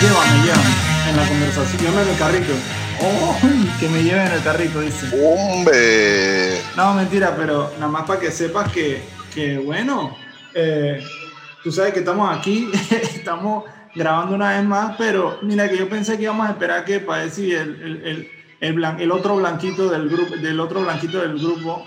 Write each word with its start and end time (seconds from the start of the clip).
Llévame, 0.00 0.44
llévame 0.44 0.74
en 1.10 1.16
la 1.16 1.28
conversación. 1.28 1.82
Llévame 1.82 2.02
en 2.02 2.08
el 2.08 2.18
carrito. 2.18 2.52
Oh, 3.02 3.36
que 3.78 3.88
me 3.88 4.02
lleven 4.02 4.26
en 4.26 4.32
el 4.32 4.42
carrito, 4.42 4.80
dice. 4.80 5.06
Hombre. 5.22 6.60
No, 6.76 6.94
mentira, 6.94 7.34
pero 7.36 7.72
nada 7.78 7.90
más 7.90 8.04
para 8.06 8.20
que 8.20 8.30
sepas 8.30 8.70
que, 8.72 9.02
que 9.34 9.58
bueno, 9.58 10.16
eh, 10.54 11.04
tú 11.62 11.70
sabes 11.72 11.92
que 11.92 12.00
estamos 12.00 12.36
aquí, 12.36 12.70
estamos 12.90 13.64
grabando 13.94 14.34
una 14.34 14.50
vez 14.50 14.64
más, 14.64 14.94
pero 14.96 15.38
mira 15.42 15.68
que 15.68 15.76
yo 15.76 15.88
pensé 15.88 16.16
que 16.16 16.24
íbamos 16.24 16.46
a 16.48 16.52
esperar 16.52 16.84
que 16.84 17.00
para 17.00 17.22
decir 17.24 17.54
el, 17.56 17.82
el, 17.82 18.06
el, 18.06 18.30
el, 18.60 18.74
blan- 18.76 19.00
el 19.00 19.10
otro 19.10 19.36
blanquito 19.36 19.88
del 19.88 20.08
grupo, 20.08 20.36
del 20.36 20.60
otro 20.60 20.82
blanquito 20.82 21.18
del 21.18 21.38
grupo, 21.38 21.86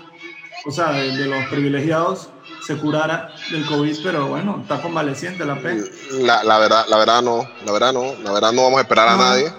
o 0.66 0.70
sea, 0.70 0.92
de, 0.92 1.16
de 1.16 1.26
los 1.26 1.44
privilegiados, 1.46 2.28
se 2.66 2.76
curara 2.76 3.34
del 3.50 3.66
COVID, 3.66 3.96
pero 4.02 4.26
bueno, 4.28 4.58
está 4.62 4.80
convaleciente 4.80 5.44
la 5.44 5.56
P. 5.60 5.82
La, 6.22 6.42
la 6.44 6.58
verdad, 6.58 6.86
la 6.88 6.96
verdad 6.98 7.22
no, 7.22 7.48
la 7.64 7.72
verdad 7.72 7.92
no, 7.92 8.14
la 8.22 8.32
verdad 8.32 8.52
no 8.52 8.62
vamos 8.64 8.78
a 8.78 8.82
esperar 8.82 9.08
a 9.08 9.16
nadie. 9.16 9.52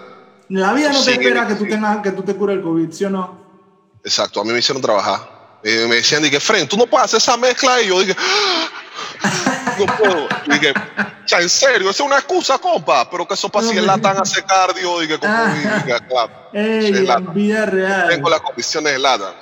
La 0.50 0.74
vida 0.74 0.90
no 0.90 1.04
te 1.04 1.12
espera 1.14 1.48
que 1.48 1.56
tú 1.56 1.66
tengas, 1.68 1.98
que 2.02 2.12
tú 2.12 2.22
te 2.24 2.36
cures 2.36 2.58
el 2.58 2.64
COVID, 2.64 2.92
¿sí 2.92 3.06
o 3.06 3.10
no? 3.10 3.44
Exacto, 4.04 4.42
a 4.42 4.44
mí 4.44 4.52
me 4.54 4.60
hicieron 4.60 4.82
trabajar. 4.82 5.20
Eh, 5.64 5.88
me 5.90 5.96
decían, 5.96 6.22
dije, 6.22 6.40
Fren, 6.40 6.68
tú 6.68 6.78
no 6.78 6.86
puedes 6.86 7.06
hacer 7.06 7.18
esa 7.18 7.36
mezcla. 7.38 7.82
Y 7.82 7.88
yo 7.88 8.00
dije, 8.02 8.16
"Ah, 8.20 8.68
no 9.80 9.86
puedo. 9.98 10.28
Dije, 10.48 10.72
o 10.72 11.28
sea, 11.28 11.42
en 11.42 11.50
serio, 11.50 11.90
esa 11.90 12.04
es 12.04 12.08
una 12.08 12.18
excusa, 12.18 12.58
compa. 12.58 13.10
Pero 13.10 13.28
que 13.28 13.34
eso 13.34 13.50
para 13.50 13.68
si 13.68 13.78
el 13.78 13.86
latan 13.86 14.18
hace 14.18 14.44
cardio. 14.44 15.00
Dije, 15.00 15.18
como, 15.20 15.34
Ah. 15.34 15.54
dije, 15.56 15.98
claro. 16.08 16.32
Ey, 16.54 17.08
en 17.08 17.34
vida 17.34 17.66
real. 17.66 18.10
Tengo 18.10 18.30
las 18.30 18.42
condiciones 18.42 18.94
de 18.94 19.00
latan. 19.00 19.34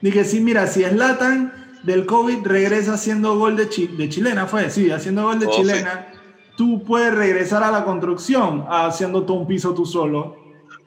Dije, 0.00 0.24
sí, 0.24 0.40
mira, 0.40 0.66
si 0.66 0.82
es 0.82 0.94
Latan 0.94 1.78
del 1.82 2.06
COVID 2.06 2.46
regresa 2.46 2.94
haciendo 2.94 3.36
gol 3.36 3.54
de, 3.56 3.68
chi- 3.68 3.86
de 3.86 4.08
chilena, 4.08 4.46
fue, 4.46 4.70
sí, 4.70 4.90
haciendo 4.90 5.24
gol 5.24 5.38
de 5.38 5.46
Oh, 5.46 5.50
chilena, 5.54 6.10
tú 6.56 6.82
puedes 6.84 7.14
regresar 7.14 7.62
a 7.62 7.70
la 7.70 7.84
construcción 7.84 8.66
haciendo 8.70 9.24
todo 9.24 9.36
un 9.36 9.46
piso 9.46 9.74
tú 9.74 9.84
solo. 9.84 10.36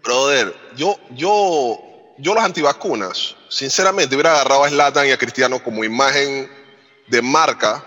Brother, 0.03 0.55
yo, 0.75 0.97
yo, 1.11 1.77
yo 2.17 2.33
los 2.33 2.43
antivacunas, 2.43 3.35
sinceramente, 3.49 4.15
hubiera 4.15 4.31
agarrado 4.33 4.63
a 4.63 4.69
Slatan 4.69 5.05
y 5.07 5.11
a 5.11 5.17
Cristiano 5.17 5.63
como 5.63 5.83
imagen 5.83 6.49
de 7.07 7.21
marca 7.21 7.83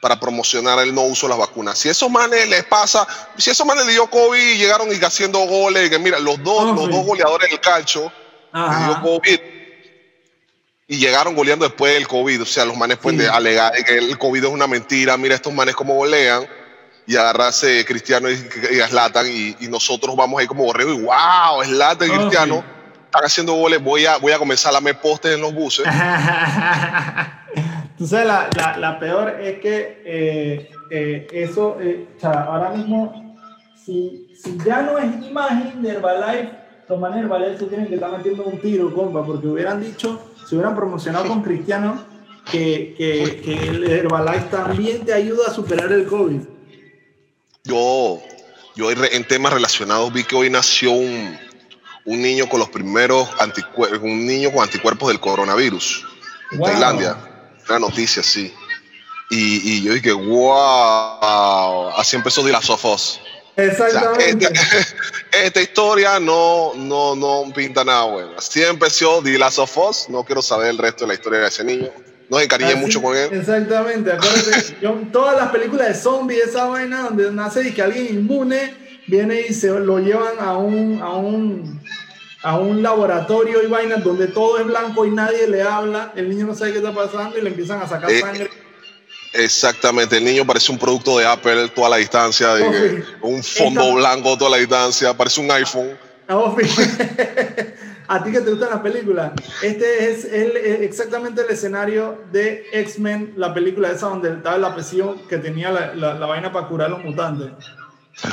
para 0.00 0.18
promocionar 0.18 0.78
el 0.80 0.94
no 0.94 1.02
uso 1.02 1.26
de 1.26 1.30
las 1.30 1.38
vacunas. 1.38 1.78
Si 1.78 1.88
esos 1.88 2.10
manes 2.10 2.48
les 2.48 2.64
pasa, 2.64 3.06
si 3.36 3.50
esos 3.50 3.66
manes 3.66 3.84
le 3.86 3.92
dio 3.92 4.08
COVID 4.08 4.38
y 4.54 4.56
llegaron 4.58 4.88
y 4.90 4.94
haciendo 5.04 5.38
goles, 5.40 5.86
y 5.86 5.90
que 5.90 5.98
mira, 5.98 6.18
los 6.18 6.42
dos, 6.42 6.64
Oh, 6.70 6.72
los 6.74 6.86
sí. 6.86 6.90
dos 6.92 7.04
goleadores 7.06 7.50
del 7.50 7.60
calcho, 7.60 8.10
les 8.52 8.86
dio. 8.86 9.00
COVID 9.02 9.38
y 10.88 10.96
llegaron 10.98 11.36
goleando 11.36 11.64
después 11.66 11.94
del 11.94 12.08
COVID. 12.08 12.42
O 12.42 12.46
sea, 12.46 12.64
los 12.64 12.76
manes 12.76 12.96
pueden 12.98 13.20
Sí. 13.20 13.26
alegar 13.30 13.72
que 13.84 13.98
el 13.98 14.18
COVID 14.18 14.44
es 14.44 14.50
una 14.50 14.66
mentira. 14.66 15.16
Mira 15.16 15.36
estos 15.36 15.52
manes 15.52 15.76
cómo 15.76 15.94
golean. 15.94 16.48
Y 17.06 17.16
agarrarse 17.16 17.84
Cristiano 17.84 18.30
y, 18.30 18.34
y 18.34 18.80
y, 19.28 19.56
y 19.64 19.68
nosotros 19.68 20.14
vamos 20.16 20.40
ahí 20.40 20.46
como 20.46 20.64
borrego 20.64 20.92
y 20.92 21.00
wow, 21.02 21.64
Zlatan 21.64 22.08
y 22.08 22.10
Oh, 22.12 22.18
Cristiano 22.18 22.54
sí. 22.56 23.02
están 23.06 23.24
haciendo 23.24 23.52
goles. 23.54 23.82
Voy 23.82 24.06
a, 24.06 24.16
voy 24.18 24.32
a 24.32 24.38
comenzar 24.38 24.70
a 24.70 24.74
lamer 24.74 25.00
postes 25.00 25.34
en 25.34 25.40
los 25.40 25.52
buses. 25.52 25.84
Sabes, 28.06 28.26
la, 28.26 28.48
la- 28.56 28.76
la 28.78 28.98
peor 28.98 29.40
es 29.40 29.60
que 29.60 30.02
eh, 30.04 30.70
eh, 30.90 31.26
eso, 31.32 31.76
eh, 31.80 32.06
o 32.16 32.20
sea, 32.20 32.44
ahora 32.44 32.70
mismo, 32.70 33.36
si, 33.84 34.28
si 34.42 34.56
ya 34.64 34.82
no 34.82 34.98
es 34.98 35.26
imagen 35.28 35.82
de 35.82 35.90
Herbalife, 35.90 36.50
de 36.88 37.20
Herbalife 37.20 37.58
se 37.58 37.66
tienen 37.66 37.86
que 37.88 37.94
estar 37.96 38.10
metiendo 38.10 38.44
un 38.44 38.58
tiro, 38.60 38.92
compa, 38.94 39.24
porque 39.24 39.46
hubieran 39.46 39.80
dicho, 39.82 40.20
se 40.48 40.54
hubieran 40.56 40.74
promocionado 40.74 41.28
con 41.28 41.42
Cristiano, 41.42 42.02
que, 42.50 42.94
que, 42.96 43.42
que 43.44 43.68
el 43.68 43.84
Herbalife 43.90 44.46
también 44.50 45.04
te 45.04 45.12
ayuda 45.12 45.48
a 45.48 45.52
superar 45.52 45.92
el 45.92 46.06
COVID. 46.06 46.40
Yo, 47.64 48.18
yo 48.74 48.90
en 48.90 49.24
temas 49.28 49.52
relacionados 49.52 50.12
vi 50.12 50.24
que 50.24 50.34
hoy 50.34 50.48
nació 50.50 50.92
un, 50.92 51.36
un 52.06 52.22
niño 52.22 52.48
con 52.48 52.58
los 52.60 52.70
primeros 52.70 53.28
anticuerpos, 53.38 54.00
un 54.02 54.26
niño 54.26 54.50
con 54.50 54.62
anticuerpos 54.64 55.08
del 55.08 55.20
coronavirus 55.20 56.06
en. 56.50 56.72
Tailandia. 56.72 57.16
Una 57.70 57.78
noticia, 57.78 58.22
sí. 58.22 58.52
Y, 59.30 59.76
y 59.76 59.82
yo 59.82 59.94
dije, 59.94 60.12
wow, 60.12 61.90
así 61.96 62.16
empezó 62.16 62.44
The 62.44 62.50
Last 62.50 62.70
of 62.70 62.84
Us. 62.84 62.90
O 62.90 63.54
sea, 63.54 63.64
Exactamente. 63.64 64.48
esta, 65.44 65.60
historia 65.60 66.18
no, 66.18 66.72
no, 66.74 67.14
no 67.14 67.44
pinta 67.54 67.84
nada 67.84 68.04
bueno. 68.04 68.32
Así 68.36 68.62
empezó 68.62 69.22
The 69.22 69.38
Last 69.38 69.60
of 69.60 69.78
Us. 69.78 70.08
No 70.08 70.24
quiero 70.24 70.42
saber 70.42 70.70
el 70.70 70.78
resto 70.78 71.04
de 71.04 71.08
la 71.08 71.14
historia 71.14 71.40
de 71.40 71.46
ese 71.46 71.62
niño. 71.62 71.90
No 72.28 72.40
encariñé 72.40 72.74
mucho 72.76 73.00
con 73.02 73.16
él. 73.16 73.28
Exactamente, 73.32 74.12
acuérdate, 74.12 74.76
yo, 74.80 74.94
todas 75.12 75.36
las 75.36 75.50
películas 75.50 75.88
de 75.88 75.94
zombies, 75.94 76.44
esa 76.44 76.66
vaina 76.66 77.02
donde 77.02 77.30
nace 77.32 77.68
y 77.68 77.72
que 77.72 77.82
alguien 77.82 78.06
inmune 78.06 78.72
viene 79.08 79.46
y 79.48 79.52
se 79.52 79.68
lo 79.68 79.98
llevan 79.98 80.38
a 80.38 80.56
un, 80.56 81.00
a 81.02 81.16
un, 81.16 81.80
a 82.42 82.56
un 82.58 82.82
laboratorio 82.82 83.62
y 83.62 83.66
vainas 83.66 84.02
donde 84.02 84.28
todo 84.28 84.58
es 84.58 84.66
blanco 84.66 85.04
y 85.04 85.10
nadie 85.10 85.46
le 85.46 85.62
habla, 85.62 86.12
el 86.16 86.28
niño 86.28 86.46
no 86.46 86.54
sabe 86.54 86.72
qué 86.72 86.78
está 86.78 86.92
pasando 86.94 87.36
y 87.38 87.42
le 87.42 87.50
empiezan 87.50 87.80
a 87.82 87.86
sacar 87.88 88.10
Eh, 88.10 88.20
sangre. 88.20 88.50
Exactamente, 89.32 90.16
el 90.16 90.24
niño 90.24 90.44
parece 90.46 90.72
un 90.72 90.78
producto 90.78 91.18
de 91.18 91.26
Apple 91.26 91.68
toda 91.68 91.88
la 91.90 91.96
distancia, 91.98 92.54
de 92.54 93.04
un 93.22 93.42
fondo 93.42 93.80
Esta- 93.82 93.94
blanco 93.94 94.36
toda 94.38 94.50
la 94.52 94.56
distancia, 94.56 95.14
parece 95.16 95.40
un 95.40 95.50
iPhone. 95.50 95.90
A 96.30 96.34
a 98.16 98.24
ti 98.24 98.30
que 98.32 98.40
te 98.40 98.50
gustan 98.50 98.70
las 98.70 98.80
películas, 98.80 99.32
este 99.62 100.10
es 100.10 100.24
el, 100.24 100.56
eh, 100.56 100.84
exactamente 100.84 101.42
el 101.42 101.50
escenario 101.50 102.22
de 102.32 102.64
X-Men, 102.72 103.34
la 103.36 103.52
película 103.54 103.90
esa 103.90 104.06
donde 104.06 104.30
estaba 104.34 104.56
la 104.58 104.72
presión 104.74 105.20
que 105.28 105.38
tenía 105.38 105.70
la, 105.72 105.94
la- 105.94 106.14
la 106.14 106.26
vaina 106.26 106.52
para 106.52 106.66
curar 106.68 106.90
los 106.90 107.04
mutantes. 107.04 107.50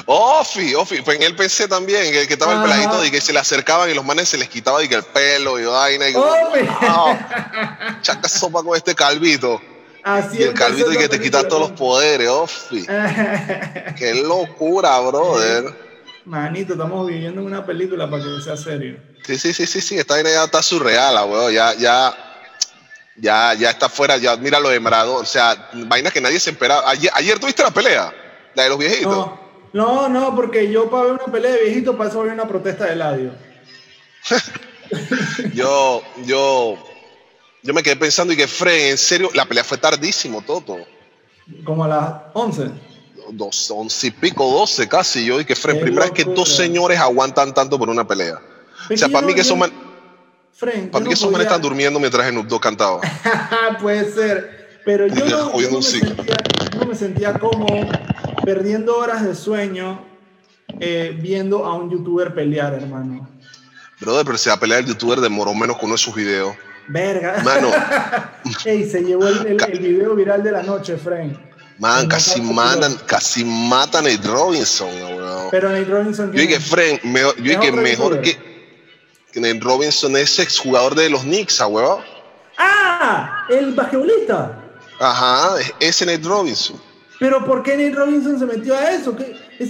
Ofi, 0.06 0.76
Ofi, 0.76 1.02
pues 1.02 1.18
en 1.18 1.24
él 1.24 1.36
pensé 1.36 1.68
también 1.68 2.12
que, 2.12 2.28
que 2.28 2.34
estaba 2.34 2.54
el 2.54 2.62
peladito 2.62 3.06
y 3.06 3.12
que 3.12 3.22
se 3.22 3.34
le 3.34 3.40
acercaban 3.40 3.90
y 3.90 3.94
los 3.94 4.04
manes 4.04 4.30
se 4.30 4.38
les 4.38 4.50
quitaba 4.50 4.84
y 4.84 4.88
que 4.88 4.96
el 4.96 5.04
pelo 5.04 5.60
y 5.60 5.66
vaina 5.66 6.10
y 6.10 6.14
que, 6.14 6.20
wow, 6.20 7.18
chaca 8.02 8.28
sopa 8.28 8.64
con 8.64 8.76
este 8.76 8.94
calvito. 8.96 9.62
Así 10.04 10.38
Y 10.40 10.44
el 10.44 10.54
calvito 10.54 10.94
y 10.94 10.98
que 10.98 11.10
te 11.10 11.20
quita 11.20 11.48
todos 11.48 11.70
los 11.70 11.72
poderes, 11.72 12.30
Ofi. 12.30 12.86
Qué 13.98 14.24
locura, 14.24 15.00
brother. 15.00 15.88
Manito, 16.26 16.74
estamos 16.74 17.08
viviendo 17.08 17.42
en 17.42 17.48
una 17.48 17.66
película 17.66 18.10
para 18.10 18.24
que 18.24 18.42
sea 18.42 18.58
serio. 18.58 19.00
Sí, 19.26 19.38
sí, 19.38 19.54
sí, 19.54 19.66
sí, 19.66 19.82
sí, 19.82 19.98
esta 19.98 20.16
vaina 20.16 20.30
ya 20.30 20.44
está 20.44 20.62
surreal, 20.62 21.18
ah, 21.18 21.26
weón. 21.26 21.54
Ya, 21.54 21.74
ya, 21.76 22.14
ya, 23.16 23.54
ya 23.54 23.70
está 23.70 23.90
fuera, 23.90 24.18
ya 24.18 24.36
mira 24.36 24.60
lo 24.60 24.70
de 24.70 24.80
Maradona. 24.80 25.20
O 25.20 25.26
sea, 25.26 25.70
vainas 25.74 26.12
que 26.12 26.22
nadie 26.22 26.40
se 26.40 26.52
esperaba. 26.52 26.90
Ayer, 26.90 27.12
ayer 27.14 27.40
tuviste 27.40 27.64
la 27.64 27.72
pelea, 27.72 28.14
la 28.56 28.64
de 28.64 28.70
los 28.70 28.78
viejitos. 28.78 29.16
No, 29.16 29.47
no, 29.78 30.10
no, 30.10 30.36
porque 30.36 30.72
yo 30.72 30.90
para 30.90 31.04
ver 31.04 31.14
una 31.14 31.32
pelea 31.32 31.52
de 31.52 31.64
viejito, 31.66 31.96
para 31.96 32.10
eso 32.10 32.20
voy 32.20 32.30
a 32.30 32.34
una 32.34 32.48
protesta 32.48 32.86
de 32.86 32.94
Eladio. 32.94 33.32
Yo, 35.54 36.02
yo, 36.26 36.78
yo 37.62 37.74
me 37.74 37.84
quedé 37.84 37.98
pensando 37.98 38.34
y 38.34 38.38
que 38.38 38.48
Fred, 38.48 38.92
en 38.92 38.98
serio, 38.98 39.30
la 39.34 39.46
pelea 39.46 39.64
fue 39.64 39.78
tardísimo, 39.78 40.42
Toto. 40.42 40.78
Como 41.66 41.84
a 41.84 41.88
las 41.90 42.14
11. 42.34 42.70
Dos, 43.32 43.70
once 43.72 44.08
y 44.08 44.12
pico, 44.12 44.50
doce 44.50 44.88
casi. 44.88 45.26
Yo 45.26 45.42
y 45.42 45.46
que 45.46 45.56
Fred, 45.56 45.82
primera 45.82 46.06
vez 46.06 46.14
que 46.14 46.24
dos 46.24 46.48
señores 46.56 46.98
aguantan 47.00 47.54
tanto 47.54 47.78
por 47.78 47.90
una 47.90 48.08
pelea. 48.08 48.40
O 48.90 48.96
sea, 48.96 49.10
para 49.10 49.28
mí 49.28 49.34
que 49.34 49.44
man, 49.54 49.72
Fren, 50.54 50.90
para 50.90 51.04
mí 51.04 51.10
que 51.10 51.14
esos 51.16 51.30
manes 51.30 51.46
podía- 51.46 51.56
están 51.56 51.62
durmiendo 51.62 52.00
mientras 52.00 52.30
Snoop 52.30 52.48
Dogg 52.48 52.62
cantaba. 52.62 53.02
Puede 53.82 54.10
ser. 54.12 54.82
Pero 54.86 55.08
yo 55.08 55.26
no, 55.26 55.60
yo 55.60 55.70
no 55.70 55.78
me 55.80 55.84
sentía, 55.84 56.36
no 56.80 56.86
me 56.86 56.96
sentía 56.96 57.34
cómodo 57.34 57.86
perdiendo 58.52 58.96
horas 58.98 59.26
de 59.26 59.36
sueño 59.36 60.00
eh, 60.80 61.14
viendo 61.22 61.66
a 61.66 61.74
un 61.76 61.90
youtuber 61.90 62.34
pelear, 62.34 62.74
hermano. 62.76 63.28
Brother, 64.00 64.24
pero 64.26 64.38
si 64.38 64.48
la 64.48 64.58
pelea 64.58 64.78
del 64.78 64.86
youtuber 64.86 65.20
demoró 65.20 65.54
menos 65.54 65.78
que 65.78 65.84
uno 65.86 65.96
de 65.96 65.98
sus 65.98 66.16
videos. 66.16 66.56
Verga. 66.88 67.42
Mano, 67.44 67.70
Ey, 68.66 68.90
se 68.90 69.02
llevó 69.04 69.28
el, 69.28 69.46
el- 69.48 69.62
el 69.70 69.80
video 69.80 70.16
viral 70.16 70.42
de 70.44 70.54
la 70.54 70.64
noche, 70.64 70.96
Fren. 70.96 71.38
man, 71.78 72.04
No 72.04 72.08
casi 72.10 72.40
matan, 72.40 72.96
casi 73.06 73.44
matan 73.44 74.08
a 74.08 74.10
Nate 74.12 74.26
Robinson, 74.26 74.88
weón. 74.96 75.48
Pero 75.52 75.68
Nate 75.70 75.84
Robinson. 75.84 76.28
Yo 76.28 76.32
¿quién 76.32 76.48
dije, 76.48 77.00
mejor, 77.04 77.36
yo 77.36 77.60
dije, 77.60 77.72
mejor 77.74 78.22
que, 78.22 78.38
que 79.34 79.42
Nate 79.42 79.60
Robinson 79.60 80.16
es 80.16 80.40
exjugador 80.40 80.96
de 80.96 81.10
los 81.10 81.24
Knicks, 81.24 81.60
ah, 81.60 81.68
weón. 81.68 82.00
¡Ah! 82.58 83.46
El 83.50 83.74
basquetbolista. 83.74 84.58
Ajá, 85.02 85.60
es- 85.60 85.74
ese 85.82 86.06
Nate 86.06 86.26
Robinson. 86.26 86.87
Pero 87.20 87.44
¿por 87.44 87.64
qué 87.64 87.72
Nate 87.72 87.96
Robinson 87.96 88.38
se 88.38 88.46
metió 88.46 88.76
a 88.76 88.92
eso? 88.92 89.16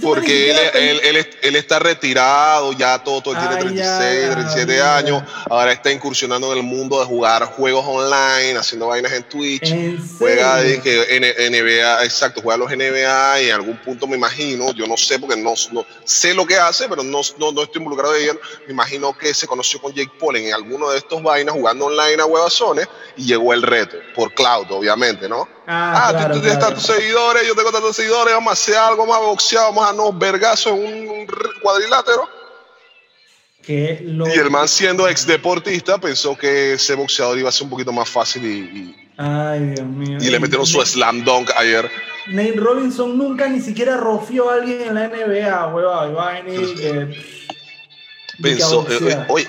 Porque 0.02 0.50
él, 0.50 1.00
él, 1.02 1.26
él, 1.42 1.56
está 1.56 1.78
retirado, 1.78 2.72
ya 2.72 3.02
todo, 3.02 3.22
todo 3.22 3.34
tiene 3.34 3.56
36, 3.56 4.30
37 4.32 4.82
años. 4.82 5.22
Ahora 5.48 5.72
está 5.72 5.90
incursionando 5.90 6.52
en 6.52 6.58
el 6.58 6.64
mundo 6.64 7.00
de 7.00 7.06
jugar 7.06 7.44
juegos 7.44 7.86
online, 7.86 8.58
haciendo 8.58 8.88
vainas 8.88 9.12
en 9.12 9.22
Twitch. 9.24 9.74
juega 10.18 10.56
de 10.58 10.82
que 10.82 11.48
NBA, 11.50 12.04
exacto, 12.04 12.42
juega 12.42 12.58
los 12.58 12.70
NBA 12.70 13.42
y 13.42 13.46
en 13.46 13.54
algún 13.54 13.78
punto 13.78 14.06
me 14.06 14.16
imagino, 14.16 14.72
yo 14.72 14.86
no 14.86 14.98
sé 14.98 15.18
porque 15.18 15.36
no, 15.36 15.54
no 15.72 15.86
sé 16.04 16.34
lo 16.34 16.46
que 16.46 16.56
hace, 16.56 16.86
pero 16.86 17.02
no, 17.02 17.20
no, 17.38 17.52
no 17.52 17.62
estoy 17.62 17.78
involucrado 17.80 18.14
en 18.14 18.24
ella. 18.24 18.34
Me 18.66 18.74
imagino 18.74 19.16
que 19.16 19.32
se 19.32 19.46
conoció 19.46 19.80
con 19.80 19.94
Jake 19.94 20.12
Paul 20.20 20.36
en 20.36 20.52
alguno 20.52 20.90
de 20.90 20.98
estos 20.98 21.22
vainas 21.22 21.54
jugando 21.54 21.86
online 21.86 22.20
a 22.20 22.26
huevazones 22.26 22.86
y 23.16 23.24
llegó 23.24 23.54
el 23.54 23.62
reto 23.62 23.96
por 24.14 24.34
cloud, 24.34 24.70
obviamente, 24.70 25.28
¿no? 25.30 25.57
Ah, 25.70 26.08
ah 26.08 26.30
tú, 26.32 26.40
tienes 26.40 26.58
tantos 26.58 26.84
seguidores, 26.84 27.46
yo 27.46 27.54
tengo 27.54 27.70
tantos 27.70 27.94
seguidores, 27.94 28.32
vamos 28.32 28.50
a 28.50 28.52
hacer 28.54 28.76
algo 28.76 29.06
más 29.06 29.20
boxeado, 29.20 29.66
vamos 29.66 29.90
a 29.90 29.92
nos 29.92 30.18
vergazo 30.18 30.70
en 30.70 31.10
un 31.10 31.26
cuadrilátero. 31.60 32.26
Y 33.66 34.38
el 34.38 34.50
man 34.50 34.66
siendo 34.66 35.06
ex 35.06 35.26
deportista 35.26 35.98
pensó 35.98 36.34
que 36.38 36.72
ese 36.72 36.94
boxeador 36.94 37.38
iba 37.38 37.50
a 37.50 37.52
ser 37.52 37.64
un 37.64 37.70
poquito 37.70 37.92
más 37.92 38.08
fácil 38.08 38.46
y, 38.46 38.96
Ay, 39.18 39.60
Dios 39.74 39.86
mío. 39.86 40.16
Y 40.20 40.30
le 40.30 40.40
metieron 40.40 40.64
su 40.64 40.80
slam 40.80 41.22
dunk 41.22 41.50
ayer. 41.54 41.90
Nate 42.28 42.52
Robinson 42.56 43.18
nunca 43.18 43.46
ni 43.48 43.60
siquiera 43.60 43.98
rofió 43.98 44.48
a 44.48 44.54
alguien 44.54 44.80
en 44.82 44.94
la 44.94 45.08
NBA, 45.08 45.66
huevón. 45.74 46.16
A. 46.18 46.42
Pensó, 48.40 48.86
eh, 48.88 48.98
eh, 49.02 49.24
oye, 49.28 49.48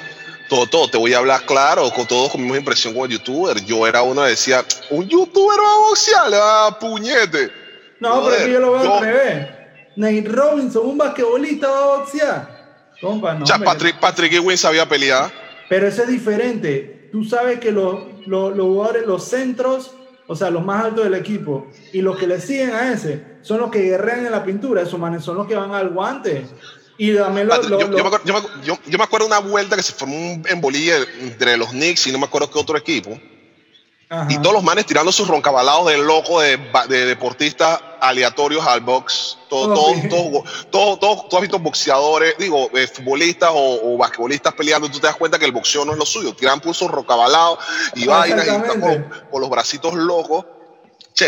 todo, 0.49 0.67
todo, 0.67 0.89
te 0.89 0.97
voy 0.97 1.13
a 1.13 1.19
hablar 1.19 1.45
claro, 1.45 1.89
con 1.91 2.05
todos 2.05 2.31
con 2.31 2.41
mi 2.41 2.45
misma 2.45 2.57
impresión 2.57 2.93
como 2.93 3.05
youtuber. 3.05 3.63
Yo 3.63 3.87
era 3.87 4.01
uno 4.01 4.23
que 4.23 4.29
decía, 4.29 4.65
un 4.89 5.07
youtuber 5.07 5.57
va 5.57 5.73
a 5.73 5.77
boxear, 5.77 6.31
ah, 6.33 6.77
puñete. 6.79 7.51
No, 7.99 8.23
pero 8.23 8.35
es 8.35 8.43
que 8.43 8.51
yo 8.51 8.59
lo 8.59 8.71
veo 8.73 8.93
al 8.95 9.01
revés. 9.01 9.47
Nate 9.95 10.23
Robinson, 10.27 10.85
un 10.87 10.97
basquetbolista 10.97 11.67
va 11.67 11.77
a 11.77 11.97
boxear. 11.97 12.59
Compa, 12.99 13.33
no. 13.33 13.45
Ya, 13.45 13.57
Patrick, 13.59 13.99
Patrick 13.99 14.33
Ewing 14.33 14.57
sabía 14.57 14.87
pelear. 14.87 15.31
Pero 15.69 15.87
eso 15.87 16.03
es 16.03 16.09
diferente. 16.09 17.09
Tú 17.11 17.23
sabes 17.23 17.59
que 17.59 17.71
los, 17.71 17.99
los, 18.25 18.55
los 18.55 18.65
jugadores, 18.65 19.05
los 19.05 19.23
centros, 19.23 19.91
o 20.27 20.35
sea, 20.35 20.49
los 20.49 20.63
más 20.63 20.85
altos 20.85 21.03
del 21.05 21.13
equipo, 21.13 21.67
y 21.93 22.01
los 22.01 22.17
que 22.17 22.27
le 22.27 22.41
siguen 22.41 22.71
a 22.71 22.91
ese, 22.91 23.23
son 23.41 23.59
los 23.59 23.71
que 23.71 23.81
guerrean 23.81 24.25
en 24.25 24.31
la 24.31 24.43
pintura. 24.43 24.81
Esos 24.81 24.99
manes 24.99 25.23
son 25.23 25.37
los 25.37 25.47
que 25.47 25.55
van 25.55 25.73
al 25.73 25.89
guante. 25.89 26.45
Y 26.99 27.13
dame 27.13 27.45
lo, 27.45 27.61
yo, 27.63 27.79
yo, 27.79 27.87
me 27.87 28.01
acuerdo, 28.01 28.25
yo, 28.25 28.77
yo, 28.85 28.97
me 28.97 29.03
acuerdo, 29.05 29.25
una 29.25 29.39
vuelta 29.39 29.77
que 29.77 29.83
se 29.83 29.93
formó 29.93 30.15
en 30.45 30.59
Bolivia 30.59 30.97
entre 31.21 31.55
los 31.55 31.69
Knicks 31.69 32.05
y 32.07 32.11
no 32.11 32.19
me 32.19 32.25
acuerdo 32.25 32.51
qué 32.51 32.59
otro 32.59 32.77
equipo. 32.77 33.17
Y 34.27 34.37
todos 34.39 34.53
los 34.53 34.63
manes 34.63 34.85
tirando 34.85 35.11
sus 35.11 35.27
roncabalados 35.27 35.87
de 35.87 35.97
loco 35.97 36.41
de, 36.41 36.59
de 36.89 37.05
deportistas 37.05 37.79
aleatorios 38.01 38.65
al 38.67 38.81
box. 38.81 39.37
Todo, 39.47 39.73
todo, 40.09 40.43
todo, 40.69 40.97
todo, 40.99 41.25
tú 41.29 41.35
has 41.37 41.41
visto 41.41 41.57
boxeadores, 41.59 42.35
digo, 42.37 42.69
eh, 42.73 42.87
futbolistas 42.87 43.51
o, 43.53 43.93
o, 43.93 43.97
basquetbolistas 43.97 44.53
peleando. 44.55 44.89
Tú 44.89 44.99
te 44.99 45.07
das 45.07 45.15
cuenta 45.15 45.39
que 45.39 45.45
el 45.45 45.53
boxeo 45.53 45.85
no 45.85 45.93
es 45.93 45.97
lo 45.97 46.05
suyo. 46.05 46.33
Tiran 46.33 46.59
pulsos 46.59 46.91
roncabalados 46.91 47.59
y 47.95 48.07
vainas 48.07 48.45
y 48.45 48.49
están 48.49 48.81
con, 48.81 49.09
con 49.31 49.41
los 49.41 49.49
bracitos 49.49 49.93
locos 49.93 50.43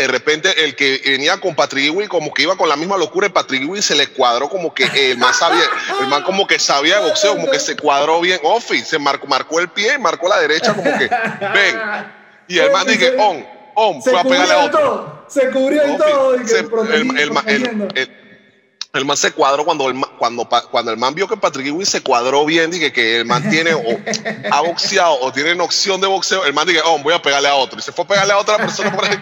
de 0.00 0.08
repente 0.08 0.64
el 0.64 0.74
que 0.74 1.00
venía 1.04 1.38
con 1.40 1.54
Patrick 1.54 1.86
Ewing 1.86 2.08
como 2.08 2.32
que 2.32 2.42
iba 2.42 2.56
con 2.56 2.68
la 2.68 2.76
misma 2.76 2.96
locura 2.96 3.28
de 3.28 3.34
Patrick 3.34 3.62
Ewing 3.62 3.82
se 3.82 3.94
le 3.94 4.08
cuadró 4.08 4.48
como 4.48 4.74
que 4.74 4.84
el 5.10 5.18
man 5.18 5.34
sabía, 5.34 5.64
el 6.00 6.06
man 6.08 6.22
como 6.22 6.46
que 6.46 6.58
sabía 6.58 7.00
boxeo, 7.00 7.34
como 7.36 7.50
que 7.50 7.58
se 7.58 7.76
cuadró 7.76 8.20
bien, 8.20 8.40
Ofi, 8.42 8.80
se 8.80 8.98
marcó, 8.98 9.26
marcó 9.26 9.60
el 9.60 9.68
pie 9.68 9.98
marcó 9.98 10.28
la 10.28 10.40
derecha 10.40 10.74
como 10.74 10.90
que 10.98 11.08
ven. 11.54 11.80
Y 12.48 12.58
el 12.58 12.70
man 12.70 12.86
dije, 12.86 13.16
on, 13.18 13.46
on, 13.74 14.02
fue 14.02 14.18
a 14.18 14.24
pegarle 14.24 14.54
a 14.54 14.64
otro. 14.64 15.24
Se 15.28 15.50
cubrió 15.50 15.94
y 15.94 15.96
todo. 15.96 16.36
Y 16.36 16.40
el, 16.40 17.28
el, 17.94 18.10
el 18.94 19.04
man 19.06 19.16
se 19.16 19.32
cuadró 19.32 19.64
cuando 19.64 19.88
el, 19.88 19.98
cuando, 20.18 20.46
cuando 20.70 20.90
el 20.90 20.98
man 20.98 21.14
vio 21.14 21.26
que 21.26 21.36
Patrick 21.36 21.66
Ewing 21.66 21.86
se 21.86 22.02
cuadró 22.02 22.44
bien, 22.44 22.70
dije 22.70 22.92
que 22.92 23.20
el 23.20 23.24
man 23.24 23.48
tiene 23.48 23.72
o 23.72 23.82
ha 24.50 24.60
boxeado 24.60 25.18
o 25.20 25.32
tiene 25.32 25.54
una 25.54 25.64
opción 25.64 25.98
de 26.00 26.06
boxeo, 26.06 26.44
el 26.44 26.52
man 26.52 26.66
dije, 26.66 26.80
oh, 26.84 26.98
voy 26.98 27.14
a 27.14 27.22
pegarle 27.22 27.48
a 27.48 27.54
otro. 27.54 27.78
Y 27.78 27.82
se 27.82 27.90
fue 27.90 28.04
a 28.04 28.08
pegarle 28.08 28.34
a 28.34 28.38
otra 28.38 28.58
persona 28.58 28.94
por 28.94 29.04
ahí. 29.04 29.16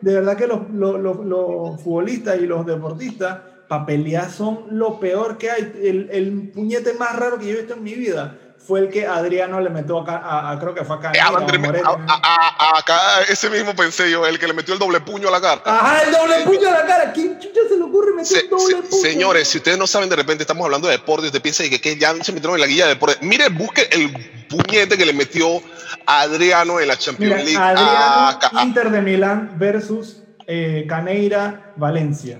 De 0.00 0.14
verdad 0.14 0.36
que 0.36 0.46
los, 0.46 0.70
los, 0.70 1.00
los, 1.00 1.80
futbolistas 1.82 2.38
y 2.40 2.46
los 2.46 2.66
deportistas, 2.66 3.40
para 3.68 3.86
pelear 3.86 4.30
son 4.30 4.66
lo 4.70 5.00
peor 5.00 5.38
que 5.38 5.50
hay. 5.50 5.72
El, 5.82 6.08
el 6.10 6.50
puñete 6.52 6.92
más 6.94 7.16
raro 7.16 7.38
que 7.38 7.46
yo 7.46 7.52
he 7.52 7.58
visto 7.58 7.74
en 7.74 7.82
mi 7.82 7.94
vida 7.94 8.38
fue 8.66 8.80
el 8.80 8.88
que 8.88 9.06
Adriano 9.06 9.60
le 9.60 9.68
metió 9.68 10.00
acá, 10.00 10.22
a, 10.50 10.58
creo 10.58 10.74
que 10.74 10.84
fue 10.84 10.96
acá. 10.96 11.12
Eh, 11.14 11.20
a, 11.20 12.78
acá 12.78 13.22
ese 13.28 13.50
mismo 13.50 13.76
pensé 13.76 14.10
yo, 14.10 14.26
el 14.26 14.38
que 14.38 14.46
le 14.46 14.54
metió 14.54 14.72
el 14.72 14.80
doble 14.80 15.00
puño 15.00 15.28
a 15.28 15.30
la 15.30 15.40
cara. 15.40 15.62
Ajá, 15.64 16.02
el 16.02 16.12
doble 16.12 16.40
puño 16.44 16.68
a 16.68 16.72
la 16.72 16.86
cara. 16.86 17.12
¿Quién 17.12 17.38
chucha 17.38 17.60
se 17.68 17.76
le 17.76 17.82
ocurre 17.82 18.14
meter 18.14 18.44
el 18.44 18.50
doble 18.50 18.76
puño? 18.76 19.02
Señores, 19.02 19.48
si 19.48 19.58
ustedes 19.58 19.76
no 19.76 19.86
saben, 19.86 20.08
de 20.08 20.16
repente 20.16 20.44
estamos 20.44 20.64
hablando 20.64 20.88
de 20.88 20.94
deporte, 20.94 21.26
usted 21.26 21.42
piensa 21.42 21.62
que, 21.64 21.80
que 21.80 21.98
ya 21.98 22.14
se 22.22 22.32
metieron 22.32 22.54
en 22.54 22.62
la 22.62 22.66
guía 22.66 22.84
de 22.84 22.94
deporte. 22.94 23.18
Mire, 23.20 23.50
busque 23.50 23.86
el 23.92 24.46
puñete 24.48 24.96
que 24.96 25.04
le 25.04 25.12
metió 25.12 25.60
Adriano 26.06 26.80
en 26.80 26.88
la 26.88 26.96
Champions 26.96 27.44
League. 27.44 27.56
Adriano, 27.56 28.62
Inter 28.62 28.90
de 28.90 29.02
Milán 29.02 29.58
versus 29.58 30.22
eh, 30.46 30.86
Caneira, 30.88 31.72
Valencia. 31.76 32.38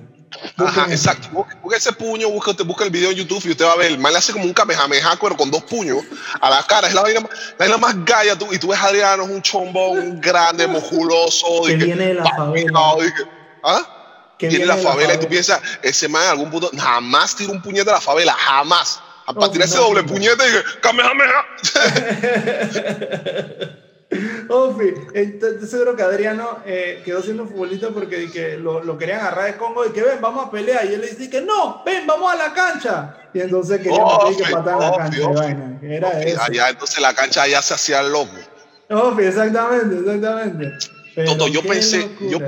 Ajá, 0.57 0.87
exacto. 0.91 1.29
Busca, 1.63 1.77
ese 1.77 1.93
puño, 1.93 2.29
busca, 2.31 2.53
busca 2.65 2.85
el 2.85 2.91
video 2.91 3.11
en 3.11 3.17
YouTube 3.17 3.43
y 3.47 3.51
usted 3.51 3.65
va 3.65 3.73
a 3.73 3.77
ver. 3.77 3.93
El 3.93 3.99
mal 3.99 4.13
le 4.13 4.19
hace 4.19 4.33
como 4.33 4.45
un 4.45 4.53
kamehameha, 4.53 5.17
pero 5.21 5.37
con 5.37 5.51
dos 5.51 5.63
puños 5.65 5.99
a 6.41 6.51
la 6.51 6.63
cara. 6.63 6.89
Es 6.89 6.95
la 6.95 7.03
vaina, 7.03 7.21
la 7.59 7.79
más 7.79 8.05
gaya. 8.05 8.37
Tú, 8.39 8.53
y 8.53 8.59
tú 8.59 8.69
ves 8.69 8.81
a 8.81 8.87
Adriano, 8.87 9.25
es 9.25 9.31
un 9.31 9.43
chombón 9.43 10.21
grande, 10.21 10.67
musculoso. 10.67 11.65
Que 11.67 11.77
viene 11.77 12.09
de 12.09 12.15
la 12.15 12.25
favela. 12.25 12.81
¿Ah? 13.63 14.35
Que 14.39 14.49
viene 14.49 14.65
de 14.65 14.69
la 14.69 14.77
favela. 14.77 15.15
Y 15.15 15.19
tú 15.19 15.29
piensas, 15.29 15.61
ese 15.83 16.09
man 16.09 16.23
en 16.25 16.31
algún 16.31 16.51
punto 16.51 16.71
jamás 16.77 17.35
tira 17.37 17.53
un 17.53 17.63
puñete 17.63 17.87
de 17.87 17.93
la 17.93 18.01
favela. 18.01 18.33
Jamás. 18.35 19.01
Para 19.27 19.51
tirar 19.51 19.67
ese 19.67 19.79
doble 19.79 20.03
puñete 20.03 20.45
y 20.45 20.51
dije, 20.51 20.63
kamehameha. 20.81 21.47
Ofi, 24.49 24.95
estoy 25.15 25.67
seguro 25.67 25.97
que 25.97 26.03
Adriano 26.03 26.59
eh, 26.67 27.03
quedó 27.05 27.23
siendo 27.23 27.47
futbolista 27.47 27.89
porque 27.91 28.31
que 28.31 28.57
lo, 28.57 28.83
lo, 28.83 28.97
querían 28.99 29.21
agarrar 29.21 29.47
de 29.47 29.57
Congo 29.57 29.85
y 29.87 29.91
que 29.91 30.03
ven, 30.03 30.21
vamos 30.21 30.47
a 30.47 30.51
pelear. 30.51 30.85
Y 30.87 30.95
él 30.95 31.01
le 31.01 31.09
dice 31.09 31.31
que 31.31 31.41
no, 31.41 31.83
ven, 31.85 32.07
vamos 32.07 32.33
a 32.33 32.37
la 32.37 32.53
cancha. 32.53 33.17
Y 33.33 33.41
entonces 33.41 33.79
quería 33.79 34.05
oh, 34.05 34.37
que 34.37 34.45
patar 34.45 34.79
la 34.79 34.97
cancha. 34.97 35.29
vaina, 35.29 35.79
era 35.83 36.23
eso. 36.23 36.43
Allá, 36.43 36.69
entonces 36.69 37.01
la 37.01 37.15
cancha 37.15 37.47
ya 37.47 37.63
se 37.63 37.75
hacía 37.75 38.03
loco. 38.03 38.33
Ofi, 38.91 39.25
exactamente, 39.25 39.99
exactamente. 39.99 40.73
Toto, 41.25 41.49
yo 41.49 41.63
pensé, 41.63 42.09
yo, 42.21 42.39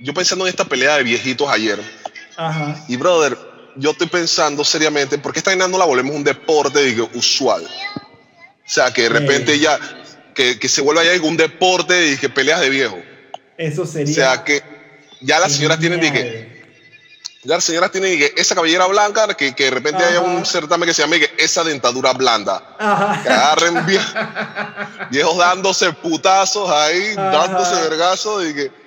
yo 0.00 0.14
pensando 0.14 0.46
en 0.46 0.50
esta 0.50 0.64
pelea 0.64 0.96
de 0.96 1.02
viejitos 1.02 1.48
ayer. 1.48 1.80
Ajá. 2.36 2.76
Y 2.88 2.96
brother, 2.96 3.36
yo 3.76 3.90
estoy 3.90 4.06
pensando 4.06 4.64
seriamente, 4.64 5.18
¿por 5.18 5.32
qué 5.32 5.40
esta 5.40 5.54
no 5.56 5.78
la 5.78 5.84
volvemos 5.84 6.14
un 6.14 6.24
deporte 6.24 6.82
digo, 6.82 7.08
usual? 7.14 7.64
O 7.64 8.70
sea, 8.70 8.92
que 8.92 9.02
de 9.02 9.08
repente 9.10 9.58
ya 9.58 9.78
que, 10.34 10.58
que 10.58 10.68
se 10.68 10.80
vuelva 10.82 11.04
ya 11.04 11.20
un 11.22 11.36
deporte 11.36 12.12
y 12.12 12.16
que 12.16 12.28
peleas 12.28 12.60
de 12.60 12.70
viejo. 12.70 12.98
Eso 13.56 13.86
sería. 13.86 14.12
O 14.12 14.14
sea 14.14 14.44
que 14.44 14.62
ya 15.20 15.38
las 15.38 15.52
señoras 15.52 15.78
tienen 15.78 16.00
que. 16.00 16.54
Ya 17.44 17.56
las 17.56 17.64
señoras 17.64 17.90
tienen 17.92 18.18
que 18.18 18.32
esa 18.36 18.54
cabellera 18.54 18.86
blanca, 18.86 19.28
que, 19.34 19.54
que 19.54 19.64
de 19.64 19.70
repente 19.70 20.02
haya 20.02 20.20
un 20.20 20.46
certamen 20.46 20.88
que 20.88 20.94
se 20.94 21.02
llame 21.02 21.20
que 21.20 21.30
esa 21.38 21.62
dentadura 21.62 22.12
blanda. 22.14 22.76
Que 23.22 23.28
agarren 23.28 23.84
viejos 25.10 25.36
dándose 25.36 25.92
putazos 25.92 26.70
ahí, 26.70 27.14
dándose 27.14 27.82
vergazos 27.82 28.46
y 28.46 28.54
que 28.54 28.83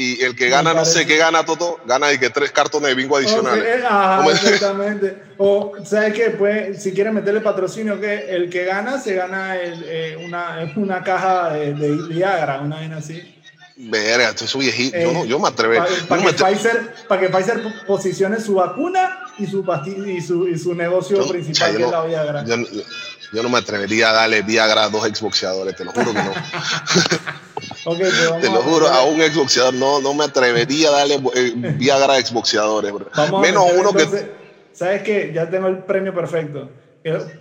y 0.00 0.22
el 0.22 0.34
que 0.34 0.48
gana, 0.48 0.72
no 0.72 0.86
sé 0.86 1.06
qué 1.06 1.18
gana 1.18 1.44
todo, 1.44 1.78
gana 1.84 2.10
y 2.10 2.18
que 2.18 2.30
tres 2.30 2.50
cartones 2.52 2.88
de 2.88 2.94
bingo 2.94 3.18
adicionales. 3.18 3.62
Eh, 3.62 3.84
ajá, 3.86 4.26
exactamente. 4.30 5.22
O, 5.42 5.72
¿sabes 5.86 6.12
qué? 6.12 6.30
Pues, 6.30 6.82
si 6.82 6.92
quieren 6.92 7.14
meterle 7.14 7.40
patrocinio, 7.40 7.98
que 7.98 8.28
el 8.28 8.50
que 8.50 8.66
gana 8.66 9.00
se 9.00 9.14
gana 9.14 9.56
el, 9.56 9.82
eh, 9.86 10.22
una, 10.22 10.70
una, 10.76 11.02
caja 11.02 11.54
de, 11.54 11.72
de, 11.72 11.96
Viagra, 12.08 12.60
una 12.60 12.78
vez 12.78 12.92
así. 12.92 13.40
Verga, 13.76 14.28
esto 14.28 14.44
es 14.44 14.58
viejito. 14.58 14.98
yo, 14.98 15.12
no, 15.12 15.24
yo 15.24 15.38
me 15.38 15.48
atrevo. 15.48 15.82
Para 16.06 16.22
que, 16.22 16.32
Pfizer, 16.34 16.92
que 17.08 17.28
Pfizer 17.30 17.62
posicione 17.86 18.38
su 18.38 18.56
vacuna 18.56 19.18
y 19.38 19.46
su, 19.46 19.64
y 20.06 20.20
su, 20.20 20.46
y 20.46 20.58
su 20.58 20.74
negocio 20.74 21.26
principal, 21.26 21.74
que 21.74 21.84
es 21.84 21.90
la 21.90 22.04
Viagra. 22.04 22.44
Yo, 22.44 23.42
no 23.42 23.48
me 23.48 23.58
atrevería 23.58 24.10
a 24.10 24.12
darle 24.12 24.42
Viagra 24.42 24.84
a 24.84 24.88
dos 24.90 25.06
exboxeadores, 25.06 25.74
te 25.74 25.86
lo 25.86 25.92
juro 25.92 26.12
que 26.12 26.22
no. 26.22 26.32
Okay, 27.84 28.10
Te 28.40 28.50
lo 28.50 28.62
juro, 28.62 28.88
a 28.88 29.04
un 29.04 29.20
exboxeador 29.22 29.74
no, 29.74 30.00
no 30.00 30.14
me 30.14 30.24
atrevería 30.24 30.88
a 30.88 30.92
darle 30.92 31.20
eh, 31.34 31.52
Viagra 31.54 32.14
a 32.14 32.18
exboxeadores. 32.18 32.92
Menos 33.40 33.64
uno 33.76 33.92
que. 33.92 34.30
¿Sabes 34.72 35.02
qué? 35.02 35.32
Ya 35.34 35.48
tengo 35.48 35.68
el 35.68 35.78
premio 35.78 36.14
perfecto. 36.14 36.70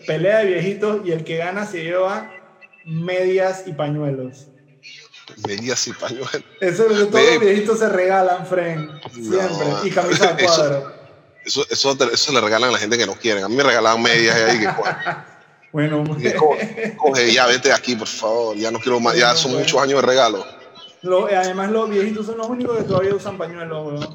Pelea 0.07 0.39
de 0.39 0.45
viejitos 0.45 1.01
y 1.05 1.11
el 1.11 1.23
que 1.23 1.37
gana 1.37 1.65
se 1.65 1.83
lleva 1.83 2.31
medias 2.85 3.63
y 3.65 3.73
pañuelos. 3.73 4.47
Medias 5.47 5.87
y 5.87 5.93
pañuelos. 5.93 6.43
Eso 6.59 6.89
es 6.89 7.09
todos 7.09 7.31
los 7.31 7.39
viejitos 7.39 7.79
se 7.79 7.89
regalan, 7.89 8.45
friend. 8.45 8.89
Siempre. 9.13 9.67
y 9.83 9.89
camisa 9.91 10.33
de 10.33 10.43
cuadro. 10.43 10.99
Eso, 11.45 11.65
eso, 11.69 11.97
eso, 12.11 12.33
le 12.33 12.41
regalan 12.41 12.69
a 12.69 12.73
la 12.73 12.79
gente 12.79 12.97
que 12.97 13.05
no 13.05 13.15
quieren. 13.15 13.43
A 13.43 13.49
mí 13.49 13.55
me 13.55 13.63
regalaban 13.63 14.01
medias 14.01 14.37
y 14.37 14.41
ahí 14.41 14.59
que 14.59 14.67
Bueno, 15.71 16.03
coge, 16.97 17.31
ya 17.31 17.45
vete 17.45 17.71
aquí, 17.71 17.95
por 17.95 18.07
favor. 18.07 18.55
Ya 18.57 18.71
no 18.71 18.79
quiero 18.79 18.99
más, 18.99 19.15
ya 19.15 19.35
son 19.35 19.55
muchos 19.55 19.79
años 19.81 20.01
de 20.01 20.07
regalo. 20.07 20.45
además, 21.35 21.71
los 21.71 21.89
viejitos 21.89 22.25
son 22.25 22.37
los 22.37 22.49
únicos 22.49 22.77
que 22.77 22.83
todavía 22.83 23.13
usan 23.13 23.37
pañuelos, 23.37 24.09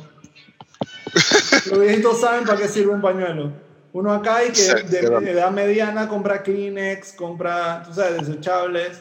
Los 1.66 1.78
viejitos 1.80 2.20
saben 2.20 2.44
para 2.44 2.58
qué 2.58 2.68
sirve 2.68 2.92
un 2.92 3.00
pañuelo. 3.00 3.52
Uno 3.92 4.12
acá 4.12 4.44
y 4.44 4.48
que 4.48 4.56
Sí, 4.56 4.72
de, 4.88 5.30
edad 5.30 5.52
mediana 5.52 6.08
compra 6.08 6.42
Kleenex, 6.42 7.12
compra, 7.12 7.84
tú 7.86 7.94
sabes, 7.94 8.26
desechables. 8.26 8.98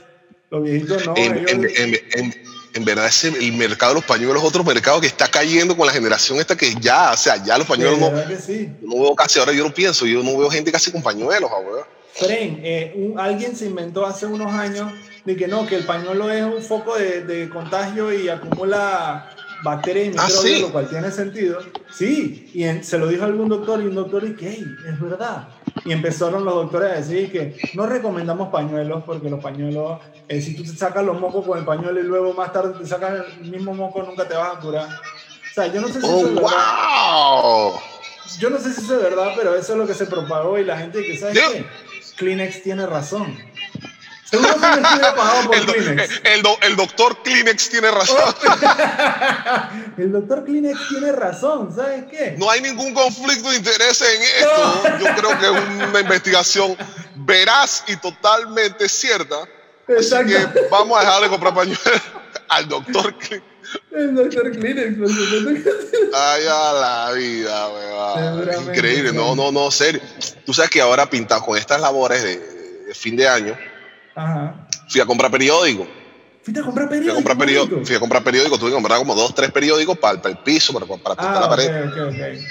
Los 0.51 0.63
viejitos 0.63 1.03
no. 1.07 1.15
en, 1.17 1.37
ellos- 1.39 1.51
en- 1.51 1.65
en- 1.95 1.99
en- 2.13 2.33
en 2.75 2.85
verdad, 2.85 3.07
ese, 3.07 3.27
el 3.29 3.53
mercado 3.53 3.93
de 3.93 3.99
los 4.01 4.05
pañuelos 4.05 4.41
es 4.41 4.47
otro 4.49 4.63
mercado 4.63 4.99
que 5.01 5.07
está 5.07 5.27
cayendo 5.27 5.75
con 5.77 5.85
la 5.87 5.93
generación 5.93 6.39
esta 6.39 6.55
que 6.55 6.73
ya, 6.79 7.11
o 7.13 7.17
sea, 7.17 7.43
ya 7.43 7.57
los 7.57 7.67
pañuelos 7.67 7.99
no, 7.99 8.27
que 8.27 8.35
sí. 8.37 8.71
no 8.81 8.99
veo 9.01 9.15
casi, 9.15 9.39
ahora 9.39 9.51
yo 9.51 9.63
no 9.63 9.73
pienso, 9.73 10.05
yo 10.05 10.23
no 10.23 10.37
veo 10.37 10.49
gente 10.49 10.71
casi 10.71 10.91
con 10.91 11.01
pañuelos, 11.01 11.49
weón. 11.51 11.85
Fren, 12.15 12.59
eh, 12.63 12.93
un- 12.95 13.19
alguien 13.19 13.55
se 13.55 13.65
inventó 13.65 14.05
hace 14.05 14.25
unos 14.25 14.51
años 14.53 14.91
de 15.25 15.35
que 15.35 15.47
no, 15.47 15.65
que 15.65 15.75
el 15.75 15.85
pañuelo 15.85 16.29
es 16.29 16.43
un 16.43 16.61
foco 16.61 16.95
de, 16.95 17.23
de 17.23 17.49
contagio 17.49 18.11
y 18.13 18.29
acumula 18.29 19.29
bacterias 19.63 20.07
y 20.07 20.17
Ah, 20.17 20.25
microbios, 20.27 20.41
¿sí? 20.57 20.61
lo 20.61 20.71
cual 20.71 20.89
tiene 20.89 21.09
sentido. 21.11 21.59
Sí, 21.91 22.51
y 22.53 22.63
en- 22.65 22.83
se 22.83 22.97
lo 22.97 23.07
dijo 23.07 23.23
algún 23.23 23.47
doctor 23.49 23.81
y 23.81 23.87
un 23.87 23.95
doctor 23.95 24.23
y 24.25 24.35
que 24.35 24.49
"Ey, 24.49 24.65
es 24.89 24.99
verdad. 24.99 25.47
Y 25.85 25.91
empezaron 25.91 26.45
los 26.45 26.53
doctores 26.53 26.91
a 26.91 26.95
decir 26.95 27.31
que 27.31 27.57
no 27.73 27.85
recomendamos 27.87 28.49
pañuelos 28.49 29.03
porque 29.05 29.29
los 29.29 29.41
pañuelos, 29.41 29.99
eh, 30.27 30.41
si 30.41 30.55
tú 30.55 30.63
te 30.63 30.69
sacas 30.77 31.03
los 31.05 31.19
mocos 31.19 31.45
con 31.45 31.57
el 31.57 31.65
pañuelo 31.65 31.99
y 31.99 32.03
luego 32.03 32.33
más 32.33 32.51
tarde 32.53 32.73
te 32.79 32.85
sacas 32.85 33.25
el 33.41 33.49
mismo 33.49 33.73
moco, 33.73 34.03
nunca 34.03 34.27
te 34.27 34.35
vas 34.35 34.55
a 34.57 34.59
curar. 34.59 34.87
O 34.87 35.53
sea, 35.53 35.67
yo 35.67 35.81
no 35.81 35.87
sé 35.87 36.01
si 36.01 36.07
Oh, 36.07 36.17
eso 36.19 36.27
es 36.27 36.35
verdad. 36.35 36.49
wow. 37.43 37.73
Yo 38.39 38.49
no 38.49 38.57
sé 38.57 38.73
si 38.73 38.81
eso 38.81 38.95
es 38.97 39.03
verdad, 39.03 39.33
pero 39.35 39.55
eso 39.55 39.73
es 39.73 39.77
lo 39.79 39.85
que 39.87 39.93
se 39.93 40.05
propagó 40.05 40.57
y 40.57 40.65
la 40.65 40.77
gente 40.77 41.03
que 41.05 41.17
sabe 41.17 41.33
Yo- 41.35 41.51
que 41.51 41.65
Kleenex 42.15 42.63
tiene 42.63 42.85
razón. 42.85 43.37
Seguro 44.25 44.55
pagado 44.59 45.45
por 45.47 45.55
El, 45.55 45.65
do- 45.65 45.73
Kleenex. 45.73 46.21
el 46.23 46.41
do- 46.41 46.57
el 46.61 46.75
doctor 46.75 47.21
Kleenex 47.23 47.69
tiene 47.69 47.91
razón. 47.91 48.17
El 49.97 50.11
doctor 50.11 50.43
Kleenex 50.43 50.79
tiene 50.89 51.11
razón, 51.11 51.73
¿sabes 51.75 52.05
qué? 52.09 52.35
No 52.37 52.49
hay 52.49 52.61
ningún 52.61 52.93
conflicto 52.93 53.49
de 53.51 53.57
interés 53.57 54.01
en 54.01 54.21
esto. 54.21 54.83
Yo 54.99 55.15
creo 55.15 55.39
que 55.39 55.45
es 55.45 55.87
una 55.89 55.99
investigación 55.99 56.75
veraz 57.15 57.83
y 57.87 57.95
totalmente 57.97 58.89
cierta. 58.89 59.35
Así 59.43 59.93
Exacto. 59.97 60.53
que 60.53 60.67
vamos 60.71 60.97
a 60.97 61.01
dejar 61.01 61.21
de 61.23 61.29
comprar 61.29 61.53
pañuelos 61.53 62.01
al 62.49 62.67
doctor 62.67 63.15
Kleenex. 63.19 63.52
El 63.91 64.15
doctor 64.15 64.51
Kleenex, 64.51 64.97
por 64.97 65.07
supuesto. 65.09 65.69
Ay, 66.13 66.43
a 66.49 66.73
la 66.73 67.11
vida, 67.13 67.69
weón. 67.69 68.63
Increíble. 68.69 69.13
No, 69.13 69.31
sí. 69.31 69.35
no, 69.37 69.51
no, 69.51 69.71
serio. 69.71 70.01
Tú 70.45 70.53
sabes 70.53 70.69
que 70.71 70.81
ahora 70.81 71.09
pintado 71.09 71.41
con 71.43 71.57
estas 71.57 71.79
labores 71.79 72.21
de, 72.23 72.37
de 72.87 72.93
fin 72.95 73.15
de 73.15 73.27
año, 73.27 73.57
Ajá. 74.15 74.67
fui 74.89 74.99
a 75.01 75.05
comprar 75.05 75.31
periódico. 75.31 75.87
Fuiste 76.43 76.59
a 76.59 76.63
comprar 76.63 76.87
Fui 76.87 76.97
a 76.97 76.99
periódico. 76.99 77.15
comprar 77.15 77.37
periódico, 77.37 77.85
fui 77.85 77.95
a 77.95 77.99
comprar 77.99 78.23
periódico, 78.23 78.57
tuve 78.57 78.69
que 78.69 78.73
comprar 78.75 78.97
como 78.99 79.15
dos, 79.15 79.33
tres 79.33 79.51
periódicos 79.51 79.97
para, 79.97 80.21
para 80.21 80.33
el 80.35 80.39
piso, 80.39 80.73
para, 80.73 80.85
para 80.85 81.15
pintar 81.15 81.37
Ah, 81.37 81.39
la 81.39 81.45
ok, 81.45 81.49
pared. 81.49 81.87
ok, 81.87 81.97
ok. 82.09 82.43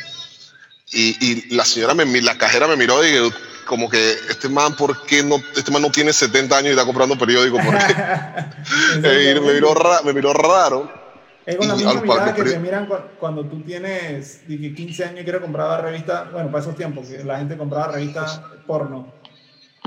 Y, 0.94 1.50
y 1.50 1.54
la 1.54 1.64
señora, 1.64 1.94
me, 1.94 2.20
la 2.22 2.36
cajera 2.38 2.66
me 2.66 2.76
miró 2.76 3.06
y 3.06 3.32
como 3.66 3.88
que 3.88 4.12
este 4.28 4.48
man, 4.48 4.74
¿por 4.76 5.04
qué 5.06 5.22
no? 5.22 5.36
Este 5.56 5.70
man 5.70 5.82
no 5.82 5.90
tiene 5.90 6.12
70 6.12 6.56
años 6.56 6.68
y 6.68 6.70
está 6.72 6.84
comprando 6.84 7.16
periódico. 7.18 7.56
¿por 7.58 7.76
qué? 7.78 7.94
Eh, 9.04 9.40
me, 9.42 9.52
miró 9.54 9.74
ra- 9.74 10.02
me 10.02 10.12
miró 10.12 10.32
raro. 10.32 11.01
Es 11.44 11.56
con 11.56 11.66
la 11.68 11.74
misma 11.74 11.92
mirada 12.02 12.34
que 12.34 12.42
te 12.52 12.58
miran 12.60 12.86
cu- 12.86 13.18
cuando 13.18 13.44
tú 13.44 13.62
tienes 13.62 14.46
di 14.46 14.60
que 14.60 14.74
15 14.74 15.04
años 15.04 15.20
y 15.20 15.24
quieres 15.24 15.40
comprar 15.42 15.82
revistas, 15.82 16.30
bueno, 16.32 16.50
para 16.50 16.62
esos 16.62 16.76
tiempos, 16.76 17.08
que 17.08 17.24
la 17.24 17.38
gente 17.38 17.56
compraba 17.56 17.88
revistas 17.88 18.40
porno. 18.66 19.12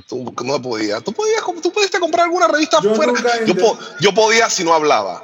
Tú 0.08 0.34
no 0.44 0.62
podías. 0.62 1.04
Tú 1.04 1.14
podías, 1.14 1.42
tú 1.64 1.72
pudiste 1.72 2.00
comprar 2.00 2.26
alguna 2.26 2.48
revista 2.48 2.80
Yo 2.82 2.94
fuera. 2.94 3.14
Yo, 3.46 3.56
po- 3.56 3.78
yo 4.00 4.14
podía 4.14 4.50
si 4.50 4.64
no 4.64 4.74
hablaba. 4.74 5.24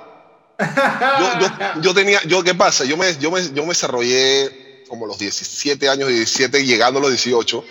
Yo, 0.58 1.40
yo, 1.40 1.48
yo 1.82 1.94
tenía, 1.94 2.20
yo, 2.26 2.44
¿qué 2.44 2.56
pasa? 2.56 2.86
Yo 2.86 2.96
me, 2.98 3.16
yo, 3.18 3.30
me, 3.30 3.44
yo 3.54 3.64
me 3.64 3.70
desarrollé 3.70 4.50
como 4.88 5.06
los 5.06 5.20
17 5.20 5.88
años, 5.90 6.08
17, 6.10 6.66
llegando 6.66 7.00
a 7.00 7.02
los 7.04 7.12
18. 7.12 7.64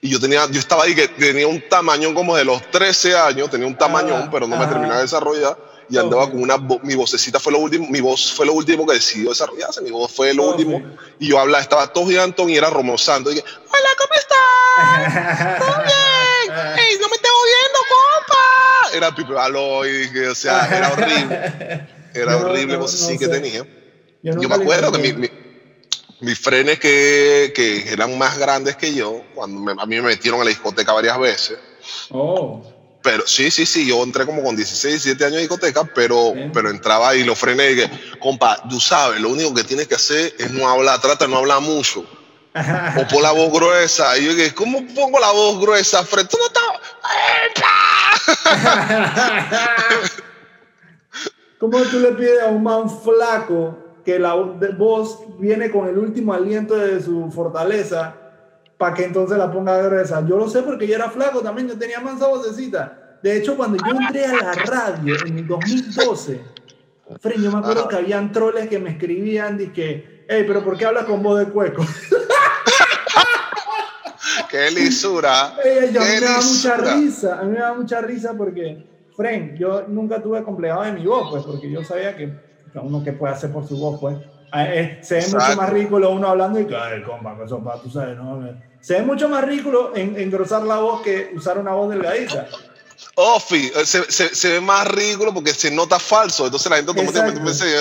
Y 0.00 0.08
yo 0.10 0.18
tenía, 0.18 0.46
yo 0.50 0.58
estaba 0.58 0.84
ahí 0.84 0.94
que 0.94 1.06
tenía 1.08 1.46
un 1.46 1.62
tamaño 1.68 2.12
como 2.14 2.36
de 2.36 2.44
los 2.44 2.62
13 2.70 3.16
años, 3.16 3.50
tenía 3.50 3.66
un 3.66 3.76
tamañón, 3.76 4.22
Ah, 4.24 4.28
pero 4.32 4.46
no 4.46 4.56
me 4.56 4.66
terminaba 4.66 4.96
de 4.96 5.02
desarrollar. 5.02 5.56
Y 5.92 5.98
andaba 5.98 6.30
con 6.30 6.40
una, 6.40 6.56
mi 6.80 6.94
vocecita 6.94 7.38
fue 7.38 7.52
lo 7.52 7.58
último, 7.58 7.86
mi 7.90 8.00
voz 8.00 8.32
fue 8.32 8.46
lo 8.46 8.54
último 8.54 8.86
que 8.86 8.94
decidió 8.94 9.28
desarrollarse, 9.28 9.82
mi 9.82 9.90
voz 9.90 10.10
fue 10.10 10.32
lo 10.32 10.44
último. 10.44 10.80
Y 11.18 11.28
yo 11.28 11.38
hablaba, 11.38 11.60
estaba 11.62 11.86
todo 11.86 12.06
gigantón 12.06 12.48
y 12.48 12.56
era 12.56 12.70
romosando. 12.70 13.30
Y 13.30 13.34
dije, 13.34 13.46
hola, 13.70 13.88
¿cómo 13.98 14.14
estás? 14.18 15.58
¿Todo 15.58 15.82
bien? 15.84 16.78
¡Ey, 16.78 16.96
no 16.98 17.08
me 17.08 17.16
estés 17.16 17.30
jodiendo, 17.30 17.78
compa! 17.90 18.96
Era 18.96 19.14
Pipe 19.14 19.32
Baló 19.34 19.84
y 19.84 19.92
dije, 19.92 20.28
o 20.28 20.34
sea, 20.34 20.66
era 20.74 20.92
horrible. 20.94 21.88
Era 22.14 22.32
no- 22.38 22.38
horrible, 22.38 22.72
no- 22.74 22.78
no 22.80 22.84
así 22.86 23.18
que 23.18 23.26
sé. 23.26 23.30
tenía. 23.30 23.66
Yo, 24.22 24.48
me 24.48 24.54
acuerdo 24.54 24.92
que 24.92 24.98
mi, 24.98 25.28
mis 26.20 26.38
frenes 26.38 26.78
que, 26.78 27.52
que 27.54 27.92
eran 27.92 28.16
más 28.16 28.38
grandes 28.38 28.76
que 28.76 28.94
yo, 28.94 29.26
cuando 29.34 29.60
me- 29.60 29.72
a 29.72 29.84
mí 29.84 29.96
me 29.96 30.02
metieron 30.02 30.40
a 30.40 30.44
la 30.44 30.48
discoteca 30.50 30.94
varias 30.94 31.18
veces. 31.18 31.58
Oh, 32.08 32.64
Pero 33.02 33.26
sí, 33.26 33.50
sí, 33.50 33.66
sí, 33.66 33.86
yo 33.86 34.02
entré 34.02 34.24
como 34.24 34.42
con 34.42 34.54
16, 34.54 35.02
17 35.02 35.24
años 35.24 35.36
de 35.36 35.40
discoteca, 35.40 35.84
pero, 35.84 36.34
pero 36.52 36.70
entraba 36.70 37.14
y 37.16 37.24
lo 37.24 37.34
frené 37.34 37.70
y 37.70 37.74
dije, 37.74 37.90
compa, 38.20 38.62
tú 38.68 38.78
sabes, 38.78 39.20
lo 39.20 39.30
único 39.30 39.52
que 39.52 39.64
tienes 39.64 39.88
que 39.88 39.96
hacer 39.96 40.32
es 40.38 40.50
no 40.52 40.68
hablar, 40.68 41.00
trata 41.00 41.24
de 41.24 41.30
no 41.30 41.38
hablar 41.38 41.60
mucho. 41.60 42.04
O 42.54 43.08
pon 43.08 43.22
la 43.22 43.32
voz 43.32 43.50
gruesa. 43.50 44.18
Y 44.18 44.26
yo 44.26 44.34
dije, 44.34 44.52
¿cómo 44.54 44.86
pongo 44.94 45.18
la 45.18 45.30
voz 45.30 45.58
gruesa, 45.58 46.04
Fred? 46.04 46.26
Tú 46.26 46.36
no 46.38 46.46
estás... 46.46 46.62
¿Cómo 51.58 51.78
tú 51.84 51.98
le 52.00 52.12
pides 52.12 52.42
a 52.42 52.48
un 52.48 52.62
man 52.62 52.90
flaco 52.90 53.78
que 54.04 54.18
la 54.18 54.34
voz 54.34 55.20
viene 55.38 55.70
con 55.70 55.88
el 55.88 55.96
último 55.96 56.34
aliento 56.34 56.76
de 56.76 57.02
su 57.02 57.30
fortaleza 57.30 58.16
para 58.82 58.94
que 58.94 59.04
entonces 59.04 59.38
la 59.38 59.48
ponga 59.48 59.80
gruesa? 59.80 60.26
Yo 60.26 60.36
lo 60.36 60.50
sé 60.50 60.62
porque 60.62 60.88
yo 60.88 60.96
era 60.96 61.08
flaco 61.08 61.40
también, 61.40 61.68
yo 61.68 61.78
tenía 61.78 62.00
mansa 62.00 62.26
vocecita. 62.26 63.16
De 63.22 63.36
hecho, 63.36 63.56
cuando 63.56 63.76
yo 63.76 63.92
entré 63.92 64.24
a 64.24 64.34
la 64.34 64.52
radio 64.54 65.14
en 65.24 65.38
el 65.38 65.46
2012, 65.46 66.40
Fren, 67.20 67.42
yo 67.44 67.52
me 67.52 67.58
acuerdo 67.58 67.86
que 67.86 67.94
habían 67.94 68.32
troles 68.32 68.68
que 68.68 68.80
me 68.80 68.90
escribían 68.90 69.56
que, 69.72 70.24
hey, 70.28 70.42
pero 70.48 70.64
¿por 70.64 70.76
qué 70.76 70.86
hablas 70.86 71.04
con 71.04 71.22
voz 71.22 71.38
de 71.38 71.52
cueco? 71.52 71.86
¡Qué 74.50 74.68
lisura! 74.72 75.54
Ey, 75.64 75.96
a 75.96 76.00
mí 76.00 76.00
¡Qué 76.00 76.00
me 76.00 76.20
da 76.20 76.40
mucha 76.40 76.76
risa, 76.76 77.38
a 77.38 77.44
mí 77.44 77.52
me 77.52 77.60
da 77.60 77.74
mucha 77.74 78.00
risa 78.00 78.34
porque, 78.36 78.84
Fren, 79.16 79.56
yo 79.56 79.84
nunca 79.86 80.20
tuve 80.20 80.42
complejado 80.42 80.82
de 80.82 80.90
mi 80.90 81.06
voz, 81.06 81.30
pues, 81.30 81.44
porque 81.44 81.70
yo 81.70 81.84
sabía 81.84 82.16
que 82.16 82.32
uno 82.74 83.04
que 83.04 83.12
puede 83.12 83.32
hacer 83.32 83.52
por 83.52 83.64
su 83.64 83.76
voz, 83.76 84.00
pues. 84.00 84.16
Ah, 84.54 84.66
eh, 84.66 85.00
Se 85.02 85.14
ve 85.14 85.26
mucho 85.28 85.56
más 85.56 85.70
ridículo 85.70 86.10
uno 86.10 86.28
hablando 86.28 86.60
y 86.60 86.66
que, 86.66 86.76
ay, 86.76 87.02
compa, 87.02 87.36
eso, 87.44 87.62
pa, 87.64 87.80
tú 87.80 87.88
sabes, 87.90 88.16
¿no? 88.18 88.38
Se 88.80 88.94
ve 88.94 89.02
mucho 89.02 89.28
más 89.28 89.42
ridículo 89.44 89.96
en, 89.96 90.18
engrosar 90.18 90.62
la 90.62 90.76
voz 90.76 91.00
que 91.02 91.30
usar 91.34 91.56
una 91.58 91.72
voz 91.72 91.88
delgadita. 91.90 92.46
Ofi, 93.14 93.72
eh, 93.74 93.86
se, 93.86 94.10
se, 94.12 94.34
se 94.34 94.48
ve 94.52 94.60
más 94.60 94.86
ridículo 94.86 95.32
porque 95.32 95.54
se 95.54 95.70
nota 95.70 95.98
falso. 95.98 96.44
Entonces 96.44 96.70
la 96.70 96.76
gente 96.76 96.92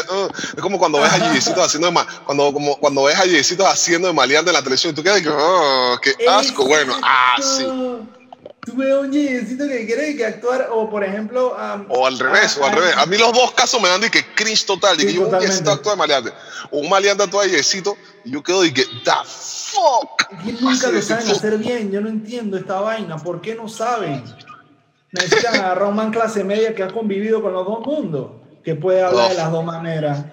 "Uh", 0.10 0.28
es 0.56 0.62
como 0.62 0.80
cuando 0.80 1.02
ves 1.02 1.12
a 1.12 1.18
Yeyecitos 1.18 1.66
haciendo 1.66 1.88
de 1.88 1.94
ma- 1.94 2.08
cuando, 2.24 2.54
como, 2.54 2.78
cuando 2.78 3.04
ves 3.04 3.18
a 3.20 3.26
haciendo 3.70 4.08
de 4.08 4.14
maleante 4.14 4.50
en 4.50 4.54
la 4.56 4.64
televisión 4.64 4.94
y 4.94 4.96
tú 4.96 5.04
quedas 5.04 5.22
que, 5.22 5.30
"Oh, 5.30 5.98
qué 6.02 6.16
asco. 6.28 6.66
Bueno, 6.66 6.94
ah, 7.04 7.36
sí. 7.38 7.64
Exacto. 7.64 8.21
Tú 8.64 8.74
un 8.74 9.12
yeyecito 9.12 9.68
que 9.68 9.88
quiere 9.88 10.16
que 10.16 10.24
actuar, 10.24 10.70
o 10.72 10.88
por 10.88 11.04
ejemplo. 11.04 11.58
O 11.90 12.06
al 12.06 12.20
revés, 12.20 12.58
o 12.58 12.66
al 12.66 12.74
revés. 12.76 12.96
A 12.96 13.08
mí 13.08 13.18
los 13.18 13.34
dos 13.34 13.52
casos 13.54 13.82
me 13.82 13.90
dan 13.90 14.02
de 14.02 14.12
que 14.12 14.24
cringe 14.36 14.66
total. 14.66 14.98
De 14.98 15.04
que 15.04 15.10
Sí, 15.10 15.16
yo 15.16 15.22
un 15.22 15.26
totalmente. 15.26 15.48
Yeyecito 15.48 15.72
actúa 15.72 15.94
de 15.94 15.98
maleante. 15.98 16.34
O 16.70 16.78
un 16.78 16.90
maleante 16.90 17.24
actúa 17.24 17.44
de 17.44 17.50
Yeyecito 17.50 17.98
y 18.24 18.32
yo 18.32 18.44
quedo 18.44 18.62
de 18.62 18.72
que, 18.72 18.84
the 18.84 19.12
fuck. 19.26 20.28
Que 20.44 20.54
nunca 20.54 20.90
lo 20.90 21.02
saben 21.02 21.28
hacer 21.28 21.58
bien. 21.58 21.92
Yo 21.92 22.02
no 22.02 22.10
entiendo 22.10 22.56
esta 22.56 22.80
vaina. 22.82 23.18
¿Por 23.18 23.42
qué 23.42 23.56
no 23.56 23.68
saben? 23.68 24.24
Necesitan 25.12 25.56
agarrar 25.56 25.90
un 25.90 25.96
man 25.96 26.12
clase 26.12 26.44
media 26.44 26.76
que 26.76 26.84
ha 26.84 26.88
convivido 26.88 27.42
con 27.42 27.54
los 27.54 27.66
dos 27.66 27.86
mundos, 27.86 28.32
que 28.64 28.76
puede 28.76 29.04
hablar 29.04 29.30
de 29.30 29.36
las 29.36 29.52
dos 29.52 29.66
maneras. 29.66 30.24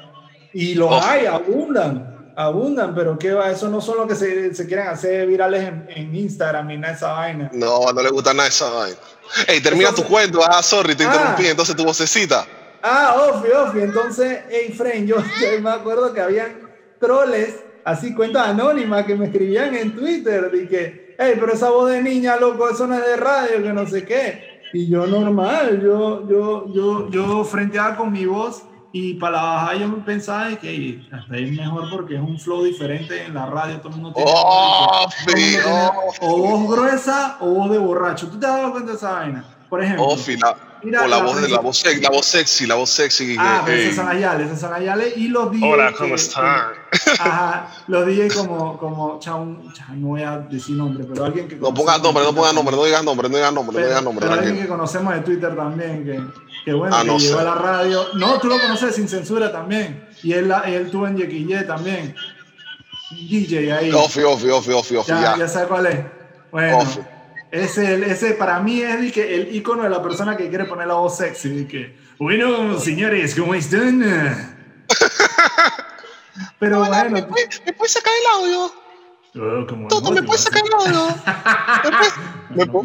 Y 0.53 0.75
los 0.75 0.93
hay, 1.03 1.25
abundan, 1.25 2.08
abundan, 2.39 2.95
pero 2.95 3.19
¿qué 3.19 3.33
va? 3.33 3.51
Eso 3.51 3.69
no 3.69 3.81
son 3.81 3.97
los 3.99 4.07
que 4.07 4.15
se, 4.15 4.55
se 4.55 4.67
quieren 4.67 4.87
hacer 4.87 5.27
virales 5.27 5.65
en, 5.65 5.87
en 5.89 6.15
Instagram 6.15 6.69
ni 6.69 6.77
nada 6.77 6.93
de 6.93 6.97
esa 6.97 7.13
vaina. 7.13 7.51
No, 7.53 7.93
no 7.93 8.01
le 8.03 8.11
gusta 8.11 8.33
nada 8.33 8.49
esa 8.49 8.71
vaina. 8.71 8.97
Ey, 9.49 9.61
termina 9.61 9.93
tu 9.93 10.05
cuento. 10.05 10.41
Ah, 10.49 10.63
sorry, 10.63 10.95
te 10.95 11.05
Ah. 11.05 11.07
interrumpí. 11.13 11.47
Entonces 11.49 11.75
tu 11.75 11.85
vocecita. 11.85 12.47
Ah, 12.83 13.17
Ofi, 13.33 13.49
Ofi. 13.51 13.81
Entonces, 13.81 14.39
hey, 14.49 14.73
friend, 14.77 15.09
yo, 15.09 15.17
yo 15.41 15.61
me 15.61 15.71
acuerdo 15.71 16.13
que 16.15 16.21
habían 16.21 16.61
troles, 17.01 17.57
así 17.85 18.15
cuentas 18.15 18.47
anónimas, 18.49 19.05
que 19.05 19.17
me 19.17 19.27
escribían 19.27 19.75
en 19.75 19.97
Twitter, 19.97 20.49
de 20.51 20.69
que, 20.69 21.17
hey, 21.19 21.35
pero 21.41 21.53
esa 21.53 21.71
voz 21.71 21.91
de 21.91 22.01
niña, 22.03 22.37
loco, 22.37 22.71
eso 22.71 22.87
no 22.87 22.95
es 22.95 23.05
de 23.05 23.17
radio, 23.17 23.63
que 23.63 23.73
no 23.73 23.85
sé 23.87 24.05
qué. 24.05 24.61
Y 24.73 24.89
yo 24.89 25.07
normal, 25.09 25.81
yo, 25.83 26.29
yo, 26.29 26.67
yo, 26.73 27.11
yo 27.11 27.45
frenteaba 27.45 27.97
con 27.97 28.13
mi 28.13 28.27
voz 28.27 28.63
y 28.93 29.15
para 29.15 29.37
la 29.37 29.43
bajada 29.43 29.75
yo 29.77 30.05
pensaba 30.05 30.49
de 30.49 30.59
que 30.59 30.71
"Ey, 30.71 31.09
hasta 31.13 31.37
es 31.37 31.53
mejor 31.53 31.91
porque 31.91 32.15
es 32.15 32.21
un 32.21 32.39
flow 32.39 32.65
diferente 32.65 33.25
en 33.25 33.35
la 33.35 33.47
radio, 33.47 33.79
todo 33.81 33.89
el 33.91 34.01
mundo 34.01 34.13
tiene, 34.15 34.31
Oh, 34.35 35.07
tiene 35.27 35.59
oh. 35.67 36.13
o 36.21 36.39
voz 36.39 36.71
gruesa 36.77 37.37
o 37.41 37.47
voz 37.51 37.71
de 37.71 37.79
borracho. 37.79 38.29
¿Tú 38.29 38.39
te 38.41 38.47
has 38.47 38.55
dado 38.55 38.73
cuenta 38.73 38.93
de 38.93 38.97
esa 38.97 39.13
vaina? 39.13 39.45
Por 39.69 39.83
ejemplo. 39.83 40.07
La, 40.41 40.57
Mira, 40.83 41.03
o 41.03 41.07
la, 41.09 41.17
la 41.19 41.23
voz 41.25 41.43
de 41.43 41.49
la 41.49 41.61
voz, 41.61 41.85
la 42.01 42.11
voz 42.11 42.27
sexy, 42.27 42.67
la 42.67 42.75
voz 42.77 42.91
sexy. 42.91 43.37
Ah, 43.39 43.63
pero 43.65 43.77
ey. 43.77 43.83
ese 43.83 43.91
es 43.91 43.97
Sanayales, 43.97 44.47
ese 44.47 44.55
es 44.55 44.61
Sanayales 44.61 45.17
y 45.17 45.29
los 45.29 45.51
días 45.51 45.65
Hola, 45.65 45.93
¿cómo 45.93 46.15
están? 46.15 46.69
Ajá, 47.19 47.71
los 47.87 48.07
DJs 48.07 48.35
como, 48.35 48.79
como, 48.79 49.21
no 49.97 50.07
voy 50.09 50.23
a 50.23 50.39
decir 50.39 50.77
nombre, 50.77 51.05
pero 51.05 51.25
alguien 51.27 51.49
que... 51.49 51.57
No 51.57 51.73
pongas 51.75 52.03
nombre, 52.03 52.25
no 52.25 52.35
pongas 52.35 52.55
nombre, 52.55 52.77
no 52.77 52.85
digas 52.85 53.05
nombre, 53.05 53.29
no 53.29 53.37
digas 53.37 53.53
nombre, 53.53 53.79
no 53.79 53.87
digas 53.87 54.03
nombre. 54.03 54.27
Pero 54.27 54.41
alguien 54.41 54.59
que 54.59 54.69
conocemos 54.69 55.15
de 55.15 55.21
Twitter 55.21 55.55
también, 55.55 56.05
que, 56.05 56.21
que 56.65 56.73
bueno, 56.73 56.97
ah, 56.97 57.03
que 57.05 57.19
llegó 57.19 57.39
a 57.39 57.45
la 57.45 57.55
radio. 57.55 58.05
No, 58.15 58.39
tú 58.39 58.49
lo 58.49 58.59
conoces 58.59 58.95
sin 58.95 59.09
censura 59.09 59.53
también. 59.53 60.09
Y 60.23 60.33
él, 60.33 60.53
él 60.67 60.91
tuvo 60.91 61.07
en 61.07 61.17
Yequille 61.17 61.63
también. 61.65 62.15
DJ 63.11 63.73
ahí. 63.73 63.93
Ofi, 63.93 64.23
ofi, 64.23 64.49
ofi, 64.51 64.73
ofi, 64.73 64.95
ya, 64.95 65.21
ya. 65.21 65.37
ya 65.39 65.49
sabes 65.49 65.69
cuál 65.69 65.87
es. 65.87 65.99
Bueno, 66.51 66.79
ese, 67.51 68.11
ese 68.11 68.33
para 68.33 68.61
mí 68.61 68.81
es 68.83 69.13
que 69.13 69.35
el 69.35 69.55
icono 69.55 69.83
de 69.83 69.91
la 69.91 70.03
persona 70.03 70.37
que 70.37 70.49
quiere 70.49 70.65
poner 70.67 70.87
la 70.87 70.95
voz 70.95 71.17
sexy. 71.17 71.67
que, 71.67 71.97
bueno, 72.19 72.79
señores, 72.79 73.35
¿cómo 73.35 73.55
están? 73.55 74.57
Pero 76.59 76.79
bueno. 76.81 77.11
¿me, 77.11 77.23
¿me, 77.23 77.73
puedes 77.73 77.93
sacar 77.93 78.13
el 78.21 78.43
audio? 78.43 78.73
Toto, 79.89 80.11
¿me 80.11 80.23
puedes 80.23 80.43
sacar 80.43 80.63
el 80.65 80.73
audio? 80.73 81.07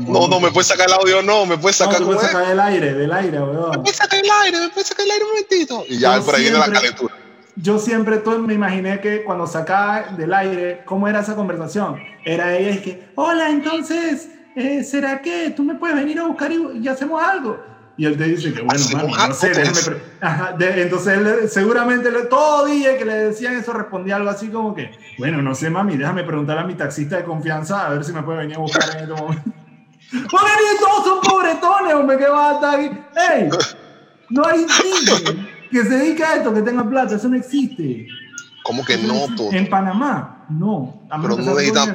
no, 0.08 0.28
no, 0.28 0.40
me 0.40 0.52
puedes 0.52 0.68
sacar 0.68 0.88
el 0.88 0.94
audio, 0.94 1.22
no, 1.22 1.46
me 1.46 1.58
puedes 1.58 1.78
sacar, 1.78 2.02
no, 2.02 2.08
puedes 2.08 2.22
sacar 2.22 2.52
el 2.52 2.60
aire, 2.60 2.94
del 2.94 3.12
aire, 3.12 3.40
weón. 3.40 3.72
Me 3.72 3.78
puedes 3.80 3.96
sacar 3.96 4.20
el 4.20 4.30
aire, 4.44 4.60
me 4.60 4.70
puedes 4.70 4.88
sacar 4.88 5.06
el 5.06 5.12
aire 5.12 5.24
un 5.24 5.30
momentito. 5.32 5.84
Y 5.88 6.00
ya 6.00 6.20
por 6.22 6.36
ahí 6.36 6.44
viene 6.44 6.60
la 6.60 6.72
calentura. 6.72 7.16
Yo 7.56 7.78
siempre 7.80 8.18
todo 8.18 8.40
me 8.40 8.56
imaginé 8.56 9.00
que 9.00 9.24
cuando 9.24 9.46
sacaba 9.48 10.04
del 10.18 10.34
aire, 10.34 10.82
¿cómo 10.86 11.08
era 11.08 11.22
esa 11.22 11.36
conversación? 11.36 12.02
Era 12.26 12.56
ella 12.58 12.72
y 12.72 12.82
que, 12.82 13.10
hola, 13.16 13.50
entonces, 13.50 14.30
eh, 14.56 14.84
¿será 14.84 15.22
que 15.22 15.52
tú 15.52 15.64
me 15.64 15.76
puedes 15.76 15.96
venir 15.96 16.20
a 16.20 16.24
buscar 16.24 16.52
y, 16.52 16.88
hacemos 16.88 17.22
algo? 17.22 17.64
Y 17.96 18.06
él 18.06 18.18
te 18.18 18.24
dice 18.24 18.54
que, 18.54 18.62
bueno, 18.62 18.84
mami, 18.94 19.14
no 19.30 19.34
sé, 19.36 19.50
déjame... 19.50 19.98
Ajá, 20.20 20.56
entonces, 20.60 21.18
él, 21.18 21.50
seguramente 21.50 22.10
todo 22.24 22.66
día 22.66 22.98
que 22.98 23.06
le 23.06 23.14
decían 23.14 23.56
eso 23.56 23.72
respondía 23.72 24.16
algo 24.16 24.32
así 24.32 24.48
como 24.48 24.74
que, 24.74 24.92
bueno, 25.20 25.42
no 25.44 25.54
sé, 25.54 25.70
mami, 25.70 25.96
déjame 25.96 26.24
preguntar 26.24 26.58
a 26.58 26.64
mi 26.64 26.74
taxista 26.74 27.18
de 27.18 27.24
confianza 27.24 27.86
a 27.86 27.90
ver 27.90 28.04
si 28.04 28.12
me 28.12 28.24
puede 28.24 28.40
venir 28.40 28.56
a 28.56 28.60
buscar 28.60 28.84
en 28.96 29.04
este 29.04 29.22
momento. 29.22 29.44
Porque 30.32 30.52
todos 30.80 31.06
son 31.06 31.22
pobretones, 31.22 31.94
hombre, 31.94 32.18
que 32.18 32.28
va 32.28 32.50
a 32.50 32.54
estar 32.54 32.80
aquí. 32.80 32.92
¡Ey! 33.32 33.50
No 34.30 34.46
hay 34.46 34.60
niños 34.60 35.24
que 35.72 35.84
se 35.84 35.90
dedica 35.90 36.32
a 36.32 36.36
esto, 36.38 36.54
que 36.54 36.62
tenga 36.62 36.88
plata, 36.88 37.16
eso 37.16 37.28
no 37.28 37.38
existe. 37.38 38.08
¿Cómo 38.64 38.84
que 38.86 38.98
no, 38.98 39.28
todo? 39.36 39.52
En 39.52 39.70
Panamá, 39.70 40.46
no. 40.50 41.02
Pero 41.22 41.38
no 41.38 41.54
necesitas, 41.56 41.88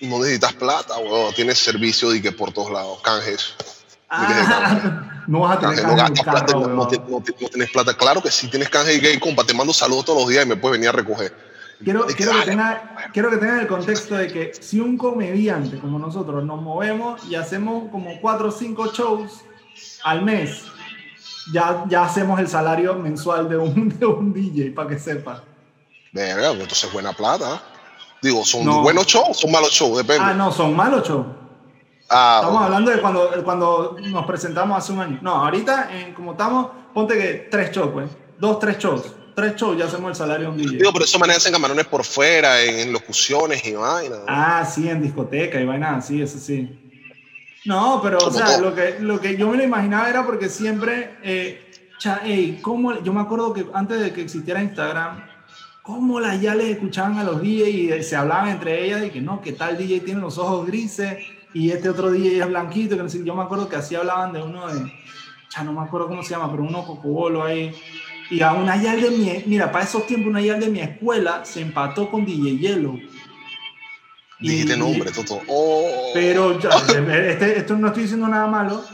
no 0.00 0.18
necesitas 0.18 0.52
plata, 0.54 0.98
weón. 0.98 1.34
Tienes 1.34 1.58
servicio 1.58 2.10
de 2.10 2.20
que 2.20 2.32
por 2.32 2.52
todos 2.52 2.70
lados, 2.70 3.00
canjes. 3.02 3.54
Ah, 4.08 5.22
no 5.26 5.40
vas 5.40 5.56
a 5.56 5.60
tener 5.60 5.82
canje, 5.82 6.22
no, 6.24 6.32
plata, 6.32 6.54
no, 6.54 7.22
tienes 7.50 7.70
plata. 7.70 7.94
Claro 7.94 8.22
que 8.22 8.30
sí 8.30 8.48
tienes 8.48 8.68
canje 8.68 8.94
y 8.94 9.00
gay, 9.00 9.18
compa. 9.18 9.44
Te 9.44 9.54
mando 9.54 9.72
saludos 9.72 10.04
todos 10.04 10.20
los 10.20 10.28
días 10.28 10.44
y 10.44 10.48
me 10.48 10.56
puedes 10.56 10.78
venir 10.78 10.88
a 10.88 10.92
recoger. 10.92 11.34
Quiero, 11.82 12.06
quiero, 12.06 12.32
que 12.32 12.46
tenga, 12.46 13.10
quiero 13.12 13.28
que 13.28 13.36
tengan 13.36 13.60
el 13.60 13.66
contexto 13.66 14.14
de 14.14 14.28
que 14.28 14.52
si 14.58 14.80
un 14.80 14.96
comediante 14.96 15.78
como 15.78 15.98
nosotros 15.98 16.42
nos 16.42 16.62
movemos 16.62 17.22
y 17.28 17.34
hacemos 17.34 17.90
como 17.90 18.18
cuatro 18.20 18.48
o 18.48 18.50
cinco 18.50 18.92
shows 18.92 19.42
al 20.02 20.22
mes 20.22 20.62
ya, 21.52 21.84
ya 21.88 22.04
hacemos 22.04 22.40
el 22.40 22.48
salario 22.48 22.94
mensual 22.94 23.48
de 23.48 23.56
un, 23.56 23.88
de 23.98 24.06
un 24.06 24.32
DJ, 24.32 24.70
para 24.72 24.88
que 24.88 24.98
sepa. 24.98 25.42
Verga, 26.12 26.48
pues 26.48 26.60
entonces 26.60 26.92
buena 26.92 27.12
plata. 27.12 27.62
Digo, 28.22 28.44
¿son 28.44 28.64
buenos 28.82 29.06
shows 29.06 29.28
o 29.30 29.34
son 29.34 29.52
malos 29.52 29.70
shows? 29.70 29.98
Depende. 29.98 30.24
Ah, 30.24 30.32
no, 30.32 30.50
son 30.50 30.74
malos 30.74 31.06
shows. 31.06 31.26
Ah, 32.08 32.40
estamos 32.40 32.62
hablando 32.62 32.90
de 32.90 33.00
cuando, 33.00 33.30
cuando 33.44 33.96
nos 34.00 34.26
presentamos 34.26 34.78
hace 34.78 34.92
un 34.92 35.00
año. 35.00 35.18
No, 35.22 35.34
ahorita, 35.44 35.88
en, 35.92 36.14
como 36.14 36.32
estamos, 36.32 36.68
ponte 36.94 37.14
que 37.18 37.48
tres 37.50 37.72
shows, 37.72 37.90
pues. 37.92 38.10
Dos, 38.38 38.58
tres 38.58 38.78
shows. 38.78 39.02
Tres 39.34 39.56
shows 39.56 39.76
ya 39.76 39.86
hacemos 39.86 40.10
el 40.10 40.14
salario 40.14 40.46
de 40.46 40.52
un 40.52 40.58
DJ. 40.58 40.78
Digo, 40.78 40.92
pero 40.92 41.04
eso 41.04 41.18
manejan 41.18 41.52
camarones 41.52 41.86
por 41.86 42.04
fuera, 42.04 42.62
en, 42.62 42.92
locuciones 42.92 43.64
y 43.66 43.72
vaina. 43.72 44.16
Ah, 44.28 44.64
sí, 44.64 44.88
en 44.88 45.02
discoteca 45.02 45.60
y 45.60 45.66
vaina, 45.66 46.00
sí, 46.00 46.22
eso 46.22 46.38
sí. 46.38 46.82
No, 47.64 48.00
pero, 48.02 48.18
o 48.18 48.30
sea, 48.30 48.58
lo 48.58 48.74
que, 48.74 48.98
lo 49.00 49.20
que 49.20 49.36
yo 49.36 49.48
me 49.48 49.56
lo 49.56 49.64
imaginaba 49.64 50.08
era 50.08 50.24
porque 50.24 50.48
siempre, 50.48 51.16
eh, 51.22 51.70
cha, 51.98 52.22
¿cómo? 52.62 53.02
yo 53.02 53.12
me 53.12 53.20
acuerdo 53.20 53.52
que 53.52 53.66
antes 53.74 54.00
de 54.00 54.12
que 54.12 54.22
existiera 54.22 54.62
Instagram, 54.62 55.24
cómo 55.82 56.20
las 56.20 56.40
ya 56.40 56.54
les 56.54 56.68
escuchaban 56.68 57.18
a 57.18 57.24
los 57.24 57.40
DJs 57.40 57.68
y 57.68 58.02
se 58.04 58.14
hablaban 58.14 58.50
entre 58.50 58.84
ellas 58.84 59.04
y 59.04 59.10
que 59.10 59.20
no, 59.20 59.40
que 59.40 59.52
tal 59.52 59.76
DJ 59.76 60.00
tiene 60.00 60.20
los 60.20 60.38
ojos 60.38 60.66
grises 60.66 61.18
y 61.56 61.70
este 61.70 61.88
otro 61.88 62.10
DJ 62.10 62.40
es 62.40 62.48
blanquito. 62.48 62.96
Que 62.96 63.02
no 63.02 63.08
sé, 63.08 63.24
yo 63.24 63.34
me 63.34 63.42
acuerdo 63.42 63.66
que 63.66 63.76
así 63.76 63.94
hablaban 63.94 64.30
de 64.34 64.42
uno 64.42 64.68
de, 64.68 64.92
ya 65.48 65.64
no 65.64 65.72
me 65.72 65.80
acuerdo 65.80 66.06
cómo 66.06 66.22
se 66.22 66.30
llama, 66.30 66.50
pero 66.50 66.62
uno 66.62 66.84
cocobolo 66.84 67.42
ahí. 67.42 67.74
Y 68.28 68.42
a 68.42 68.52
una 68.52 68.76
yal 68.76 69.00
de 69.00 69.10
mi, 69.10 69.42
mira, 69.46 69.72
para 69.72 69.84
esos 69.84 70.06
tiempos 70.06 70.28
una 70.28 70.42
yal 70.42 70.60
de 70.60 70.68
mi 70.68 70.80
escuela 70.80 71.46
se 71.46 71.62
empató 71.62 72.10
con 72.10 72.26
DJ 72.26 72.58
Yellow. 72.58 72.98
Dijiste 74.38 74.76
nombre, 74.76 75.10
Toto. 75.12 75.40
Oh. 75.48 76.10
Pero 76.12 76.60
ya, 76.60 76.68
este, 76.68 77.58
esto 77.58 77.74
no 77.76 77.86
estoy 77.86 78.02
diciendo 78.02 78.28
nada 78.28 78.46
malo. 78.48 78.84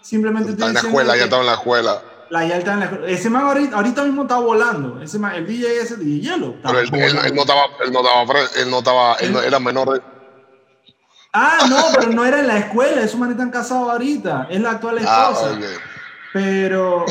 Simplemente 0.00 0.52
está 0.52 0.68
en 0.68 0.74
la 0.74 0.80
escuela, 0.80 1.16
ya 1.18 1.24
estaba 1.24 1.42
en 1.42 1.48
la 1.48 1.54
escuela. 1.54 2.02
La 2.30 2.46
ya 2.46 2.56
está 2.56 2.72
en 2.72 2.80
la 2.80 2.84
escuela. 2.86 3.08
Ese 3.08 3.28
man 3.28 3.42
ahorita, 3.74 4.04
mismo 4.04 4.22
está 4.22 4.38
volando. 4.38 5.02
Ese 5.02 5.18
man, 5.18 5.34
el 5.34 5.46
DJ 5.46 5.82
ese 5.82 5.96
DJ 5.96 6.20
Hielo. 6.20 6.54
Pero 6.62 6.80
él, 6.80 6.88
él, 6.94 7.34
no 7.34 7.42
estaba, 7.42 7.64
él 7.84 7.92
no 7.92 8.00
estaba, 8.00 8.22
él 8.56 8.70
no 8.70 8.78
estaba, 8.78 9.14
él 9.16 9.32
no, 9.34 9.42
era 9.42 9.60
menor 9.60 9.92
de. 9.92 10.15
Ah, 11.32 11.66
no, 11.68 11.76
pero 11.94 12.12
no 12.12 12.24
era 12.24 12.40
en 12.40 12.46
la 12.46 12.58
escuela. 12.58 13.02
Esos 13.02 13.18
manes 13.18 13.34
están 13.34 13.50
casados 13.50 13.90
ahorita. 13.90 14.48
Es 14.50 14.60
la 14.60 14.72
actual 14.72 14.98
ah, 15.06 15.30
esposa. 15.32 15.58
Ah, 15.58 15.66
Pero, 16.32 17.04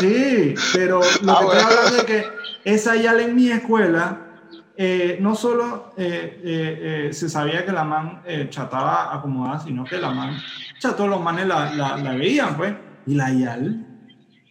sí, 0.00 0.54
pero 0.72 1.00
lo 1.22 1.32
que 1.32 1.32
ah, 1.32 1.40
estoy 1.40 1.60
hablando 1.60 1.96
es 1.98 2.04
que 2.04 2.26
esa 2.64 2.96
ya 2.96 3.12
en 3.20 3.34
mi 3.34 3.50
escuela 3.50 4.18
eh, 4.76 5.18
no 5.20 5.34
solo 5.34 5.92
eh, 5.96 6.40
eh, 6.42 7.12
se 7.12 7.28
sabía 7.28 7.64
que 7.64 7.72
la 7.72 7.84
man 7.84 8.22
chataba 8.48 9.14
acomodada, 9.14 9.60
sino 9.60 9.84
que 9.84 9.98
la 9.98 10.10
man, 10.10 10.36
todos 10.80 11.08
los 11.08 11.20
manes 11.20 11.46
la, 11.46 11.72
la, 11.74 12.12
veían, 12.14 12.56
pues. 12.56 12.74
Y 13.06 13.14
la 13.14 13.32
YAL 13.32 13.86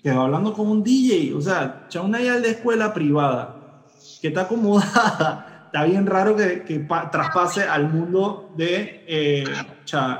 quedó 0.04 0.22
hablando 0.22 0.54
con 0.54 0.68
un 0.68 0.84
DJ, 0.84 1.34
o 1.36 1.42
sea, 1.42 1.88
una 2.04 2.20
YAL 2.20 2.42
de 2.42 2.52
escuela 2.52 2.94
privada 2.94 3.84
que 4.22 4.30
está 4.30 4.42
acomodada. 4.42 5.51
Está 5.72 5.86
bien 5.86 6.06
raro 6.06 6.36
que, 6.36 6.64
que 6.64 6.86
traspase 7.14 7.64
al 7.64 7.88
mundo 7.88 8.52
de 8.58 9.06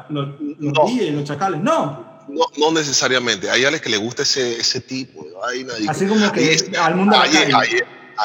los, 0.08 0.38
los 0.60 0.74
DJs, 0.74 1.14
los 1.14 1.24
chacales. 1.26 1.60
No, 1.60 2.24
no, 2.30 2.46
no, 2.58 2.72
necesariamente. 2.72 3.50
Hay 3.50 3.66
alguien 3.66 3.84
que 3.84 3.90
le 3.90 3.98
gusta 3.98 4.24
ese, 4.24 4.62
ese 4.62 4.80
tipo 4.80 5.26
de 5.26 5.34
vaina. 5.34 5.74
Así 5.90 6.08
como 6.08 6.32
que 6.32 6.72
al 6.80 6.96
mundo 6.96 7.20
hay 7.20 7.32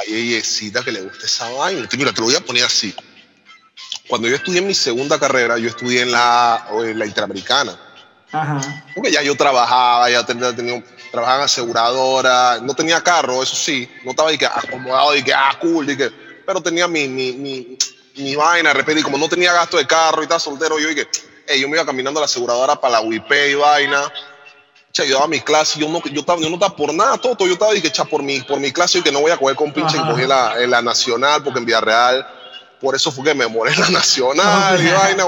yeyecita 0.08 0.84
que 0.84 0.92
le 0.92 1.00
gusta 1.00 1.26
esa 1.26 1.50
vaina. 1.50 1.88
Mira, 1.98 2.12
te 2.12 2.20
lo 2.20 2.26
voy 2.26 2.36
a 2.36 2.40
poner 2.40 2.62
así. 2.62 2.94
Cuando 4.08 4.28
yo 4.28 4.36
estudié 4.36 4.60
en 4.60 4.68
mi 4.68 4.74
segunda 4.74 5.18
carrera, 5.18 5.58
yo 5.58 5.68
estudié 5.68 6.02
en 6.02 6.12
la, 6.12 6.64
en 6.84 6.96
la 6.96 7.06
Interamericana. 7.06 7.76
Ajá. 8.30 8.60
Porque 8.94 9.10
ya 9.10 9.22
yo 9.22 9.36
trabajaba, 9.36 10.08
ya 10.10 10.24
tenía, 10.24 10.54
tenía, 10.54 10.80
trabajaba 11.10 11.40
en 11.40 11.44
aseguradora, 11.46 12.60
no 12.60 12.72
tenía 12.74 13.02
carro, 13.02 13.42
eso 13.42 13.56
sí, 13.56 13.88
no 14.04 14.10
estaba 14.10 14.30
de 14.30 14.38
que 14.38 14.46
acomodado, 14.46 15.12
de 15.12 15.24
que, 15.24 15.34
ah, 15.34 15.56
cool, 15.60 15.86
de 15.86 15.96
que, 15.96 16.25
pero 16.46 16.60
tenía 16.60 16.86
mi, 16.86 17.08
mi, 17.08 17.32
mi, 17.32 17.78
mi 18.16 18.36
vaina, 18.36 18.70
de 18.70 18.74
repente, 18.74 19.00
y 19.00 19.04
como 19.04 19.18
no 19.18 19.28
tenía 19.28 19.52
gasto 19.52 19.76
de 19.76 19.86
carro 19.86 20.20
y 20.20 20.22
estaba 20.22 20.40
soltero, 20.40 20.78
yo 20.78 20.88
dije, 20.88 21.08
hey, 21.46 21.60
yo 21.60 21.68
me 21.68 21.76
iba 21.76 21.84
caminando 21.84 22.20
a 22.20 22.22
la 22.22 22.26
aseguradora 22.26 22.80
para 22.80 22.92
la 22.92 23.00
WIP 23.00 23.32
y 23.50 23.54
vaina, 23.54 24.10
yo 25.04 25.14
daba 25.14 25.26
mi 25.26 25.40
clase, 25.40 25.78
yo 25.78 25.88
no, 25.88 26.02
yo, 26.04 26.20
estaba, 26.20 26.40
yo 26.40 26.48
no 26.48 26.54
estaba 26.54 26.74
por 26.74 26.94
nada, 26.94 27.18
todo, 27.18 27.46
yo 27.46 27.52
estaba 27.52 27.72
dije, 27.72 27.92
por 28.10 28.22
mi, 28.22 28.40
por 28.40 28.58
mi 28.58 28.72
clase 28.72 28.98
y 28.98 29.02
que 29.02 29.12
no 29.12 29.20
voy 29.20 29.30
a 29.30 29.36
coger 29.36 29.56
con 29.56 29.72
pinche, 29.72 29.96
cogí 29.98 30.26
la, 30.26 30.54
en 30.62 30.70
la 30.70 30.80
nacional, 30.80 31.42
porque 31.42 31.58
en 31.58 31.66
Villarreal, 31.66 32.26
por 32.80 32.94
eso 32.94 33.10
fue 33.10 33.24
que 33.24 33.34
me 33.34 33.46
moré 33.46 33.72
en 33.72 33.80
la 33.80 33.90
nacional, 33.90 34.80
y 34.80 34.90
vaina, 34.90 35.24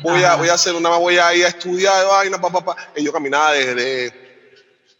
voy 0.00 0.22
a, 0.22 0.36
voy 0.36 0.48
a 0.48 0.54
hacer 0.54 0.74
una, 0.74 0.90
voy 0.90 1.18
a 1.18 1.34
ir 1.34 1.44
a 1.44 1.48
estudiar, 1.48 2.06
vaina, 2.06 2.40
papá, 2.40 2.64
pa, 2.64 2.76
y 2.94 3.04
yo 3.04 3.12
caminaba 3.12 3.52
desde, 3.52 4.28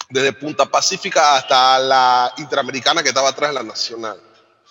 desde 0.09 0.33
Punta 0.33 0.67
Pacífica 0.67 1.37
hasta 1.37 1.79
la 1.79 2.33
Interamericana 2.39 3.03
que 3.03 3.11
estaba 3.11 3.29
atrás 3.29 3.51
de 3.51 3.55
la 3.55 3.63
nacional. 3.63 4.19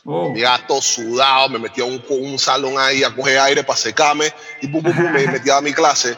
Oh. 0.10 0.30
Mi 0.32 0.40
gato 0.40 0.82
sudado, 0.82 1.50
me 1.50 1.60
metía 1.60 1.84
a 1.84 1.88
un, 1.88 2.02
un 2.08 2.40
salón 2.40 2.76
ahí 2.80 3.04
a 3.04 3.14
coger 3.14 3.40
aire 3.40 3.64
para 3.64 3.78
secarme 3.78 4.34
y 4.62 4.68
pum, 4.68 4.82
pum, 4.82 4.96
pum, 4.96 5.12
me 5.12 5.28
metía 5.28 5.58
a 5.58 5.62
mi 5.62 5.74
clase 5.74 6.18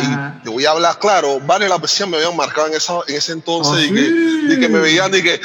y 0.00 0.42
te 0.42 0.50
voy 0.50 0.64
a 0.64 0.70
hablar 0.70 0.98
claro, 0.98 1.40
varias 1.40 1.70
la 1.70 1.78
poesía 1.78 2.06
me 2.06 2.16
habían 2.16 2.36
marcado 2.36 2.68
en, 2.68 2.74
esa, 2.74 3.00
en 3.06 3.16
ese 3.16 3.32
entonces 3.32 3.84
y, 3.84 3.92
que, 3.92 4.60
que, 4.60 4.68
me 4.68 4.78
veían 4.78 5.14
y 5.14 5.22
que, 5.22 5.40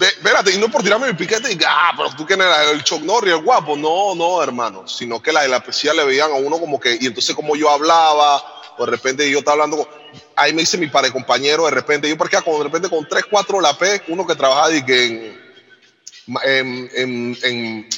espérate, 0.00 0.52
y 0.52 0.58
no 0.58 0.68
por 0.68 0.82
tirarme 0.82 1.06
mi 1.08 1.14
piquete 1.14 1.52
y 1.52 1.56
que, 1.56 1.64
ah, 1.66 1.92
pero 1.96 2.10
tú 2.16 2.26
que 2.26 2.34
eres 2.34 2.46
el 2.72 2.82
Chuck 2.82 3.02
Norris, 3.02 3.34
el 3.34 3.42
guapo. 3.42 3.76
No, 3.76 4.14
no, 4.14 4.42
hermano, 4.42 4.86
sino 4.86 5.22
que 5.22 5.32
la 5.32 5.42
de 5.42 5.48
la 5.48 5.62
poesía 5.62 5.94
le 5.94 6.04
veían 6.04 6.30
a 6.30 6.34
uno 6.34 6.58
como 6.58 6.78
que, 6.78 6.98
y 7.00 7.06
entonces 7.06 7.34
como 7.34 7.56
yo 7.56 7.70
hablaba, 7.70 8.42
de 8.78 8.86
repente 8.86 9.30
yo 9.30 9.38
estaba 9.38 9.54
hablando, 9.54 9.78
con, 9.78 9.88
ahí 10.36 10.52
me 10.52 10.60
dice 10.60 10.76
mi 10.76 10.88
padre 10.88 11.10
compañero, 11.10 11.64
de 11.64 11.70
repente, 11.70 12.08
yo 12.08 12.18
porque 12.18 12.36
con, 12.42 12.58
de 12.58 12.64
repente 12.64 12.88
con 12.90 13.06
tres, 13.08 13.24
cuatro 13.30 13.60
la 13.60 13.76
P, 13.78 14.02
uno 14.08 14.26
que 14.26 14.34
trabajaba 14.34 14.72
y 14.72 14.84
que 14.84 15.06
en, 15.06 15.37
en, 16.44 17.36
en 17.42 17.88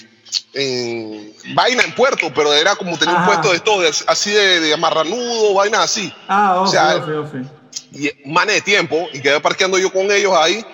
en 0.53 1.33
vaina 1.55 1.83
en 1.83 1.95
puerto, 1.95 2.33
pero 2.35 2.53
era 2.53 2.77
como 2.77 2.99
tener 2.99 3.15
un 3.15 3.25
puesto 3.25 3.53
de 3.53 3.61
todo, 3.61 3.83
así 4.07 4.31
de, 4.31 4.61
de 4.61 4.75
amarranudo, 4.75 5.55
vaina 5.55 5.83
así. 5.83 6.13
Ah, 6.29 6.61
o 6.61 6.67
sea, 6.67 7.03
Y 7.93 8.11
mane 8.25 8.55
de 8.55 8.61
tiempo, 8.61 9.09
y 9.13 9.21
quedé 9.21 9.41
parqueando 9.41 9.79
yo 9.79 9.93
con 9.93 10.11
ellos 10.11 10.33
ahí. 10.37 10.65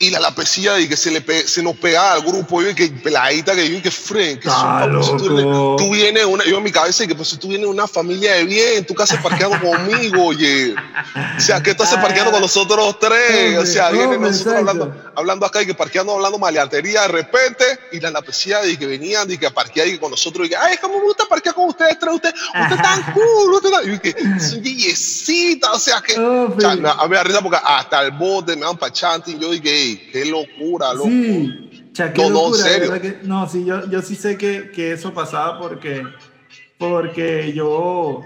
Y 0.00 0.10
la 0.10 0.18
lapecilla 0.18 0.80
y 0.80 0.88
que 0.88 0.96
se, 0.96 1.12
le 1.12 1.22
se 1.46 1.62
nos 1.62 1.76
pegaba 1.76 2.14
al 2.14 2.22
grupo, 2.22 2.60
y 2.60 2.74
que 2.74 2.88
peladita, 2.88 3.54
que 3.54 3.70
yo, 3.70 3.80
que 3.80 3.92
friend, 3.92 4.40
que 4.40 4.50
son, 4.50 5.18
tú, 5.18 5.76
tú, 5.78 5.90
vienes, 5.90 6.24
una, 6.24 6.44
yo 6.44 6.58
en 6.58 6.64
mi 6.64 6.72
cabeza, 6.72 7.04
y 7.04 7.06
que 7.06 7.14
pues 7.14 7.28
si 7.28 7.36
tú 7.36 7.48
vienes 7.48 7.68
una 7.68 7.86
familia 7.86 8.34
de 8.34 8.44
bien, 8.44 8.84
tú 8.84 8.92
que 8.94 9.04
haces 9.04 9.20
parqueando 9.20 9.60
conmigo, 9.60 10.26
oye, 10.26 10.74
o 10.74 11.40
sea, 11.40 11.62
que 11.62 11.76
tú 11.76 11.84
haces 11.84 11.98
parqueando 11.98 12.32
con 12.32 12.40
nosotros 12.40 12.98
tres, 12.98 13.56
o 13.56 13.64
sea, 13.64 13.90
vienen 13.90 14.20
nosotros 14.20 14.54
hablando, 14.56 15.12
hablando 15.14 15.46
acá 15.46 15.62
y 15.62 15.66
que 15.66 15.74
parqueando, 15.74 16.14
hablando 16.14 16.38
maleantería 16.40 17.02
de 17.02 17.08
repente, 17.08 17.64
y 17.92 18.00
la 18.00 18.10
lapecilla 18.10 18.66
y 18.66 18.76
que 18.76 18.86
venían 18.88 19.30
y 19.30 19.38
que 19.38 19.48
parqueaban 19.52 19.94
y 19.94 19.98
con 19.98 20.10
nosotros, 20.10 20.48
y 20.48 20.50
que, 20.50 20.56
ay, 20.56 20.76
cómo 20.80 20.98
me 20.98 21.04
gusta 21.04 21.24
parquear 21.26 21.54
con 21.54 21.68
ustedes 21.68 22.00
tres, 22.00 22.14
usted, 22.14 22.34
usted 22.34 22.82
tan 22.82 23.12
cool, 23.12 23.54
usted 23.54 23.70
tan, 23.70 23.94
y 23.94 23.98
que, 24.00 24.12
son 24.40 24.60
billecita, 24.60 25.72
o 25.72 25.78
sea, 25.78 26.00
que, 26.00 26.18
oh, 26.18 26.52
o 26.52 26.60
sea, 26.60 26.72
a 26.72 26.74
mí 26.76 27.10
me 27.10 27.16
da 27.16 27.22
risa 27.22 27.40
porque 27.40 27.58
hasta 27.62 28.02
el 28.02 28.10
bote 28.10 28.56
me 28.56 28.62
dan 28.62 28.76
para 28.76 28.92
chanting, 28.92 29.38
yo 29.38 29.52
dije, 29.84 30.10
qué 30.12 30.24
locura, 30.26 30.94
loco. 30.94 31.08
Sí, 31.08 31.70
qué 31.94 32.22
no, 32.22 32.30
locura, 32.30 32.58
no, 32.58 32.64
serio. 32.64 33.00
Que, 33.00 33.18
no, 33.22 33.48
sí, 33.48 33.64
yo, 33.64 33.88
yo 33.88 34.02
sí 34.02 34.14
sé 34.14 34.36
que, 34.36 34.70
que, 34.70 34.92
eso 34.92 35.12
pasaba 35.12 35.58
porque, 35.58 36.02
porque 36.78 37.52
yo, 37.54 38.20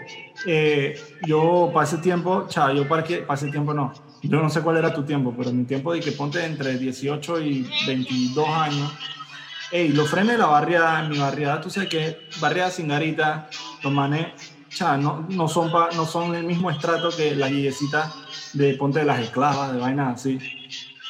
eh, 0.47 0.99
yo 1.27 1.71
pasé 1.73 1.99
tiempo, 1.99 2.47
cha, 2.49 2.73
yo 2.73 2.89
para 2.89 3.05
que 3.05 3.19
pasé 3.19 3.51
tiempo 3.51 3.75
no. 3.75 3.93
Yo 4.23 4.43
no 4.43 4.51
sé 4.51 4.63
cuál 4.63 4.79
era 4.79 4.93
tu 4.93 5.05
tiempo, 5.05 5.33
pero 5.37 5.53
mi 5.53 5.65
tiempo 5.65 5.93
de 5.93 6.01
que 6.01 6.13
ponte 6.13 6.45
entre 6.45 6.77
18 6.77 7.41
y 7.41 7.71
22 7.87 8.49
años. 8.49 8.93
Ey, 9.71 9.89
los 9.89 10.09
frenes 10.09 10.33
de 10.33 10.39
la 10.39 10.47
barriada, 10.47 11.05
en 11.05 11.11
mi 11.11 11.19
barriada, 11.19 11.61
tú 11.61 11.71
sabes 11.71 11.89
que 11.89 12.19
barriada 12.41 12.71
Singarita, 12.71 13.49
los 13.83 13.93
manes, 13.93 14.29
cha, 14.71 14.97
no, 14.97 15.27
no, 15.29 15.47
son 15.47 15.71
no 15.71 16.07
son 16.07 16.35
el 16.35 16.45
mismo 16.45 16.71
estrato 16.71 17.11
que 17.11 17.35
las 17.37 17.51
guillecitas 17.51 18.15
de 18.55 18.75
ponte 18.75 19.01
de 19.01 19.05
las 19.05 19.21
esclavas, 19.21 19.73
de 19.73 19.79
vainas 19.79 20.15
así 20.15 20.39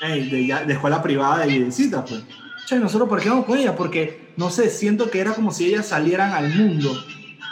de, 0.00 0.64
de, 0.66 0.72
escuela 0.72 1.02
privada 1.02 1.46
de 1.46 1.58
visita, 1.58 2.04
pues. 2.04 2.22
Che, 2.66 2.78
nosotros, 2.78 3.08
¿por 3.08 3.20
qué 3.20 3.30
vamos 3.30 3.46
con 3.46 3.58
ella? 3.58 3.74
Porque, 3.74 4.32
no 4.37 4.50
sé, 4.50 4.68
siento 4.68 5.11
que 5.11 5.20
era 5.20 5.32
como 5.32 5.52
si 5.52 5.66
ellas 5.66 5.87
salieran 5.87 6.32
al 6.32 6.54
mundo, 6.54 6.92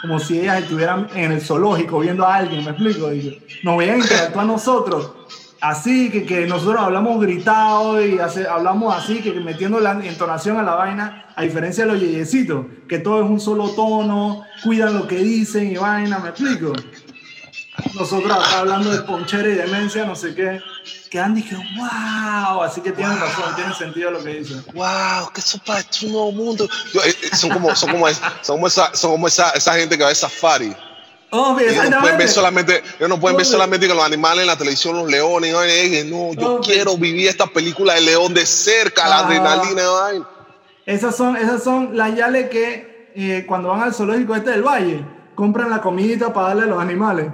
como 0.01 0.19
si 0.19 0.39
ellas 0.39 0.61
estuvieran 0.61 1.07
en 1.15 1.31
el 1.31 1.41
zoológico 1.41 1.99
viendo 1.99 2.25
a 2.25 2.35
alguien, 2.35 2.63
¿me 2.63 2.71
explico? 2.71 3.11
Y 3.11 3.41
nos 3.63 3.77
veían 3.77 3.99
interactuar 3.99 4.45
a 4.45 4.47
nosotros. 4.47 5.11
Así 5.59 6.11
que, 6.11 6.23
que 6.23 6.45
nosotros 6.45 6.79
hablamos 6.79 7.19
gritado 7.19 8.05
y 8.05 8.19
hace, 8.19 8.47
hablamos 8.47 8.95
así, 8.95 9.21
que 9.21 9.33
metiendo 9.33 9.79
la 9.79 9.93
entonación 10.05 10.57
a 10.57 10.63
la 10.63 10.75
vaina, 10.75 11.25
a 11.35 11.41
diferencia 11.41 11.85
de 11.85 11.93
los 11.93 11.99
yeyecitos, 11.99 12.67
que 12.87 12.99
todo 12.99 13.23
es 13.23 13.29
un 13.29 13.39
solo 13.39 13.69
tono, 13.69 14.43
cuidan 14.63 14.93
lo 14.93 15.07
que 15.07 15.17
dicen 15.17 15.71
y 15.71 15.77
vaina, 15.77 16.19
¿me 16.19 16.29
explico? 16.29 16.73
Nosotros 17.93 18.31
acá 18.31 18.59
hablando 18.59 18.91
de 18.91 19.01
ponchera 19.01 19.49
y 19.49 19.55
demencia, 19.55 20.05
no 20.05 20.15
sé 20.15 20.33
qué 20.33 20.61
que 21.09 21.19
han 21.19 21.35
dicho, 21.35 21.57
wow, 21.77 22.63
así 22.63 22.81
que 22.81 22.91
tienen 22.91 23.19
razón, 23.19 23.55
tiene 23.55 23.73
sentido 23.73 24.11
lo 24.11 24.23
que 24.23 24.35
dicen. 24.35 24.63
Wow, 24.73 25.31
que 25.33 25.41
sopa 25.41 25.79
es 25.79 26.03
un 26.03 26.11
nuevo 26.11 26.31
mundo. 26.31 26.65
Eh, 26.65 27.15
eh, 27.23 27.35
son 27.35 27.51
como, 27.51 27.75
son 27.75 27.91
como, 27.91 28.07
son 28.07 28.57
como, 28.57 28.67
esa, 28.67 28.93
son 28.93 29.11
como 29.11 29.27
esa, 29.27 29.51
esa 29.51 29.73
gente 29.75 29.97
que 29.97 30.03
va 30.03 30.09
a 30.09 30.15
safari. 30.15 30.75
Oh, 31.29 31.57
ellos 31.59 31.89
no 31.89 31.99
pueden 31.99 32.17
ver 32.17 32.29
solamente, 32.29 32.83
ellos 32.97 33.09
no 33.09 33.19
pueden 33.19 33.35
ver 33.35 33.45
solamente 33.45 33.87
con 33.87 33.97
los 33.97 34.05
animales 34.05 34.41
en 34.41 34.47
la 34.47 34.57
televisión, 34.57 34.95
los 34.95 35.09
leones. 35.09 35.53
No, 36.05 36.33
yo 36.33 36.61
quiero 36.61 36.97
vivir 36.97 37.27
esta 37.27 37.47
película 37.47 37.95
de 37.95 38.01
león 38.01 38.33
de 38.33 38.45
cerca, 38.45 39.07
la 39.07 39.19
adrenalina. 39.19 39.83
Esas 40.85 41.17
son, 41.17 41.35
esas 41.35 41.63
son 41.63 41.97
las 41.97 42.15
yales 42.15 42.49
que 42.49 43.11
eh, 43.13 43.45
cuando 43.45 43.69
van 43.69 43.81
al 43.81 43.93
zoológico 43.93 44.35
este 44.35 44.51
del 44.51 44.63
valle, 44.63 45.03
compran 45.35 45.69
la 45.69 45.81
comidita 45.81 46.31
para 46.31 46.49
darle 46.49 46.63
a 46.63 46.67
los 46.67 46.81
animales. 46.81 47.27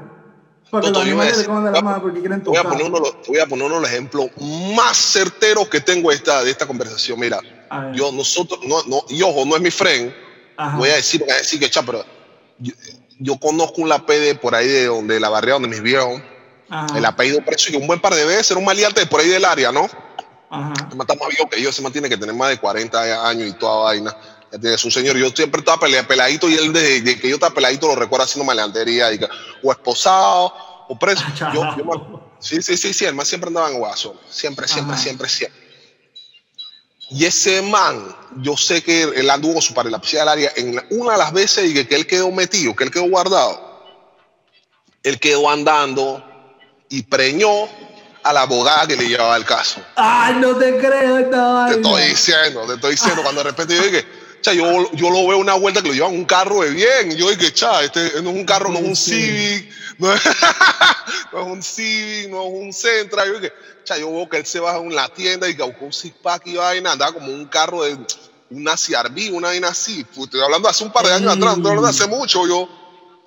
Voy 2.49 2.57
a 2.57 2.63
poner 2.63 2.85
uno, 2.85 2.99
voy 3.27 3.39
a 3.39 3.45
poner 3.45 3.65
uno 3.65 3.75
de 3.75 3.81
los 3.81 3.89
ejemplos 3.91 4.29
más 4.75 4.97
certeros 4.97 5.67
que 5.69 5.79
tengo 5.81 6.11
esta, 6.11 6.43
de 6.43 6.49
esta 6.49 6.65
conversación. 6.65 7.19
Mira, 7.19 7.39
yo, 7.93 8.11
nosotros, 8.11 8.59
no, 8.63 8.81
no, 8.87 9.03
y 9.09 9.21
ojo, 9.21 9.45
no 9.45 9.55
es 9.55 9.61
mi 9.61 9.69
friend. 9.69 10.13
Voy 10.77 10.89
a 10.89 10.95
decir, 10.95 11.21
voy 11.21 11.31
a 11.31 11.35
decir 11.35 11.59
que, 11.59 11.69
cha, 11.69 11.83
pero 11.83 12.03
yo, 13.19 13.37
conozco 13.37 13.81
un 13.81 13.89
lapede 13.89 14.35
por 14.35 14.55
ahí 14.55 14.67
de 14.67 14.85
donde 14.85 15.19
la 15.19 15.29
barriada 15.29 15.59
donde 15.59 15.69
mis 15.69 15.81
viejos, 15.81 16.21
el 16.95 17.05
apellido 17.05 17.43
precio 17.45 17.71
y 17.73 17.79
un 17.79 17.87
buen 17.87 17.99
par 17.99 18.15
de 18.15 18.25
veces, 18.25 18.51
era 18.51 18.59
un 18.59 18.65
maleante 18.65 19.05
por 19.05 19.19
ahí 19.19 19.29
del 19.29 19.45
área, 19.45 19.71
¿no? 19.71 19.87
Ajá. 20.49 20.73
Está 20.73 21.15
más 21.15 21.29
viejo 21.29 21.49
que 21.49 21.61
yo, 21.61 21.71
se 21.71 21.81
mantiene 21.81 22.09
que 22.09 22.17
tener 22.17 22.35
más 22.35 22.49
de 22.49 22.57
40 22.57 23.27
años 23.27 23.49
y 23.49 23.53
toda 23.53 23.85
vaina. 23.85 24.15
Es 24.61 24.85
un 24.85 24.91
señor, 24.91 25.17
yo 25.17 25.29
siempre 25.31 25.59
estaba 25.59 25.79
peladito 25.79 26.47
y 26.47 26.53
él 26.55 26.71
desde 26.71 27.19
que 27.19 27.27
yo 27.27 27.35
estaba 27.35 27.55
peladito 27.55 27.87
lo 27.87 27.95
recuerda 27.95 28.25
haciendo 28.25 28.45
maleantería 28.45 29.11
y 29.11 29.19
o 29.63 29.71
esposado 29.71 30.53
o 30.87 30.97
preso. 30.97 31.23
Sí, 32.43 32.61
sí, 32.61 32.75
sí, 32.75 32.93
sí, 32.93 33.05
el 33.05 33.15
man 33.15 33.25
siempre 33.25 33.47
andaba 33.47 33.69
en 33.69 33.77
guaso. 33.77 34.19
Siempre, 34.29 34.67
siempre, 34.67 34.97
siempre, 34.97 35.29
siempre. 35.29 35.63
Y 37.09 37.23
ese 37.23 37.61
man, 37.61 38.13
yo 38.37 38.57
sé 38.57 38.83
que 38.83 39.03
él 39.03 39.29
anduvo 39.29 39.61
su 39.61 39.73
en 39.79 39.91
la 39.91 39.99
del 39.99 40.27
área 40.27 40.51
en 40.57 40.85
una 40.89 41.13
de 41.13 41.17
las 41.19 41.31
veces 41.31 41.69
y 41.69 41.73
que, 41.73 41.87
que 41.87 41.95
él 41.95 42.05
quedó 42.05 42.29
metido, 42.31 42.75
que 42.75 42.83
él 42.83 42.91
quedó 42.91 43.03
guardado. 43.03 43.81
Él 45.03 45.21
quedó 45.21 45.49
andando 45.49 46.21
y 46.89 47.03
preñó 47.03 47.69
a 48.23 48.33
la 48.33 48.41
abogada 48.41 48.87
que 48.87 48.97
le 48.97 49.07
llevaba 49.07 49.37
el 49.37 49.45
caso. 49.45 49.81
Ay, 49.95 50.35
no 50.35 50.55
te 50.57 50.77
creo 50.77 51.19
esta 51.19 51.67
Te 51.67 51.75
estoy 51.75 52.03
diciendo, 52.03 52.65
te 52.67 52.73
estoy 52.73 52.91
diciendo. 52.91 53.21
Cuando 53.21 53.41
de 53.41 53.51
repente 53.51 53.75
yo 53.75 53.83
dije, 53.83 54.05
yo, 54.51 54.91
yo 54.91 55.09
lo 55.09 55.27
veo 55.27 55.37
una 55.37 55.53
vuelta 55.53 55.81
que 55.81 55.87
lo 55.87 55.93
llevan 55.93 56.13
un 56.13 56.25
carro 56.25 56.61
de 56.61 56.71
bien. 56.71 57.11
Y 57.11 57.15
yo 57.15 57.29
dije, 57.29 57.53
cha, 57.53 57.81
este 57.81 58.21
no 58.21 58.31
es 58.31 58.35
un 58.35 58.45
carro, 58.45 58.69
no 58.69 58.79
es 58.79 58.85
un 58.85 58.95
Civic, 58.95 59.71
no 59.97 60.13
es, 60.13 60.21
un 61.33 61.63
Civic, 61.63 62.29
no 62.29 62.43
es 62.43 62.49
un 62.51 62.73
Centra. 62.73 63.25
Yo 63.25 63.39
dije, 63.39 63.53
cha, 63.85 63.97
yo 63.97 64.11
veo 64.11 64.27
que 64.27 64.37
él 64.37 64.45
se 64.45 64.59
baja 64.59 64.79
en 64.79 64.93
la 64.93 65.07
tienda 65.09 65.47
y 65.47 65.55
que 65.55 65.63
buscó 65.63 65.85
un 65.85 65.93
six 65.93 66.13
pack 66.21 66.47
y 66.47 66.55
vaina, 66.55 66.91
andaba 66.91 67.13
como 67.13 67.31
un 67.31 67.45
carro 67.45 67.83
de 67.83 67.97
una 68.49 68.75
CRV, 68.75 69.33
una 69.33 69.47
vaina 69.47 69.69
así. 69.69 70.05
estoy 70.15 70.41
hablando 70.41 70.67
hace 70.67 70.83
un 70.83 70.91
par 70.91 71.05
de 71.05 71.13
años 71.13 71.31
atrás, 71.31 71.57
no 71.57 71.69
estoy 71.69 71.69
hablando 71.69 71.87
hace 71.87 72.07
mucho 72.07 72.45
yo. 72.47 72.69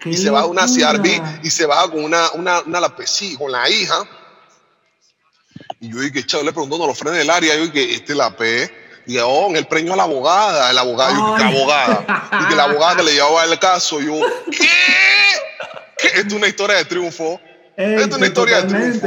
y 0.05 0.17
se 0.17 0.29
baja 0.29 0.47
una 0.47 0.67
CRV 0.67 1.45
y 1.45 1.51
se 1.51 1.65
baja 1.67 1.91
con 1.91 2.05
una, 2.05 2.31
una, 2.33 2.61
una 2.61 2.95
con 3.39 3.53
la 3.53 3.71
hija. 3.71 4.07
Y 5.81 5.91
yo 5.91 6.01
dije, 6.01 6.25
chao, 6.27 6.43
le 6.43 6.53
preguntando 6.53 6.85
a 6.85 6.89
los 6.89 6.99
frenes 6.99 7.19
del 7.19 7.31
área, 7.31 7.57
yo 7.57 7.67
dije, 7.67 7.95
este 7.95 8.15
la 8.15 8.37
P 8.37 8.86
y 9.07 9.19
oh, 9.19 9.55
el 9.55 9.67
premio 9.67 9.93
a 9.93 9.97
la 9.97 10.03
abogada, 10.03 10.73
la 10.73 10.81
abogada, 10.81 11.39
la 11.39 11.47
abogada, 11.47 12.29
y 12.41 12.49
que 12.49 12.57
la 12.57 12.65
abogada 12.65 13.03
le 13.03 13.13
llevaba 13.13 13.45
el 13.45 13.59
caso, 13.59 14.01
yo, 14.01 14.15
¿qué? 14.51 14.67
¿Qué? 15.97 16.09
Esto 16.09 16.29
es 16.29 16.33
una 16.35 16.49
historia 16.49 16.77
de 16.77 16.85
triunfo. 16.87 17.41
Esto 17.77 18.11
es 18.11 18.17
una 18.17 18.27
historia 18.27 18.63
de 18.63 18.69
triunfo. 18.69 19.07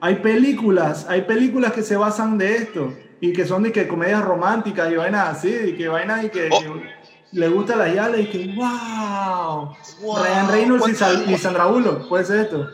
Hay 0.00 0.16
películas, 0.16 1.06
hay 1.08 1.22
películas 1.22 1.72
que 1.72 1.82
se 1.82 1.96
basan 1.96 2.38
de 2.38 2.56
esto 2.56 2.92
y 3.20 3.32
que 3.32 3.46
son 3.46 3.62
de 3.62 3.72
que 3.72 3.86
comedias 3.86 4.22
románticas 4.24 4.90
y 4.90 4.96
vainas 4.96 5.38
así, 5.38 5.48
y 5.48 5.76
que 5.76 5.88
vainas 5.88 6.24
y 6.24 6.28
que, 6.28 6.48
oh. 6.50 6.60
le 7.32 7.48
gusta 7.48 7.76
la 7.76 7.88
yala 7.88 8.18
y 8.18 8.26
que 8.26 8.52
wow, 8.56 9.76
wow. 10.00 10.24
Ryan 10.24 10.50
Reynolds 10.50 10.88
y, 11.28 11.36
Sandra 11.38 11.66
Bullock, 11.66 12.08
puede 12.08 12.24
ser 12.24 12.40
esto. 12.40 12.68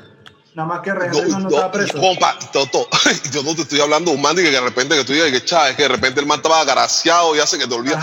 Nada 0.55 0.69
más 0.69 0.81
que 0.81 0.91
no, 0.91 1.39
no, 1.39 1.49
estaba 1.49 1.71
preso. 1.71 2.01
Compa, 2.01 2.37
Toto, 2.53 2.89
yo 3.33 3.43
no 3.43 3.55
te 3.55 3.63
estoy 3.63 3.81
hablando 3.81 4.11
de 4.11 4.17
un 4.17 4.23
man 4.23 4.35
que 4.35 4.51
de 4.51 4.61
repente 4.61 4.97
que 4.97 5.05
tú 5.05 5.13
digas 5.13 5.31
que 5.31 5.45
cha, 5.45 5.69
es 5.71 5.77
que 5.77 5.83
de 5.83 5.89
repente 5.89 6.21
el 6.21 6.27
man 6.27 6.39
estaba 6.39 6.61
agraciado 6.61 7.37
y 7.37 7.39
hace 7.39 7.59
que 7.59 7.67
te 7.67 7.75
olvides. 7.75 7.99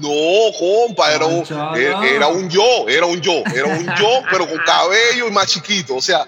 No, 0.00 0.08
compa, 0.58 1.12
era 1.12 1.26
un, 1.26 1.44
era, 1.76 2.28
un 2.28 2.48
yo, 2.48 2.88
era 2.88 3.04
un 3.04 3.20
yo, 3.20 3.42
era 3.54 3.66
un 3.66 3.84
yo, 3.96 4.22
pero 4.30 4.48
con 4.48 4.58
cabello 4.58 5.28
y 5.28 5.30
más 5.30 5.48
chiquito. 5.48 5.96
O 5.96 6.00
sea, 6.00 6.24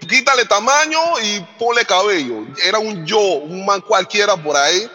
quítale 0.00 0.44
tamaño 0.44 1.00
y 1.22 1.40
ponle 1.58 1.84
cabello. 1.84 2.46
Era 2.62 2.78
un 2.78 3.06
yo, 3.06 3.20
un 3.20 3.64
man 3.64 3.80
cualquiera 3.80 4.36
por 4.36 4.56
ahí. 4.56 4.90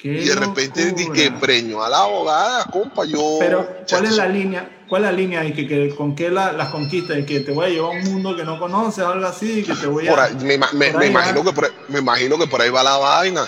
Y 0.00 0.28
de 0.28 0.34
repente 0.36 0.92
dije 0.92 1.12
que 1.12 1.30
preño 1.32 1.82
a 1.82 1.88
la 1.88 2.02
abogada, 2.02 2.66
compa, 2.66 3.04
yo. 3.04 3.38
Pero, 3.40 3.68
¿cuál 3.88 4.04
es 4.04 4.16
la 4.16 4.28
línea? 4.28 4.84
¿Cuál 4.88 5.02
es 5.02 5.10
la 5.10 5.16
línea 5.16 5.44
y 5.44 5.52
que, 5.52 5.66
que 5.66 5.94
con 5.96 6.14
qué 6.14 6.30
la, 6.30 6.52
las 6.52 6.68
conquistas 6.68 7.18
y 7.18 7.24
que 7.24 7.40
te 7.40 7.50
voy 7.52 7.66
a 7.66 7.68
llevar 7.68 7.96
a 7.96 7.98
un 7.98 8.04
mundo 8.12 8.36
que 8.36 8.44
no 8.44 8.60
conoces 8.60 9.04
algo 9.04 9.26
así 9.26 9.64
que 9.64 9.74
te 9.74 9.86
voy 9.86 10.06
a 10.06 10.28
me, 10.38 10.56
me, 10.72 11.06
imagino 11.06 11.42
que 11.42 11.52
por, 11.52 11.72
me 11.88 11.98
imagino 11.98 12.38
que 12.38 12.46
por 12.46 12.62
ahí 12.62 12.70
va 12.70 12.84
la 12.84 12.96
vaina. 12.96 13.46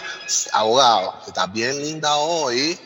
Abogado 0.53 1.15
estás 1.25 1.53
bien 1.53 1.81
linda 1.81 2.17
hoy. 2.17 2.77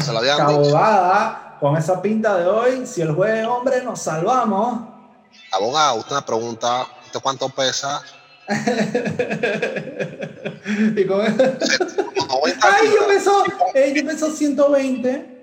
Se 0.00 0.12
la 0.12 0.20
habían 0.20 0.40
abogada 0.40 1.58
con 1.60 1.76
esa 1.76 2.00
pinta 2.00 2.38
de 2.38 2.46
hoy 2.46 2.86
si 2.86 3.02
el 3.02 3.12
juez 3.12 3.40
es 3.40 3.46
hombre 3.46 3.82
nos 3.84 4.00
salvamos. 4.00 4.88
Abogado 5.52 5.96
usted 5.96 6.16
me 6.16 6.22
pregunta. 6.22 6.86
¿usted 7.04 7.20
cuánto 7.20 7.48
pesa? 7.50 8.02
Y 10.96 11.06
con... 11.06 11.22
Ay, 12.62 12.88
yo 12.94 13.06
peso, 13.06 13.44
eh, 13.74 13.92
yo 13.94 14.04
peso 14.04 14.30
120. 14.30 15.34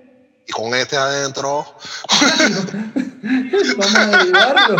Y 0.46 0.52
con 0.52 0.74
este 0.74 0.96
adentro. 0.96 1.66
Vamos 3.76 3.94
a 3.94 4.06
derivarlo. 4.06 4.76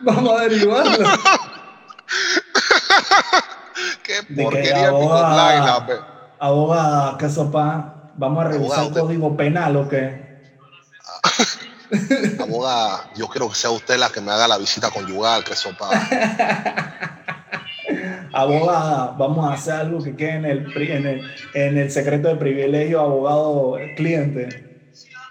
Vamos 0.00 0.40
a 0.40 0.42
derivarlo. 0.42 1.08
Qué 4.02 4.22
porquería 4.34 4.88
abogada, 4.88 5.86
abogada, 6.38 7.16
¿qué 7.18 7.30
sopa? 7.30 8.10
Vamos 8.16 8.44
a 8.44 8.48
revisar 8.48 8.86
el 8.86 8.92
código 8.92 9.36
penal 9.36 9.76
o 9.76 9.88
qué. 9.88 10.42
Abogada, 12.38 13.10
yo 13.16 13.28
quiero 13.28 13.48
que 13.48 13.54
sea 13.54 13.70
usted 13.70 13.98
la 13.98 14.10
que 14.10 14.20
me 14.20 14.32
haga 14.32 14.48
la 14.48 14.58
visita 14.58 14.90
conyugal, 14.90 15.44
que 15.44 15.54
sopa. 15.54 15.90
abogada, 18.32 19.14
vamos 19.18 19.50
a 19.50 19.54
hacer 19.54 19.74
algo 19.74 20.02
que 20.02 20.16
quede 20.16 20.36
en 20.36 20.44
el, 20.44 20.72
en 20.76 21.06
el, 21.06 21.34
en 21.54 21.78
el 21.78 21.90
secreto 21.90 22.28
de 22.28 22.36
privilegio 22.36 23.00
abogado-cliente. 23.00 24.70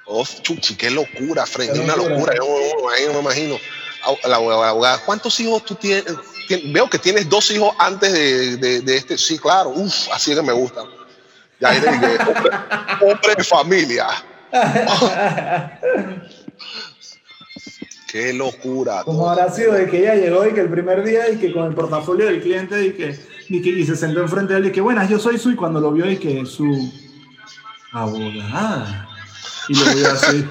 Oh, 0.06 0.26
chuchi, 0.26 0.76
qué 0.76 0.92
locura, 0.92 1.46
Fred, 1.46 1.78
una 1.80 1.96
locura, 1.96 2.34
yo, 2.36 3.14
me 3.14 3.20
imagino. 3.20 3.58
La 4.24 4.36
abogada, 4.36 4.98
¿cuántos 5.06 5.40
hijos 5.40 5.64
tú 5.64 5.76
tienes? 5.76 6.06
Veo 6.66 6.90
que 6.90 6.98
tienes 7.00 7.30
dos 7.30 7.50
hijos 7.52 7.74
antes 7.78 8.12
de, 8.12 8.58
de, 8.58 8.82
de 8.82 8.98
este. 8.98 9.18
Sí, 9.18 9.38
claro, 9.38 9.70
Uf, 9.70 10.10
así 10.12 10.36
que 10.36 10.42
me 10.42 10.52
gusta. 10.52 10.84
Ya 11.60 11.70
hombre, 11.70 12.52
hombre 13.02 13.36
de 13.38 13.44
familia. 13.44 14.08
Qué 18.12 18.34
locura. 18.34 19.04
Como 19.06 19.30
habrá 19.30 19.50
sido 19.50 19.72
de 19.72 19.88
que 19.88 20.00
ella 20.00 20.16
llegó 20.16 20.46
y 20.46 20.54
que 20.54 20.60
el 20.60 20.70
primer 20.70 21.02
día 21.02 21.30
y 21.30 21.38
que 21.38 21.54
con 21.54 21.68
el 21.68 21.74
portafolio 21.74 22.26
del 22.26 22.42
cliente 22.42 22.86
y 22.86 22.92
que, 22.92 23.18
y, 23.48 23.62
que, 23.62 23.70
y 23.70 23.86
se 23.86 23.96
sentó 23.96 24.20
enfrente 24.20 24.52
de 24.52 24.60
él 24.60 24.66
y 24.66 24.72
que, 24.74 24.82
buenas, 24.82 25.10
yo 25.10 25.18
soy 25.18 25.38
su, 25.38 25.52
y 25.52 25.56
cuando 25.56 25.80
lo 25.80 25.94
vio 25.94 26.12
y 26.12 26.18
que 26.18 26.46
su 26.46 26.92
abogada. 27.94 29.08
Y 29.70 29.76
lo 29.76 29.96
vio 29.96 30.12
así. 30.12 30.46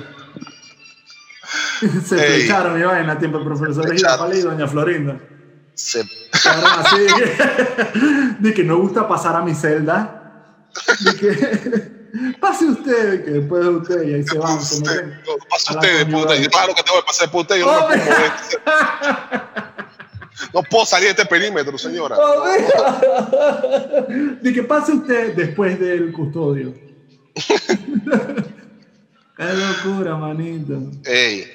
se 2.07 2.45
echaron 2.45 2.79
mi 2.79 2.83
vaina 2.83 3.13
a 3.13 3.19
tiempo 3.19 3.37
el 3.37 3.45
profesor 3.45 3.95
Girafale 3.95 4.39
y 4.39 4.41
doña 4.41 4.67
Florinda. 4.67 5.21
Se... 5.75 6.01
así 6.01 6.99
de 6.99 7.07
que, 7.09 8.37
de 8.39 8.55
que 8.55 8.65
no 8.65 8.79
gusta 8.79 9.07
pasar 9.07 9.37
a 9.37 9.43
mi 9.43 9.55
celda. 9.55 10.65
De 11.01 11.15
que, 11.15 12.00
pase 12.41 12.65
usted, 12.67 13.25
que 13.25 13.31
después 13.31 13.63
de 13.63 13.69
usted, 13.71 14.03
y 14.09 14.15
ahí 14.15 14.23
se 14.23 14.39
van. 14.39 14.57
Pase 14.57 14.77
usted, 14.77 15.13
pase 15.49 15.75
usted, 15.75 16.11
puta, 16.11 16.37
y 16.37 16.47
claro 16.47 16.75
que 16.75 16.83
tengo 16.83 17.01
que 17.01 17.07
pasar 17.07 17.31
por 17.31 17.43
usted, 17.43 17.57
yo 17.59 17.67
no, 17.67 17.87
puedo 17.87 18.01
no 20.55 20.63
puedo 20.65 20.87
salir 20.87 21.07
de 21.07 21.11
este 21.11 21.27
perímetro, 21.27 21.77
señora. 21.79 22.17
De 24.41 24.53
que 24.53 24.63
pase 24.63 24.93
usted 24.93 25.35
después 25.35 25.79
del 25.79 26.13
custodio. 26.13 26.75
Qué 29.37 29.47
locura, 29.55 30.17
manito. 30.17 30.79
Ey, 31.05 31.47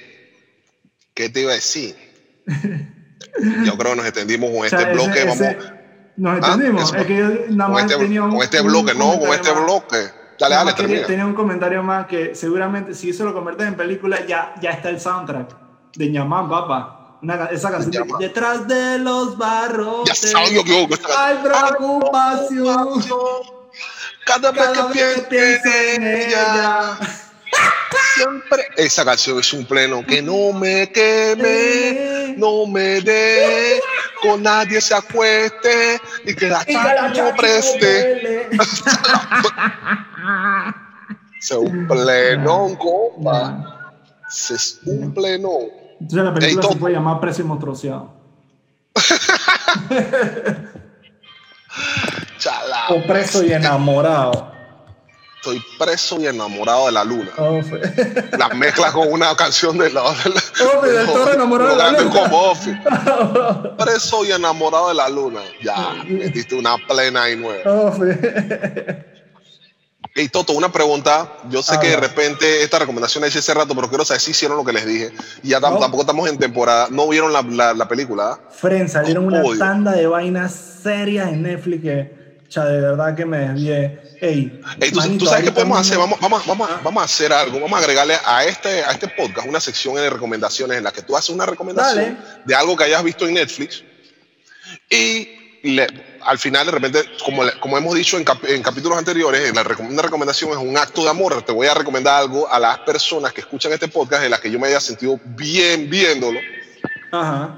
¿qué 1.13 1.29
te 1.29 1.41
iba 1.41 1.51
a 1.51 1.55
decir? 1.55 1.95
Yo 3.63 3.77
creo 3.77 3.91
que 3.91 3.95
nos 3.95 4.05
extendimos 4.07 4.49
con 4.49 4.65
este 4.65 4.91
bloque. 4.91 5.21
Ese, 5.21 5.55
vamos. 5.55 5.71
Nos 6.17 6.37
extendimos. 6.37 6.93
Ah, 6.93 6.99
es 7.01 7.05
que 7.05 7.17
yo 7.17 7.29
nada 7.49 7.69
más 7.69 7.83
este, 7.83 7.97
tenía 7.97 8.23
un, 8.23 8.31
con 8.31 8.41
este 8.41 8.61
bloque, 8.61 8.93
no, 8.95 9.19
con 9.19 9.29
este 9.33 9.51
bloque. 9.51 9.97
Dale, 10.39 10.55
dale, 10.55 10.73
termina. 10.73 11.07
Tenía 11.07 11.25
un 11.25 11.33
comentario 11.33 11.81
más 11.81 12.07
que 12.07 12.35
seguramente 12.35 12.93
si 12.93 13.09
eso 13.09 13.23
lo 13.23 13.33
conviertes 13.33 13.67
en 13.67 13.75
película, 13.75 14.25
ya, 14.25 14.53
ya 14.61 14.71
está 14.71 14.89
el 14.89 14.99
soundtrack 14.99 15.55
de 15.95 16.09
Ñamán, 16.09 16.49
papá. 16.49 17.17
Una, 17.21 17.45
esa 17.45 17.71
canción 17.71 18.07
de, 18.07 18.13
detrás 18.19 18.67
de 18.67 18.99
los 18.99 19.37
barros. 19.37 20.07
Ya 20.07 20.13
sabes 20.13 20.51
yo 20.51 20.63
que 20.63 20.87
Hay 21.17 21.37
preocupación. 21.37 23.03
Cada, 24.25 24.51
vez 24.51 24.69
que, 24.93 25.21
pienso 25.29 25.69
en 25.95 26.07
ella. 26.07 26.97
Siempre. 28.15 28.67
Esa 28.77 29.03
canción 29.05 29.39
es 29.39 29.53
un 29.53 29.65
pleno 29.65 30.05
que 30.05 30.21
no 30.21 30.53
me 30.53 30.91
queme, 30.91 32.35
no 32.37 32.65
me 32.65 33.01
dé, 33.01 33.81
con 34.21 34.43
nadie 34.43 34.79
se 34.79 34.95
acueste 34.95 35.99
y 36.25 36.35
que 36.35 36.49
la 36.49 36.63
chacha 36.65 37.09
no 37.09 37.35
preste. 37.35 38.49
es 41.39 41.51
un 41.51 41.87
pleno, 41.87 42.77
compa. 42.77 43.91
Es 44.29 44.79
un 44.85 45.13
pleno. 45.13 45.49
Entonces 45.99 46.23
la 46.23 46.33
película 46.33 46.67
se 46.69 46.75
puede 46.77 46.95
llamar 46.95 47.19
Precio 47.19 47.45
Troceado. 47.59 48.13
o 52.89 53.03
preso 53.07 53.43
y 53.43 53.53
enamorado 53.53 54.54
estoy 55.45 55.63
preso 55.77 56.19
y 56.19 56.27
enamorado 56.27 56.88
de 56.88 56.91
la 56.91 57.03
luna. 57.03 57.29
Oh, 57.38 57.62
la 58.38 58.49
mezcla 58.49 58.91
con 58.91 59.12
una 59.12 59.36
canción 59.36 59.77
de 59.77 59.91
la. 59.91 60.01
De 60.01 60.29
la 60.29 60.41
oh, 60.65 60.81
del 60.81 61.05
toro 61.05 61.34
enamorado 61.34 61.71
de 61.71 61.77
la 61.77 61.91
luna. 61.91 62.12
Como 62.12 63.77
preso 63.77 64.25
y 64.25 64.31
enamorado 64.31 64.88
de 64.89 64.95
la 64.95 65.10
luna. 65.10 65.41
Ya, 65.62 66.03
metiste 66.08 66.55
una 66.55 66.77
plena 66.77 67.29
y 67.29 67.36
nueva. 67.36 67.71
Oh, 67.71 67.93
y 70.17 70.29
Toto, 70.29 70.53
una 70.53 70.71
pregunta. 70.71 71.34
Yo 71.49 71.62
sé 71.62 71.77
que 71.79 71.89
de 71.89 71.97
repente 71.97 72.63
esta 72.63 72.79
recomendación 72.79 73.21
la 73.21 73.27
hice 73.27 73.39
hace 73.39 73.53
rato, 73.53 73.75
pero 73.75 73.89
quiero 73.89 74.05
saber 74.05 74.21
si 74.21 74.31
hicieron 74.31 74.58
lo 74.58 74.63
que 74.63 74.71
les 74.71 74.86
dije. 74.86 75.12
Y 75.43 75.49
ya 75.49 75.60
tampoco 75.60 76.01
estamos 76.01 76.29
en 76.29 76.38
temporada. 76.38 76.88
¿No 76.89 77.08
vieron 77.10 77.34
la, 77.34 77.73
la, 77.73 77.88
película? 77.88 78.39
Fren, 78.49 78.88
salieron 78.88 79.25
una 79.25 79.43
tanda 79.60 79.91
de 79.91 80.08
vainas 80.08 80.53
serias 80.53 81.27
en 81.27 81.43
Netflix 81.43 81.84
que 81.84 82.24
de 82.63 82.81
verdad 82.81 83.15
que 83.15 83.25
me 83.25 83.39
desvié. 83.39 83.99
Ey, 84.21 84.61
¿tú, 84.91 85.25
sabes 85.25 85.43
qué 85.43 85.51
podemos 85.51 85.79
hacer? 85.79 85.97
Vamos, 85.97 86.19
vamos, 86.19 86.45
vamos, 86.45 86.69
vamos 86.83 87.01
a 87.01 87.05
hacer 87.05 87.33
algo. 87.33 87.59
Vamos 87.59 87.77
a 87.77 87.83
agregarle 87.83 88.15
a 88.25 88.45
este, 88.45 88.83
a 88.83 88.91
este 88.91 89.07
podcast 89.09 89.47
una 89.47 89.59
sección 89.59 89.95
de 89.95 90.09
recomendaciones 90.09 90.77
en 90.77 90.83
la 90.83 90.91
que 90.91 91.01
tú 91.01 91.17
haces 91.17 91.31
una 91.31 91.45
recomendación 91.45 92.17
de 92.45 92.55
algo 92.55 92.77
que 92.77 92.85
hayas 92.85 93.03
visto 93.03 93.27
en 93.27 93.33
Netflix 93.33 93.83
y 94.89 95.29
al 96.21 96.37
final, 96.37 96.67
de 96.67 96.71
repente, 96.71 96.99
como, 97.23 97.43
como 97.59 97.77
hemos 97.77 97.95
dicho 97.95 98.17
en, 98.17 98.25
en 98.47 98.61
capítulos 98.61 98.97
anteriores, 98.97 99.53
la 99.53 99.65
una 99.79 100.01
recomendación 100.01 100.51
es 100.51 100.57
un 100.57 100.77
acto 100.77 101.03
de 101.03 101.09
amor. 101.09 101.41
Te 101.41 101.51
voy 101.51 101.67
a 101.67 101.73
recomendar 101.73 102.21
algo 102.21 102.47
a 102.51 102.59
las 102.59 102.79
personas 102.79 103.33
que 103.33 103.41
escuchan 103.41 103.73
este 103.73 103.87
podcast 103.87 104.23
en 104.23 104.31
las 104.31 104.39
que 104.39 104.51
yo 104.51 104.59
me 104.59 104.67
haya 104.67 104.79
sentido 104.79 105.19
bien 105.23 105.89
viéndolo. 105.89 106.39
Ajá 107.11 107.57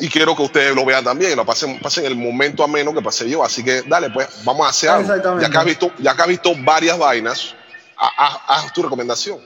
y 0.00 0.08
quiero 0.08 0.36
que 0.36 0.42
ustedes 0.42 0.74
lo 0.74 0.84
vean 0.84 1.02
también, 1.02 1.36
lo 1.36 1.44
pasen, 1.44 1.80
pasen 1.80 2.06
el 2.06 2.14
momento 2.14 2.62
ameno 2.62 2.94
que 2.94 3.02
pasé 3.02 3.28
yo. 3.28 3.44
Así 3.44 3.64
que 3.64 3.82
dale, 3.82 4.10
pues 4.10 4.28
vamos 4.44 4.66
a 4.66 4.70
hacer 4.70 4.90
algo. 4.90 5.40
Ya 5.40 5.50
que 5.50 5.58
has 5.58 5.64
visto, 5.64 5.92
ya 5.98 6.14
que 6.14 6.22
has 6.22 6.28
visto 6.28 6.52
varias 6.58 6.96
vainas, 6.98 7.54
haz, 7.96 8.72
tu 8.72 8.82
recomendación. 8.82 9.40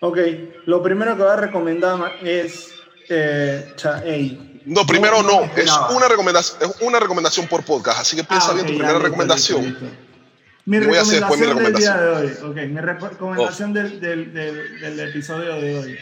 Ok, 0.00 0.18
lo 0.66 0.82
primero 0.82 1.16
que 1.16 1.22
voy 1.22 1.32
a 1.32 1.36
recomendar 1.36 2.16
es. 2.22 2.68
Eh, 3.08 3.72
no, 4.64 4.86
primero 4.86 5.22
no, 5.22 5.50
es, 5.56 5.70
una 5.90 6.08
recomendación, 6.08 6.58
es 6.62 6.80
una 6.80 7.00
recomendación 7.00 7.46
por 7.48 7.64
podcast, 7.64 8.00
así 8.00 8.16
que 8.16 8.24
piensa 8.24 8.50
ah, 8.50 8.54
bien 8.54 8.66
tu 8.66 8.76
primera 8.76 8.98
recomendación. 8.98 9.76
Mi 10.64 10.78
recomendación, 10.78 11.40
mi 11.40 11.46
recomendación 11.46 11.72
del 11.72 11.74
día 11.74 11.96
de 11.96 12.08
hoy. 12.08 12.50
Okay, 12.50 12.68
mi 12.68 12.80
recomendación 12.80 13.70
oh. 13.70 13.74
del, 13.74 14.00
del, 14.00 14.32
del, 14.32 14.80
del 14.80 15.00
episodio 15.08 15.54
de 15.60 15.78
hoy. 15.78 15.98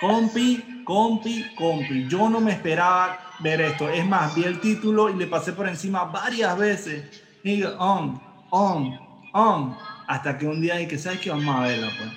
Compi, 0.00 0.73
compi, 0.84 1.44
compi. 1.56 2.06
Yo 2.08 2.28
no 2.28 2.40
me 2.40 2.52
esperaba 2.52 3.18
ver 3.40 3.60
esto. 3.60 3.88
Es 3.88 4.06
más, 4.06 4.34
vi 4.34 4.44
el 4.44 4.60
título 4.60 5.10
y 5.10 5.14
le 5.14 5.26
pasé 5.26 5.52
por 5.52 5.68
encima 5.68 6.04
varias 6.04 6.56
veces. 6.56 7.22
Y 7.42 7.56
digo, 7.56 7.70
on, 7.78 8.20
on, 8.50 8.98
on. 9.32 9.76
Hasta 10.06 10.36
que 10.36 10.46
un 10.46 10.60
día 10.60 10.76
dije, 10.76 10.98
¿sabes 10.98 11.20
qué? 11.20 11.30
Vamos 11.30 11.56
a 11.56 11.62
verla, 11.62 11.90
pues. 11.96 12.10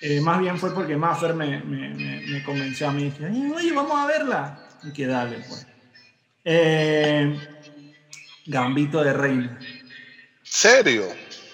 Eh, 0.00 0.20
más 0.20 0.40
bien 0.40 0.58
fue 0.58 0.74
porque 0.74 0.96
Maffer 0.96 1.32
me, 1.32 1.60
me, 1.60 1.90
me, 1.94 2.42
convenció 2.42 2.88
a 2.88 2.92
mí. 2.92 3.04
Dije, 3.04 3.26
oye, 3.54 3.72
vamos 3.72 3.96
a 3.96 4.06
verla. 4.06 4.58
Y 4.82 4.92
que 4.92 5.06
dale, 5.06 5.38
pues. 5.48 5.66
Eh, 6.44 7.38
Gambito 8.46 9.02
de 9.02 9.12
Reina. 9.12 9.58
¿Serio? 10.42 11.04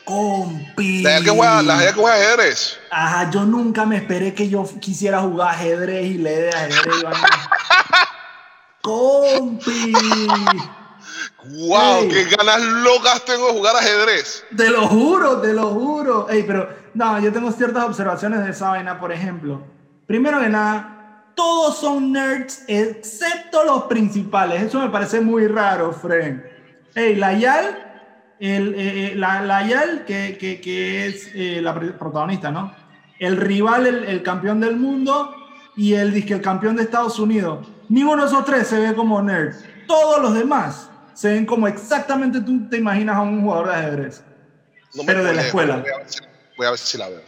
Compi. 0.09 1.03
La 1.03 1.21
que 1.21 1.29
juega, 1.29 1.63
la 1.63 1.79
que 1.81 1.93
juega 1.93 2.15
ajedrez. 2.15 2.81
Ajá, 2.91 3.31
yo 3.31 3.45
nunca 3.45 3.85
me 3.85 3.97
esperé 3.97 4.33
que 4.33 4.49
yo 4.49 4.65
quisiera 4.81 5.21
jugar 5.21 5.51
ajedrez 5.51 6.07
y 6.07 6.15
le 6.15 6.35
de 6.35 6.49
ajedrez. 6.49 7.05
Compi. 8.81 9.93
Wow, 11.45 12.09
qué 12.09 12.25
ganas 12.25 12.63
locas 12.63 13.23
tengo 13.27 13.49
de 13.49 13.53
jugar 13.53 13.77
ajedrez. 13.77 14.47
Te 14.57 14.71
lo 14.71 14.89
juro, 14.89 15.43
te 15.43 15.53
lo 15.53 15.75
juro. 15.75 16.27
Ey, 16.31 16.43
pero 16.45 16.71
no, 16.95 17.21
yo 17.21 17.31
tengo 17.31 17.53
ciertas 17.53 17.85
observaciones 17.85 18.43
de 18.47 18.53
esa 18.53 18.71
vaina, 18.71 18.99
por 18.99 19.13
ejemplo. 19.13 19.63
Primero 20.07 20.41
que 20.41 20.49
nada, 20.49 21.33
todos 21.35 21.81
son 21.81 22.13
nerds 22.13 22.65
excepto 22.67 23.63
los 23.63 23.83
principales. 23.83 24.63
Eso 24.63 24.81
me 24.81 24.89
parece 24.89 25.21
muy 25.21 25.47
raro, 25.49 25.93
Fren. 25.93 26.51
Ey, 26.95 27.15
la 27.15 27.35
Yal 27.35 27.88
el, 28.41 28.75
eh, 28.75 29.13
eh, 29.13 29.15
la, 29.17 29.43
la 29.43 29.67
Yal, 29.67 30.05
que, 30.07 30.37
que, 30.39 30.61
que 30.61 31.07
es 31.07 31.31
eh, 31.35 31.61
la 31.63 31.75
protagonista, 31.75 32.51
¿no? 32.51 32.73
El 33.19 33.37
rival, 33.37 33.87
el, 33.87 34.05
el, 34.05 34.23
campeón 34.23 34.61
del 34.61 34.77
mundo 34.77 35.35
y 35.77 35.95
el, 35.95 36.15
el 36.15 36.41
campeón 36.41 36.77
de 36.77 36.85
Estados 36.85 37.19
Unidos. 37.19 37.67
Ninguno 37.89 38.23
de 38.23 38.29
esos 38.29 38.45
tres 38.45 38.69
se 38.69 38.79
ve 38.79 38.95
como 38.95 39.21
nerd. 39.23 39.55
Todos 39.87 40.23
los 40.23 40.35
demás 40.35 40.89
se 41.15 41.33
ven 41.33 41.47
como 41.47 41.67
exactamente 41.67 42.41
tú 42.41 42.69
te 42.69 42.77
imaginas 42.77 43.17
a 43.17 43.23
un 43.23 43.43
jugador 43.43 43.69
de 43.69 43.75
ajedrez. 43.75 44.23
pero 45.05 45.25
de 45.25 45.35
la 45.35 45.43
escuela. 45.43 45.77
Voy 46.57 46.67
a, 46.67 46.71
ver, 46.71 46.79
si 46.79 46.97
la 46.97 47.09
veo. 47.09 47.23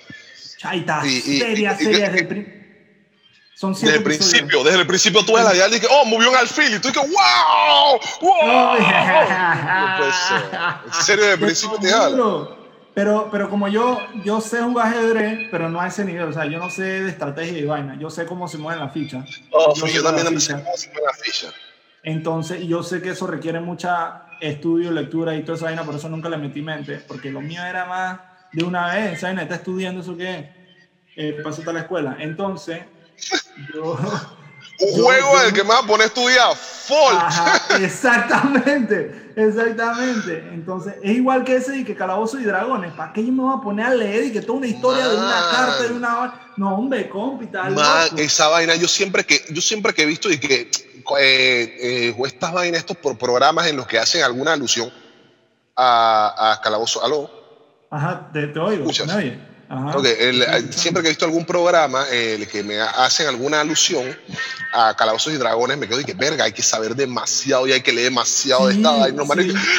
Chaita, 0.58 1.02
seria, 1.02 1.76
seria 1.76 2.12
desde 3.60 3.74
el 3.74 3.82
desde 3.82 3.96
el 3.96 4.02
principio, 4.02 4.64
desde 4.64 4.80
el 4.80 4.86
principio 4.86 5.24
tú 5.24 5.34
ves 5.34 5.44
la 5.44 5.52
dial 5.52 5.74
y 5.74 5.80
que, 5.80 5.86
oh, 5.90 6.06
movió 6.06 6.30
un 6.30 6.36
alfil 6.36 6.74
y 6.74 6.78
tú 6.78 6.88
dices, 6.88 7.02
wow, 7.02 8.00
wow. 8.22 8.76
En 10.86 10.92
serio, 10.92 11.24
desde 11.24 11.34
el 11.34 11.40
principio 11.40 11.78
te 11.78 11.90
Pero, 12.94 13.28
pero 13.30 13.50
como 13.50 13.68
yo, 13.68 13.98
yo 14.24 14.40
sé 14.40 14.62
jugar 14.62 14.88
ajedrez, 14.88 15.48
pero 15.50 15.68
no 15.68 15.80
a 15.80 15.88
ese 15.88 16.04
nivel, 16.04 16.28
o 16.28 16.32
sea, 16.32 16.46
yo 16.46 16.58
no 16.58 16.70
sé 16.70 16.82
de 16.82 17.10
estrategia 17.10 17.58
y 17.58 17.64
vaina, 17.66 17.98
yo 17.98 18.08
sé 18.08 18.24
cómo 18.24 18.48
se 18.48 18.56
mueven 18.56 18.80
las 18.82 18.94
fichas. 18.94 19.28
Oh, 19.52 19.74
yo, 19.74 20.02
también 20.02 20.32
no 20.32 20.40
sé 20.40 20.54
cómo 20.54 20.76
se 20.76 20.88
mueven 20.88 21.04
las 21.04 21.20
fichas. 21.20 21.52
Entonces, 22.02 22.66
yo 22.66 22.82
sé 22.82 23.02
que 23.02 23.10
eso 23.10 23.26
requiere 23.26 23.60
mucha 23.60 24.22
estudio, 24.40 24.90
lectura 24.90 25.34
y 25.36 25.42
toda 25.42 25.56
esa 25.56 25.66
vaina, 25.66 25.84
por 25.84 25.94
eso 25.96 26.08
nunca 26.08 26.30
le 26.30 26.38
metí 26.38 26.62
mente, 26.62 27.02
porque 27.06 27.30
lo 27.30 27.42
mío 27.42 27.62
era 27.62 27.84
más 27.84 28.20
de 28.52 28.64
una 28.64 28.94
vez, 28.94 29.20
¿sabes? 29.20 29.42
Está 29.42 29.56
estudiando 29.56 30.00
eso 30.00 30.16
que 30.16 30.48
eh, 31.14 31.40
pasó 31.44 31.68
a 31.68 31.72
la 31.74 31.80
escuela. 31.80 32.16
Entonces, 32.20 32.80
yo... 33.72 33.98
Un 34.80 35.02
juego 35.02 35.40
en 35.40 35.46
el 35.48 35.52
que 35.52 35.62
me 35.62 35.68
vas 35.68 35.84
a 35.84 35.86
poner 35.86 36.04
a 36.04 36.06
estudiar, 36.06 36.56
Folk. 36.56 37.80
exactamente, 37.82 39.32
exactamente. 39.36 40.48
Entonces, 40.52 40.94
es 41.02 41.16
igual 41.16 41.44
que 41.44 41.56
ese 41.56 41.76
y 41.76 41.84
que 41.84 41.94
Calabozo 41.94 42.38
y 42.40 42.44
Dragones. 42.44 42.92
¿Para 42.94 43.12
qué 43.12 43.24
yo 43.24 43.30
me 43.30 43.42
voy 43.42 43.58
a 43.58 43.60
poner 43.60 43.86
a 43.86 43.94
leer 43.94 44.24
y 44.24 44.32
que 44.32 44.40
toda 44.40 44.58
una 44.58 44.66
historia 44.66 45.06
de 45.06 45.16
una 45.16 45.42
carta, 45.50 45.82
de 45.82 45.92
una... 45.92 46.52
No, 46.56 46.76
hombre, 46.76 47.10
compi, 47.10 47.46
tal. 47.48 47.76
esa 48.16 48.48
vaina, 48.48 48.74
yo 48.74 48.88
siempre 48.88 49.24
que, 49.24 49.44
yo 49.50 49.60
siempre 49.60 49.92
que 49.92 50.02
he 50.02 50.06
visto 50.06 50.30
y 50.30 50.38
que 50.38 50.70
eh, 51.18 51.76
eh, 52.08 52.16
estas 52.24 52.52
vainas, 52.52 52.80
estos 52.80 52.96
por 52.96 53.18
programas 53.18 53.66
en 53.66 53.76
los 53.76 53.86
que 53.86 53.98
hacen 53.98 54.22
alguna 54.22 54.54
alusión 54.54 54.90
a, 55.76 56.52
a 56.52 56.60
Calabozo, 56.62 57.04
¿aló? 57.04 57.30
Ajá, 57.90 58.30
te, 58.32 58.46
te 58.46 58.58
oigo, 58.58 58.86
¿me 58.86 59.49
oye? 59.70 60.72
siempre 60.72 61.02
que 61.02 61.08
he 61.08 61.12
visto 61.12 61.24
algún 61.24 61.44
programa 61.44 62.04
el 62.10 62.46
que 62.48 62.62
me 62.62 62.80
hacen 62.80 63.28
alguna 63.28 63.60
alusión 63.60 64.16
a 64.72 64.94
Calabozos 64.94 65.32
y 65.32 65.36
Dragones, 65.36 65.78
me 65.78 65.86
quedo 65.88 66.00
y 66.00 66.04
que 66.04 66.14
verga, 66.14 66.44
hay 66.44 66.52
que 66.52 66.62
saber 66.62 66.94
demasiado 66.94 67.66
y 67.66 67.72
hay 67.72 67.80
que 67.80 67.92
leer 67.92 68.10
demasiado 68.10 68.68
de 68.68 68.74
esta 68.74 68.90
vaina. 68.90 69.22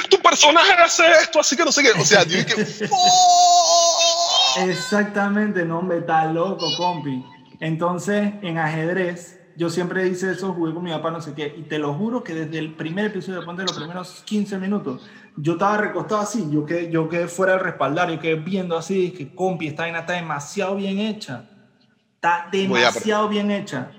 tu 0.10 0.22
personaje 0.22 0.74
hace 0.74 1.04
esto, 1.22 1.40
así 1.40 1.56
que 1.56 1.66
no 1.66 1.72
sé 1.72 1.84
qué. 1.84 1.92
O 1.92 2.06
sea, 2.06 2.24
yo 2.24 2.46
que. 2.46 2.68
Exactamente, 4.70 5.66
no, 5.66 5.80
hombre, 5.80 6.00
está 6.00 6.26
loco, 6.26 6.76
compi. 6.78 7.26
Entonces, 7.60 8.34
en 8.42 8.58
ajedrez, 8.58 9.41
yo 9.62 9.70
siempre 9.70 10.08
hice 10.08 10.32
eso, 10.32 10.54
jugué 10.54 10.74
con 10.74 10.84
mi 10.84 10.90
papá, 10.90 11.12
no 11.12 11.22
sé 11.22 11.36
qué, 11.36 11.54
y 11.56 11.62
te 11.62 11.78
lo 11.78 11.94
juro 11.94 12.24
que 12.24 12.34
desde 12.34 12.58
el 12.58 12.74
primer 12.74 13.06
episodio, 13.06 13.42
de 13.42 13.64
los 13.64 13.78
primeros 13.78 14.24
15 14.26 14.58
minutos, 14.58 15.04
yo 15.38 15.54
estaba 15.54 15.78
recostado 15.78 16.22
así, 16.22 16.48
yo 16.50 16.66
que 16.66 16.90
yo 16.90 17.08
quedé 17.08 17.28
fuera 17.28 17.54
del 17.54 17.62
respaldar, 17.62 18.10
yo 18.10 18.20
quedé 18.20 18.38
viendo 18.38 18.76
así, 18.76 19.12
que 19.12 19.36
compi, 19.36 19.68
esta 19.68 19.84
vaina 19.84 20.00
está 20.00 20.14
demasiado 20.14 20.78
bien 20.78 20.98
hecha. 20.98 21.48
Está 22.16 22.50
demasiado 22.52 23.30
bien 23.30 23.52
hecha. 23.52 23.92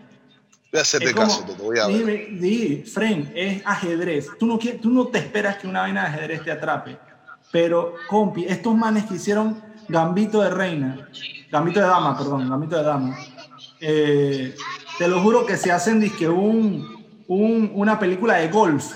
Voy 0.73 0.81
a 0.81 0.83
hacerte 0.83 1.15
caso, 1.15 1.45
te 1.45 1.53
voy 1.53 1.79
a 1.79 1.87
ver. 1.87 2.41
Di, 2.41 2.83
friend, 2.83 3.31
es 3.33 3.63
ajedrez. 3.65 4.31
Tú 4.41 4.47
no, 4.47 4.59
tú 4.59 4.91
no 4.91 5.07
te 5.07 5.19
esperas 5.19 5.59
que 5.59 5.69
una 5.69 5.83
vaina 5.83 6.03
de 6.03 6.09
ajedrez 6.09 6.43
te 6.43 6.51
atrape. 6.51 6.99
Pero, 7.53 7.95
compi, 8.09 8.47
estos 8.47 8.75
manes 8.75 9.05
que 9.05 9.15
hicieron 9.15 9.63
Gambito 9.89 10.43
de 10.43 10.51
Reina, 10.51 11.09
Gambito 11.53 11.79
de 11.79 11.87
Dama, 11.87 12.19
perdón, 12.19 12.51
Gambito 12.51 12.77
de 12.77 12.83
Dama, 12.83 13.17
eh, 13.79 14.57
te 14.99 15.09
lo 15.09 15.21
juro 15.21 15.47
que 15.47 15.57
se 15.57 15.73
hacen 15.73 16.01
disque 16.01 16.29
un, 16.29 17.07
un, 17.29 17.71
una 17.75 17.99
película 17.99 18.37
de 18.37 18.49
golf 18.49 18.93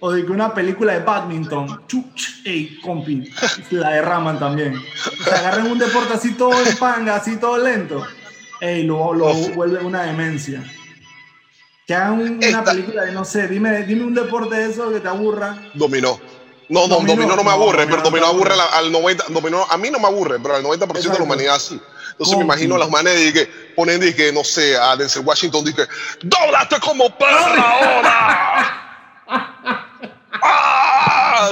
o 0.00 0.12
de 0.12 0.24
que 0.24 0.32
una 0.32 0.54
película 0.54 0.92
de 0.92 1.00
badminton, 1.00 1.86
chuch, 1.86 2.44
ey, 2.44 2.78
compi, 2.80 3.30
la 3.70 3.90
derraman 3.90 4.38
también. 4.38 4.80
Se 5.24 5.30
agarran 5.30 5.70
un 5.70 5.78
deporte 5.78 6.14
así 6.14 6.34
todo 6.34 6.52
en 6.64 6.76
panga, 6.76 7.16
así 7.16 7.36
todo 7.36 7.58
lento, 7.58 8.06
ey, 8.60 8.84
lo, 8.84 9.12
lo 9.12 9.34
vuelve 9.54 9.78
una 9.80 10.02
demencia. 10.02 10.62
Que 11.86 11.94
hagan 11.94 12.20
una 12.20 12.64
película 12.64 13.04
de, 13.04 13.12
no 13.12 13.24
sé, 13.24 13.48
dime, 13.48 13.82
dime 13.84 14.04
un 14.04 14.14
deporte 14.14 14.54
de 14.54 14.70
eso 14.70 14.92
que 14.92 15.00
te 15.00 15.08
aburra. 15.08 15.70
Dominó. 15.74 16.20
No, 16.68 16.86
no, 16.86 17.00
dominó, 17.00 17.34
no 17.34 17.42
me 17.42 17.50
aburre, 17.50 17.86
pero 17.86 18.02
dominó 18.02 18.26
aburre 18.26 18.52
al 18.72 18.92
90, 18.92 19.24
dominó, 19.30 19.64
a 19.70 19.78
mí 19.78 19.90
no 19.90 19.98
me 19.98 20.06
aburre, 20.06 20.38
pero 20.38 20.54
al 20.56 20.62
90% 20.62 21.00
de 21.00 21.18
la 21.18 21.24
humanidad 21.24 21.58
sí. 21.58 21.80
Entonces 22.12 22.36
me 22.36 22.44
imagino 22.44 22.74
a 22.76 22.78
las 22.78 22.90
manes 22.90 23.20
y 23.26 23.32
que 23.32 23.46
ponen, 23.76 24.00
que, 24.14 24.32
no 24.32 24.44
sé, 24.44 24.76
a 24.76 24.96
Denzel 24.96 25.24
Washington, 25.24 25.64
que, 25.64 25.86
¡dóblate 26.22 26.80
como 26.80 27.16
perra 27.16 27.62
ahora! 27.62 28.84
¡Ah! 30.42 31.50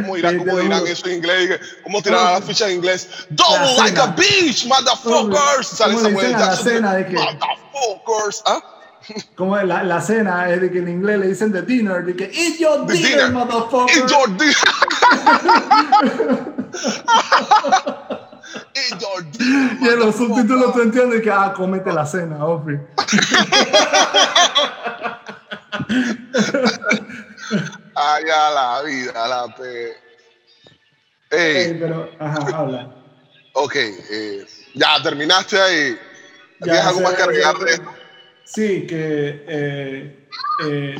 ¿Cómo 0.00 0.16
dirán, 0.16 0.38
cómo 0.38 0.58
dirán 0.58 0.86
eso 0.86 1.06
en 1.06 1.16
inglés? 1.16 1.60
¿Cómo 1.82 2.02
tirar 2.02 2.40
la 2.40 2.46
ficha 2.46 2.68
en 2.68 2.76
inglés? 2.76 3.08
Double 3.30 3.76
like 3.78 3.98
a 3.98 4.06
bitch, 4.08 4.66
motherfuckers. 4.66 5.66
Sale 5.66 5.96
Samuel 5.96 6.30
Jackson. 6.30 6.48
La 6.48 6.56
cena 6.56 6.94
de 6.94 7.06
que, 7.06 7.14
motherfuckers. 7.14 8.42
¿Ah? 8.46 8.62
Como 9.36 9.56
la, 9.56 9.84
la 9.84 10.00
cena 10.00 10.50
es 10.50 10.60
de 10.60 10.70
que 10.70 10.78
en 10.78 10.88
inglés 10.88 11.18
le 11.18 11.28
dicen 11.28 11.52
the 11.52 11.62
dinner, 11.62 12.04
de 12.04 12.16
que 12.16 12.24
eat 12.24 12.58
your 12.58 12.86
dinner, 12.86 13.08
dinner, 13.08 13.30
motherfucker. 13.30 13.96
Eat 13.96 14.10
your 14.10 14.28
dinner. 14.36 14.56
Y 19.80 19.88
en 19.88 19.98
los 19.98 20.16
subtítulos 20.16 20.72
tú 20.72 20.82
entiendes 20.82 21.22
que, 21.22 21.30
ah, 21.30 21.52
cómete 21.56 21.92
la 21.92 22.06
cena, 22.06 22.44
Ofi. 22.44 22.72
Ay, 27.94 28.24
a 28.24 28.50
la 28.50 28.82
vida, 28.82 29.28
la 29.28 29.54
pe. 29.54 29.94
Ey. 31.30 31.76
pero, 31.78 32.10
ajá, 32.18 32.56
habla. 32.56 32.94
Ok, 33.54 33.74
eh, 33.76 34.46
ya 34.74 35.02
terminaste 35.02 35.58
ahí. 35.60 35.98
¿Tienes 36.62 36.82
algo 36.82 37.00
más 37.00 37.14
que 37.14 37.22
agregar 37.22 37.58
de 37.58 37.72
esto? 37.72 37.90
Sí, 38.44 38.86
que. 38.86 39.44
Eh, 39.48 40.28
eh, 40.66 40.94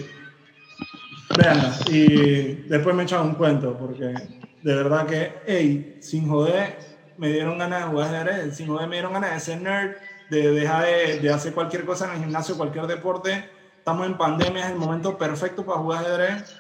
y 1.88 2.54
después 2.68 2.94
me 2.94 3.02
echan 3.02 3.22
un 3.22 3.34
cuento, 3.34 3.76
porque 3.76 4.14
de 4.62 4.74
verdad 4.74 5.06
que, 5.06 5.34
hey, 5.46 5.98
sin 6.00 6.28
joder, 6.28 6.78
me 7.18 7.32
dieron 7.32 7.58
ganas 7.58 7.84
de 7.84 7.90
jugar 7.90 8.14
ajedrez, 8.14 8.56
sin 8.56 8.68
joder, 8.68 8.88
me 8.88 8.96
dieron 8.96 9.12
ganas 9.12 9.32
de 9.32 9.40
ser 9.40 9.60
nerd, 9.60 9.96
de 10.30 10.50
dejar 10.50 10.84
de, 10.84 11.20
de 11.20 11.32
hacer 11.32 11.52
cualquier 11.52 11.84
cosa 11.84 12.06
en 12.06 12.12
el 12.12 12.18
gimnasio, 12.18 12.56
cualquier 12.56 12.86
deporte 12.86 13.56
estamos 13.86 14.06
en 14.08 14.18
pandemia, 14.18 14.64
es 14.64 14.72
el 14.72 14.78
momento 14.78 15.16
perfecto 15.16 15.64
para 15.64 15.78
jugar 15.78 16.04
ajedrez. 16.04 16.56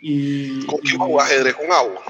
Y, 0.00 0.64
¿Con 0.66 0.78
quién 0.78 1.00
jugar 1.00 1.26
ajedrez? 1.26 1.56
¿Con 1.56 1.72
agua? 1.72 2.00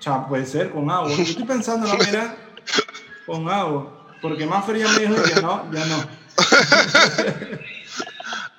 Ya, 0.00 0.26
puede 0.26 0.44
ser, 0.46 0.72
con 0.72 0.90
agua. 0.90 1.12
Yo 1.12 1.22
estoy 1.22 1.44
pensando, 1.44 1.86
no, 1.86 1.94
mira, 1.94 2.34
con 3.26 3.48
agua. 3.48 4.08
Porque 4.20 4.46
más 4.46 4.64
fría 4.66 4.88
me 4.88 5.06
dijo 5.06 5.22
que 5.22 5.40
no, 5.40 5.72
ya 5.72 5.86
no. 5.86 6.08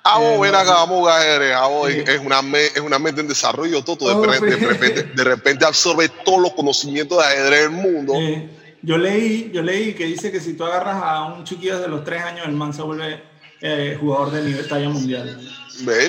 Abo, 0.04 0.24
eh, 0.24 0.38
ven 0.40 0.54
acá, 0.54 0.72
vamos 0.72 0.96
a 0.96 1.00
jugar 1.00 1.20
ajedrez. 1.20 1.54
Abo, 1.54 1.86
es, 1.86 2.18
una, 2.20 2.40
es 2.58 2.80
una 2.80 2.98
mente 2.98 3.20
en 3.20 3.28
desarrollo, 3.28 3.84
todo. 3.84 4.08
De, 4.08 4.14
oh, 4.14 4.24
repente, 4.24 4.56
de, 4.56 4.66
repente, 4.66 5.02
de 5.02 5.24
repente 5.24 5.66
absorbe 5.66 6.08
todos 6.24 6.40
los 6.40 6.54
conocimientos 6.54 7.18
de 7.18 7.24
ajedrez 7.24 7.60
del 7.60 7.70
mundo. 7.72 8.14
Eh, 8.16 8.48
yo 8.82 8.98
leí, 8.98 9.50
yo 9.52 9.62
leí 9.62 9.94
que 9.94 10.04
dice 10.06 10.32
que 10.32 10.40
si 10.40 10.54
tú 10.54 10.64
agarras 10.64 11.00
a 11.02 11.24
un 11.24 11.44
chiquillo 11.44 11.78
de 11.78 11.88
los 11.88 12.04
tres 12.04 12.22
años, 12.22 12.46
el 12.46 12.52
man 12.52 12.74
se 12.74 12.82
vuelve 12.82 13.22
eh, 13.60 13.96
jugador 13.98 14.32
de 14.32 14.42
nivel 14.42 14.68
talla 14.68 14.88
mundial. 14.88 15.40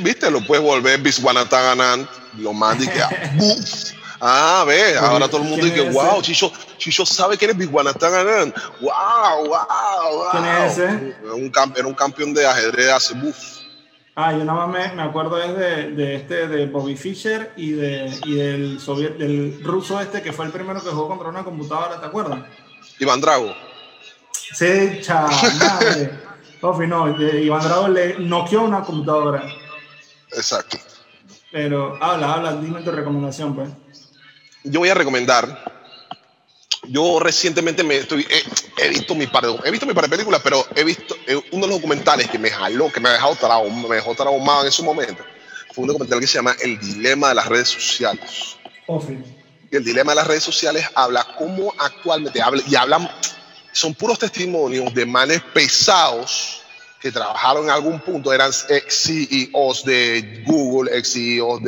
Viste, 0.01 0.29
lo 0.29 0.41
puedes 0.45 0.63
volver 0.63 0.99
Biswanataganan, 0.99 2.07
lo 2.39 2.51
más 2.53 2.77
que 2.77 2.89
Ah, 4.25 4.63
ve, 4.65 4.97
ahora 4.97 5.27
todo 5.27 5.43
el 5.43 5.49
mundo 5.49 5.65
dice, 5.65 5.89
wow, 5.89 6.21
Chicho, 6.21 6.51
Chicho 6.77 7.05
sabe 7.05 7.38
quién 7.38 7.51
es 7.51 7.57
Biswanataganan. 7.57 8.53
Wow, 8.81 9.47
wow, 9.47 10.17
wow. 10.17 10.31
¿Quién 10.31 10.45
es 10.45 10.71
ese? 10.71 11.15
Era 11.23 11.33
un, 11.33 11.51
era 11.75 11.88
un 11.88 11.93
campeón 11.93 12.33
de 12.33 12.47
ajedrez 12.47 12.89
hace 12.89 13.13
buf. 13.15 13.63
Ah, 14.15 14.31
yo 14.31 14.45
nada 14.45 14.67
más 14.67 14.69
me, 14.69 14.95
me 14.95 15.01
acuerdo 15.01 15.41
es 15.41 15.57
de, 15.57 15.91
de, 15.91 16.15
este, 16.15 16.47
de 16.47 16.67
Bobby 16.67 16.95
Fischer 16.95 17.51
y, 17.57 17.71
de, 17.71 18.13
y 18.25 18.36
del, 18.36 18.79
soviet, 18.79 19.17
del 19.17 19.59
ruso 19.63 19.99
este 19.99 20.21
que 20.21 20.31
fue 20.31 20.45
el 20.45 20.51
primero 20.51 20.83
que 20.83 20.89
jugó 20.89 21.07
contra 21.07 21.29
una 21.29 21.43
computadora, 21.43 21.99
¿te 21.99 22.05
acuerdas? 22.05 22.45
Iván 22.99 23.21
Drago. 23.21 23.56
Sí, 24.53 24.99
chaval. 25.01 25.32
Sofi, 26.62 26.88
no, 26.88 27.10
Iván 27.19 27.63
Drago 27.63 27.88
le 27.88 28.19
noqueó 28.19 28.63
una 28.63 28.82
computadora. 28.82 29.43
Exacto. 30.32 30.77
Pero 31.51 31.97
habla, 32.01 32.34
habla, 32.34 32.56
dime 32.56 32.82
tu 32.82 32.91
recomendación, 32.91 33.56
pues. 33.56 33.69
Yo 34.63 34.79
voy 34.79 34.89
a 34.89 34.93
recomendar. 34.93 35.71
Yo 36.88 37.19
recientemente 37.19 37.84
me 37.84 37.97
estoy, 37.97 38.27
he, 38.77 38.89
visto 38.89 39.15
mi 39.15 39.27
par 39.27 39.45
de, 39.45 39.56
he 39.63 39.71
visto 39.71 39.86
mi 39.86 39.93
par 39.93 40.03
de 40.03 40.10
películas, 40.10 40.41
pero 40.43 40.65
he 40.75 40.84
visto 40.84 41.15
eh, 41.27 41.41
uno 41.51 41.65
de 41.65 41.71
los 41.71 41.82
documentales 41.82 42.29
que 42.29 42.38
me 42.38 42.49
jaló, 42.49 42.91
que 42.91 42.99
me 42.99 43.08
ha 43.08 43.13
dejado 43.13 43.36
traumado, 43.36 43.88
me 43.88 43.95
dejó 43.95 44.13
traumado 44.15 44.63
en 44.63 44.67
ese 44.67 44.84
momento. 44.84 45.23
Fue 45.73 45.84
un 45.84 45.88
documental 45.88 46.19
que 46.19 46.27
se 46.27 46.39
llama 46.39 46.56
El 46.62 46.77
dilema 46.79 47.29
de 47.29 47.36
las 47.36 47.47
redes 47.47 47.69
sociales. 47.69 48.58
Sofi. 48.86 49.17
El 49.77 49.83
dilema 49.83 50.12
de 50.12 50.17
las 50.17 50.27
redes 50.27 50.43
sociales 50.43 50.86
habla 50.93 51.25
cómo 51.38 51.73
actualmente 51.79 52.41
habla 52.41 52.61
y 52.67 52.76
hablan 52.76 53.09
son 53.71 53.95
puros 53.95 54.19
testimonios 54.19 54.93
de 54.93 55.05
manes 55.05 55.41
pesados 55.53 56.61
que 56.99 57.11
trabajaron 57.11 57.65
en 57.65 57.71
algún 57.71 57.99
punto, 57.99 58.32
eran 58.32 58.51
ex 58.69 59.03
CEOs 59.03 59.84
de 59.84 60.43
Google, 60.45 60.95
ex 60.97 61.13
CEOs 61.13 61.61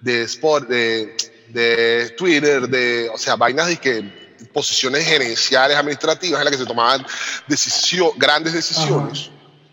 de, 0.00 0.22
Sport, 0.24 0.68
de, 0.68 2.14
Twitter, 2.18 2.68
de, 2.68 3.08
o 3.08 3.16
sea, 3.16 3.36
vainas 3.36 3.68
de 3.68 3.76
que 3.78 4.22
posiciones 4.52 5.06
gerenciales, 5.06 5.76
administrativas 5.76 6.40
en 6.40 6.44
las 6.44 6.52
que 6.52 6.58
se 6.58 6.66
tomaban 6.66 7.06
decisión, 7.46 8.10
grandes 8.16 8.52
decisiones. 8.52 9.30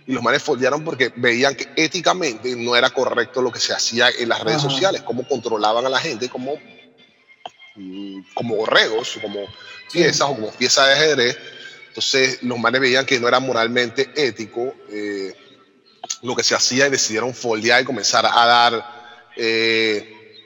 Y 0.08 0.14
los 0.14 0.24
manes 0.24 0.42
foldearon 0.42 0.86
porque 0.86 1.12
veían 1.16 1.56
que 1.56 1.68
éticamente 1.76 2.56
no 2.56 2.76
era 2.76 2.90
correcto 2.90 3.42
lo 3.42 3.52
que 3.52 3.60
se 3.60 3.74
hacía 3.74 4.10
en 4.18 4.30
las 4.30 4.40
redes 4.40 4.62
sociales, 4.62 5.02
cómo 5.02 5.28
controlaban 5.28 5.86
a 5.86 5.90
la 5.90 6.00
gente, 6.00 6.30
como, 6.30 6.56
mm, 6.56 6.79
como 8.34 8.56
borregos, 8.56 9.18
como 9.22 9.46
piezas 9.92 10.22
o 10.22 10.36
como 10.36 10.52
piezas 10.52 10.88
de 10.88 10.94
ajedrez. 10.94 11.38
Entonces 11.90 12.44
los 12.44 12.58
manes 12.58 12.82
veían 12.82 13.06
que 13.06 13.20
no 13.20 13.28
era 13.28 13.40
moralmente 13.40 14.10
ético 14.16 14.74
eh, 14.90 15.34
lo 16.22 16.36
que 16.36 16.44
se 16.44 16.56
hacía 16.56 16.88
y 16.88 16.92
decidieron 16.92 17.34
foldear 17.34 17.82
y 17.82 17.86
comenzar 17.86 18.26
a 18.26 18.46
dar, 18.46 18.86
eh, 19.36 20.46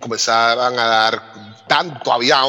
comenzaran 0.00 0.78
a 0.78 0.84
dar, 0.84 1.66
tan, 1.68 2.02
todavía 2.02 2.40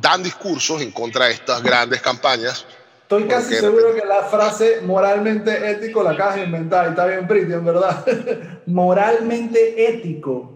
dan 0.00 0.22
discursos 0.22 0.80
en 0.80 0.90
contra 0.92 1.26
de 1.26 1.32
estas 1.32 1.62
grandes 1.62 2.00
campañas. 2.00 2.64
Estoy 3.02 3.28
casi 3.28 3.56
seguro 3.56 3.94
que 3.94 4.06
la 4.06 4.22
frase 4.22 4.80
moralmente 4.80 5.70
ético 5.70 6.02
la 6.02 6.12
acabas 6.12 6.36
de 6.36 6.44
inventar 6.44 6.86
y 6.86 6.90
está 6.90 7.06
bien 7.06 7.28
pretty, 7.28 7.52
en 7.52 7.64
verdad. 7.64 8.06
moralmente 8.66 9.86
ético. 9.86 10.51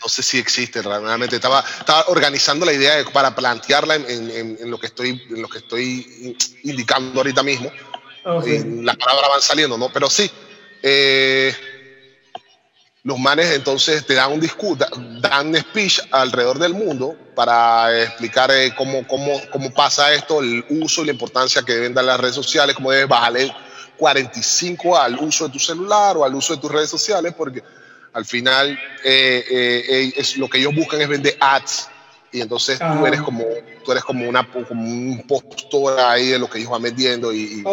No 0.00 0.08
sé 0.08 0.22
si 0.22 0.38
existe 0.38 0.80
realmente. 0.82 1.36
Estaba, 1.36 1.60
estaba 1.60 2.04
organizando 2.08 2.64
la 2.64 2.72
idea 2.72 3.04
para 3.12 3.34
plantearla 3.34 3.96
en, 3.96 4.30
en, 4.60 4.70
lo 4.70 4.78
que 4.78 4.86
estoy, 4.86 5.10
en 5.28 5.42
lo 5.42 5.48
que 5.48 5.58
estoy 5.58 6.36
indicando 6.64 7.20
ahorita 7.20 7.42
mismo. 7.42 7.70
Y 8.46 8.82
las 8.82 8.96
palabras 8.96 9.30
van 9.30 9.42
saliendo, 9.42 9.78
¿no? 9.78 9.90
Pero 9.92 10.08
sí, 10.10 10.30
eh, 10.82 11.54
los 13.04 13.18
manes 13.18 13.50
entonces 13.52 14.04
te 14.04 14.14
dan 14.14 14.32
un 14.32 14.40
discurso, 14.40 14.84
dan 15.20 15.54
speech 15.56 16.00
alrededor 16.10 16.58
del 16.58 16.74
mundo 16.74 17.16
para 17.34 18.02
explicar 18.02 18.50
eh, 18.50 18.74
cómo, 18.76 19.06
cómo, 19.06 19.40
cómo 19.50 19.72
pasa 19.72 20.12
esto, 20.12 20.40
el 20.40 20.64
uso 20.68 21.02
y 21.02 21.06
la 21.06 21.12
importancia 21.12 21.62
que 21.62 21.74
deben 21.74 21.94
dar 21.94 22.04
las 22.04 22.20
redes 22.20 22.34
sociales, 22.34 22.76
cómo 22.76 22.90
debes 22.90 23.08
bajarle 23.08 23.54
45 23.96 24.98
al 24.98 25.16
uso 25.18 25.46
de 25.46 25.52
tu 25.52 25.58
celular 25.58 26.16
o 26.16 26.24
al 26.24 26.34
uso 26.34 26.54
de 26.54 26.60
tus 26.60 26.70
redes 26.70 26.90
sociales, 26.90 27.34
porque 27.36 27.62
al 28.18 28.24
final 28.24 28.78
eh, 29.04 30.12
es, 30.16 30.36
lo 30.36 30.48
que 30.48 30.58
ellos 30.58 30.74
buscan 30.74 31.00
es 31.00 31.08
vender 31.08 31.36
ads. 31.38 31.88
Y 32.32 32.42
entonces 32.42 32.78
tú 32.78 33.06
eres 33.06 33.22
como 33.22 33.42
tú 33.84 33.92
eres 33.92 34.04
como 34.04 34.28
una 34.28 34.46
como 34.46 34.82
un 34.82 35.24
postor 35.26 35.98
ahí 35.98 36.28
de 36.28 36.38
lo 36.38 36.50
que 36.50 36.58
ellos 36.58 36.70
van 36.70 36.82
vendiendo 36.82 37.32
y, 37.32 37.38
y 37.38 37.64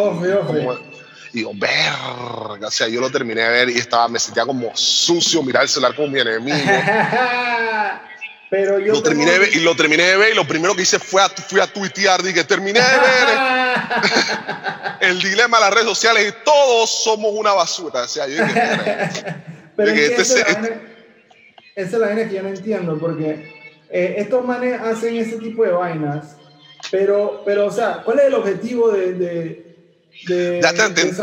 y 1.32 1.40
digo, 1.40 1.52
verga, 1.54 2.68
o 2.68 2.70
sea, 2.70 2.88
yo 2.88 2.98
lo 2.98 3.10
terminé 3.10 3.42
de 3.42 3.48
ver 3.50 3.68
y 3.68 3.76
estaba, 3.76 4.08
me 4.08 4.18
sentía 4.18 4.46
como 4.46 4.74
sucio, 4.74 5.42
mirar 5.42 5.64
el 5.64 5.68
celular 5.68 5.94
como 5.94 6.08
mi 6.08 6.20
enemigo. 6.20 6.56
Pero 8.48 8.78
yo 8.78 8.92
lo 8.92 9.02
terminé 9.02 9.32
de 9.32 9.38
ver, 9.40 9.54
y 9.54 9.60
lo 9.60 9.74
terminé 9.74 10.04
de 10.04 10.16
ver 10.16 10.32
y 10.32 10.34
lo 10.34 10.46
primero 10.46 10.74
que 10.74 10.82
hice 10.82 11.00
fue 11.00 11.20
a, 11.20 11.28
fui 11.28 11.60
a 11.60 11.66
tuitear, 11.66 12.22
dije, 12.22 12.44
terminé 12.44 12.80
de 12.80 12.86
ver 12.86 13.28
el 15.10 15.20
dilema 15.20 15.58
de 15.58 15.64
las 15.64 15.74
redes 15.74 15.88
sociales 15.88 16.32
y 16.32 16.44
todos 16.44 16.88
somos 17.02 17.32
una 17.34 17.52
basura. 17.52 18.02
O 18.02 18.08
sea, 18.08 18.28
yo 18.28 18.44
dije, 18.46 18.62
Pero 19.76 19.90
es 19.90 19.94
que 19.94 20.06
este 20.06 20.22
esa, 20.22 20.46
es 21.74 21.92
la 21.92 22.06
vaina 22.06 22.28
que 22.28 22.34
yo 22.34 22.42
no 22.42 22.48
entiendo, 22.48 22.98
porque 22.98 23.52
eh, 23.90 24.14
estos 24.18 24.44
manes 24.44 24.80
hacen 24.80 25.16
ese 25.16 25.36
tipo 25.36 25.64
de 25.64 25.72
vainas, 25.72 26.36
pero, 26.90 27.42
pero, 27.44 27.66
o 27.66 27.70
sea, 27.70 28.02
¿cuál 28.04 28.20
es 28.20 28.24
el 28.26 28.34
objetivo 28.34 28.90
de 28.90 29.66
date 30.24 30.82
a, 30.82 30.86
entender. 30.86 31.14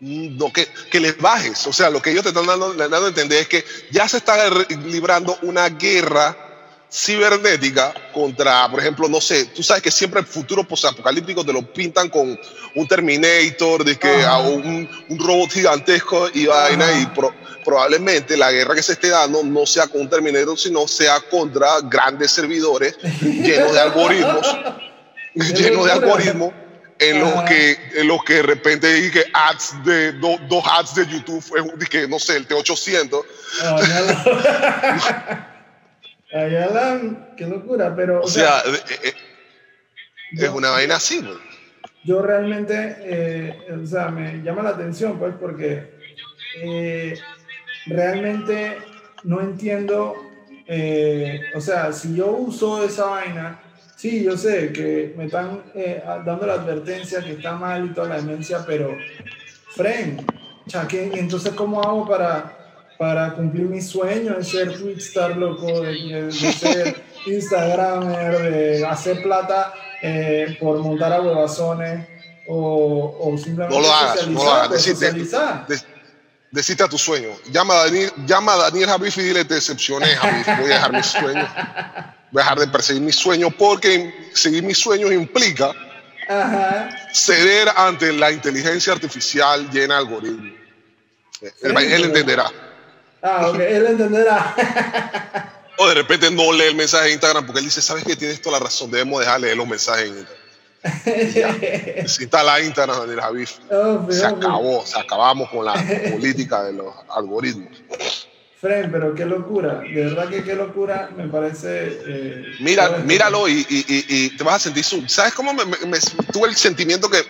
No, 0.00 0.52
que, 0.52 0.66
que 0.90 1.00
les 1.00 1.18
bajes. 1.18 1.66
O 1.66 1.72
sea, 1.72 1.90
lo 1.90 2.00
que 2.00 2.10
ellos 2.10 2.22
te 2.22 2.30
están 2.30 2.46
dando, 2.46 2.72
dando 2.72 3.04
a 3.04 3.08
entender 3.08 3.40
es 3.40 3.48
que 3.48 3.64
ya 3.90 4.08
se 4.08 4.16
está 4.18 4.36
librando 4.86 5.38
una 5.42 5.68
guerra 5.68 6.36
cibernética 6.90 7.94
contra, 8.12 8.68
por 8.68 8.80
ejemplo, 8.80 9.08
no 9.08 9.20
sé, 9.20 9.46
tú 9.46 9.62
sabes 9.62 9.82
que 9.82 9.90
siempre 9.90 10.20
el 10.20 10.26
futuro 10.26 10.64
posapocalíptico 10.64 11.44
te 11.44 11.52
lo 11.52 11.62
pintan 11.62 12.08
con 12.08 12.38
un 12.74 12.88
Terminator, 12.88 13.84
de 13.84 13.96
que 13.96 14.24
a 14.24 14.38
un, 14.38 14.88
un, 15.08 15.18
robot 15.18 15.50
gigantesco 15.50 16.28
y 16.34 16.46
vaina, 16.46 16.86
y 17.00 17.08
probablemente 17.64 18.36
la 18.36 18.50
guerra 18.50 18.74
que 18.74 18.82
se 18.82 18.92
esté 18.92 19.08
dando 19.08 19.42
no 19.44 19.66
sea 19.66 19.86
con 19.86 20.00
un 20.00 20.10
Terminator, 20.10 20.58
sino 20.58 20.88
sea 20.88 21.20
contra 21.20 21.80
grandes 21.82 22.32
servidores 22.32 22.96
llenos 23.20 23.72
de 23.72 23.80
algoritmos 23.80 24.46
lleno 25.34 25.84
de 25.86 25.92
algoritmos 25.92 26.52
en 26.98 27.20
los 27.20 27.42
que 27.44 27.78
en 27.94 28.08
los 28.08 28.22
que 28.24 28.34
de 28.34 28.42
repente 28.42 28.92
dije 28.92 29.24
ads 29.32 29.84
de 29.84 30.12
dos 30.12 30.64
ads 30.70 30.94
de 30.96 31.06
YouTube 31.06 31.42
es 31.80 31.88
que 31.88 32.06
no 32.06 32.18
sé 32.18 32.36
el 32.36 32.46
T800 32.46 33.22
Ayala, 36.32 37.34
qué 37.36 37.46
locura 37.46 37.94
pero 37.94 38.22
o, 38.22 38.28
sea, 38.28 38.60
eh, 38.60 38.96
eh, 39.04 39.14
es 40.32 40.48
una 40.48 40.70
vaina 40.70 40.96
así 40.96 41.20
yo 42.04 42.22
realmente 42.22 42.96
eh, 43.00 43.58
o 43.82 43.86
sea 43.86 44.08
me 44.08 44.42
llama 44.42 44.62
la 44.62 44.70
atención 44.70 45.18
pues 45.18 45.34
porque 45.40 45.92
realmente 47.86 48.78
no 49.24 49.40
entiendo 49.40 50.14
o 51.54 51.60
sea 51.60 51.92
si 51.92 52.14
yo 52.14 52.30
uso 52.30 52.84
esa 52.84 53.06
vaina 53.06 53.62
Sí, 53.96 54.24
yo 54.24 54.34
sé 54.34 54.72
que 54.72 55.12
me 55.14 55.26
están 55.26 55.62
dando 56.24 56.46
la 56.46 56.54
advertencia 56.54 57.22
que 57.22 57.32
está 57.32 57.52
mal 57.52 57.84
y 57.84 57.88
toda 57.92 58.08
la 58.08 58.16
demencia, 58.16 58.64
pero, 58.66 58.96
Fren, 59.76 60.24
entonces 60.92 61.52
¿cómo 61.52 61.82
hago 61.82 62.08
para, 62.08 62.59
para 63.00 63.32
cumplir 63.32 63.64
mi 63.64 63.80
sueño 63.80 64.34
de 64.34 64.44
ser 64.44 64.78
Twitstar, 64.78 65.34
loco, 65.34 65.80
de, 65.80 66.30
ser 66.30 67.02
Instagramer, 67.24 68.42
de 68.42 68.84
hacer 68.84 69.22
plata 69.22 69.72
eh, 70.02 70.58
por 70.60 70.80
montar 70.80 71.14
a 71.14 71.22
huevazones 71.22 72.06
o, 72.46 73.16
o 73.18 73.38
simplemente 73.38 73.74
no 73.74 73.80
lo 73.80 73.90
hagas, 73.90 74.26
no 74.26 74.44
lo 74.44 74.52
hagas. 74.52 74.84
Decite, 76.52 76.82
a 76.82 76.88
tu 76.88 76.98
sueño. 76.98 77.30
Llama 77.50 77.72
a 77.72 77.84
Daniel, 77.86 78.12
llama 78.26 78.52
a 78.52 78.56
Daniel 78.64 78.90
Javif 78.90 79.16
y 79.16 79.22
dile, 79.22 79.46
te 79.46 79.54
decepcioné, 79.54 80.08
Javif, 80.08 80.46
voy 80.58 80.70
a 80.70 80.74
dejar 80.74 80.92
mi 80.92 81.02
sueño 81.02 81.48
voy 82.32 82.42
a 82.42 82.44
dejar 82.44 82.58
de 82.58 82.68
perseguir 82.68 83.02
mis 83.02 83.16
sueños 83.16 83.50
porque 83.58 84.30
seguir 84.34 84.62
mis 84.62 84.76
sueños 84.76 85.10
implica 85.10 85.72
ceder 87.14 87.70
ante 87.74 88.12
la 88.12 88.30
inteligencia 88.30 88.92
artificial 88.92 89.70
llena 89.70 89.94
de 89.94 90.00
algoritmos. 90.00 90.52
él, 91.62 92.04
entenderá. 92.04 92.52
Ah, 93.22 93.48
ok, 93.48 93.60
él 93.60 93.86
entenderá. 93.86 94.54
o 95.78 95.88
de 95.88 95.94
repente 95.94 96.30
no 96.30 96.52
lee 96.52 96.64
el 96.64 96.74
mensaje 96.74 97.06
de 97.06 97.12
Instagram 97.12 97.46
porque 97.46 97.60
él 97.60 97.66
dice, 97.66 97.82
¿sabes 97.82 98.04
que 98.04 98.16
Tienes 98.16 98.40
toda 98.40 98.58
la 98.58 98.64
razón, 98.64 98.90
debemos 98.90 99.20
dejar 99.20 99.40
de 99.40 99.46
leer 99.46 99.56
los 99.56 99.66
mensajes 99.68 100.06
en 100.06 100.18
Instagram. 100.18 100.40
Se 102.08 102.22
instala 102.22 102.60
Instagram, 102.60 103.00
Daniel 103.00 103.20
Javif. 103.20 103.58
se 104.08 104.24
acabó, 104.24 104.86
se 104.86 104.98
acabamos 104.98 105.50
con 105.50 105.66
la 105.66 105.74
política 106.10 106.62
de 106.64 106.72
los 106.72 106.94
algoritmos. 107.10 107.82
Fren, 108.58 108.90
pero 108.92 109.14
qué 109.14 109.24
locura, 109.24 109.80
de 109.80 110.04
verdad 110.04 110.28
que 110.28 110.42
qué 110.42 110.54
locura, 110.54 111.10
me 111.16 111.28
parece... 111.28 111.98
Eh, 112.06 112.44
Mira, 112.60 112.98
míralo 112.98 113.48
y, 113.48 113.66
y, 113.70 113.84
y, 113.88 114.36
te 114.36 114.44
vas 114.44 114.56
a 114.56 114.58
sentir... 114.70 114.84
¿Sabes 115.08 115.32
cómo 115.32 115.54
me, 115.54 115.64
tuve 116.30 116.48
el 116.48 116.54
sentimiento 116.54 117.08
que, 117.08 117.22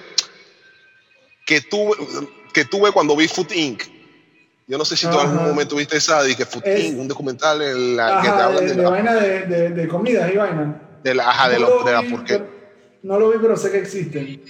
que, 1.47 1.61
tuve, 1.61 1.95
que 2.53 2.65
tuve 2.65 2.91
cuando 2.91 3.15
vi 3.15 3.29
Food 3.29 3.53
Inc.? 3.53 4.00
Yo 4.71 4.79
no 4.79 4.85
sé 4.85 4.97
si 4.97 5.09
tú 5.09 5.15
en 5.15 5.27
algún 5.27 5.49
momento 5.49 5.75
viste 5.75 5.97
esa, 5.97 6.23
de 6.23 6.37
que 6.37 6.47
Inc., 6.81 7.01
un 7.01 7.09
documental 7.09 7.61
en 7.61 7.97
la 7.97 8.21
que 8.23 8.29
te 8.29 8.35
hablan 8.35 8.67
de, 8.67 8.75
de, 8.75 8.83
la 8.83 8.91
vaina 8.91 9.15
de, 9.15 9.41
de, 9.47 9.71
de, 9.71 9.89
comida 9.89 10.33
y 10.33 10.37
vaina. 10.37 10.81
De 11.03 11.13
la, 11.13 11.29
ajá, 11.29 11.49
de, 11.49 11.59
lo, 11.59 11.83
de 11.83 11.91
la 11.91 12.03
porque... 12.09 12.41
No 13.03 13.19
lo 13.19 13.31
vi, 13.31 13.39
pero 13.43 13.57
sé 13.57 13.73
que 13.73 13.79
existen. 13.79 14.41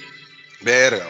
Verga, 0.61 1.07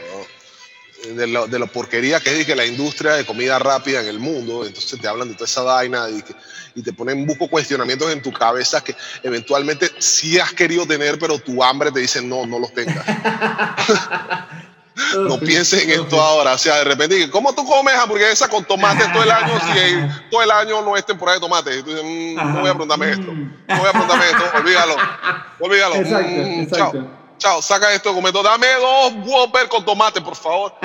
de 1.09 1.27
lo, 1.27 1.49
de 1.49 1.59
porquería 1.67 2.21
que 2.21 2.39
es 2.41 2.47
que 2.47 2.55
la 2.55 2.65
industria 2.65 3.15
de 3.15 3.27
comida 3.27 3.59
rápida 3.59 4.01
en 4.01 4.07
el 4.07 4.21
mundo, 4.21 4.65
entonces 4.65 5.01
te 5.01 5.09
hablan 5.09 5.27
de 5.27 5.35
toda 5.35 5.47
esa 5.47 5.63
vaina 5.63 6.09
y, 6.09 6.23
que, 6.23 6.37
y 6.77 6.83
te 6.83 6.93
ponen 6.93 7.27
buco 7.27 7.49
cuestionamientos 7.49 8.13
en 8.13 8.23
tu 8.23 8.33
cabeza 8.33 8.81
que 8.85 8.95
eventualmente 9.25 9.91
sí 9.99 10.39
has 10.39 10.53
querido 10.53 10.87
tener, 10.87 11.19
pero 11.19 11.37
tu 11.41 11.65
hambre 11.65 11.91
te 11.91 11.99
dice 11.99 12.23
no, 12.23 12.47
no 12.47 12.61
los 12.61 12.73
tengas. 12.73 13.05
no 15.15 15.39
pienses 15.39 15.85
en 15.85 15.91
esto 15.91 16.21
ahora, 16.21 16.55
o 16.55 16.59
sea, 16.59 16.77
de 16.77 16.85
repente, 16.85 17.31
¿cómo 17.31 17.53
tú 17.55 17.65
comes 17.65 17.95
hamburguesa 17.95 18.49
con 18.49 18.65
tomate 18.65 19.07
todo 19.13 19.23
el 19.23 19.31
año 19.31 19.55
si 19.61 20.21
todo 20.31 20.43
el 20.43 20.51
año 20.51 20.83
no 20.83 20.97
es 20.97 21.05
temporada 21.05 21.37
de 21.37 21.41
tomate? 21.41 21.79
Entonces, 21.79 22.03
mm, 22.05 22.35
no 22.37 22.61
voy 22.61 22.71
a 22.71 22.75
preguntarme 22.75 23.11
esto, 23.11 23.33
no 23.33 23.79
voy 23.79 23.89
a 23.89 23.93
preguntarme 23.93 24.25
esto, 24.27 24.45
olvídalo, 24.59 24.97
olvídalo. 25.61 25.95
Exacto, 25.97 26.31
mm, 26.31 26.61
exacto. 26.61 26.93
Chao 26.93 27.21
chao, 27.41 27.63
saca 27.63 27.93
este 27.93 28.09
documento, 28.09 28.43
dame 28.43 28.69
dos 28.75 29.13
Whopper 29.27 29.69
con 29.69 29.85
tomate, 29.85 30.21
por 30.21 30.37
favor. 30.37 30.75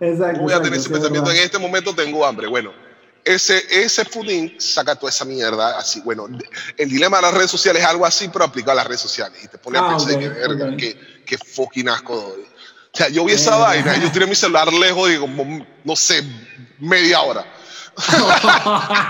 exacto, 0.00 0.40
voy 0.40 0.52
a 0.52 0.62
tener 0.62 0.78
ese 0.78 0.90
pensamiento, 0.90 1.30
en 1.30 1.38
este 1.38 1.58
momento 1.58 1.94
tengo 1.94 2.24
hambre. 2.24 2.46
Bueno, 2.46 2.72
ese, 3.24 3.64
ese 3.70 4.04
fooding 4.04 4.60
saca 4.60 4.94
toda 4.94 5.10
esa 5.10 5.24
mierda 5.24 5.78
así. 5.78 6.00
Bueno, 6.02 6.28
el 6.76 6.88
dilema 6.88 7.16
de 7.16 7.22
las 7.22 7.34
redes 7.34 7.50
sociales 7.50 7.82
es 7.82 7.88
algo 7.88 8.04
así, 8.04 8.28
pero 8.28 8.44
aplicado 8.44 8.72
a 8.72 8.74
las 8.76 8.86
redes 8.86 9.00
sociales. 9.00 9.42
Y 9.42 9.48
te 9.48 9.58
pone 9.58 9.78
a 9.78 9.82
ah, 9.82 9.88
pensar 9.96 10.18
que, 10.18 10.28
verga, 10.28 10.76
que, 10.76 11.13
fucking 11.38 11.88
asco 11.88 12.16
doy. 12.16 12.42
O 12.42 12.96
sea, 12.96 13.08
yo 13.08 13.24
vi 13.24 13.32
esa 13.32 13.56
vaina, 13.56 13.96
yo 13.96 14.10
tiré 14.12 14.26
mi 14.26 14.34
celular 14.34 14.72
lejos 14.72 15.10
y 15.10 15.18
como, 15.18 15.66
no 15.82 15.96
sé, 15.96 16.22
media 16.78 17.20
hora. 17.22 17.44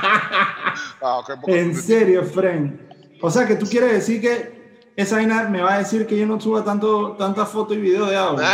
Ah, 1.06 1.22
en 1.48 1.80
serio, 1.80 2.24
Frank. 2.24 2.72
O 3.20 3.30
sea, 3.30 3.46
que 3.46 3.56
tú 3.56 3.66
quieres 3.66 3.92
decir 3.92 4.22
que 4.22 4.80
esa 4.96 5.16
vaina 5.16 5.44
me 5.44 5.60
va 5.60 5.74
a 5.74 5.78
decir 5.78 6.06
que 6.06 6.16
yo 6.16 6.26
no 6.26 6.40
suba 6.40 6.64
tanto, 6.64 7.14
tanta 7.18 7.44
foto 7.44 7.74
y 7.74 7.78
video 7.78 8.06
de 8.06 8.16
audio. 8.16 8.44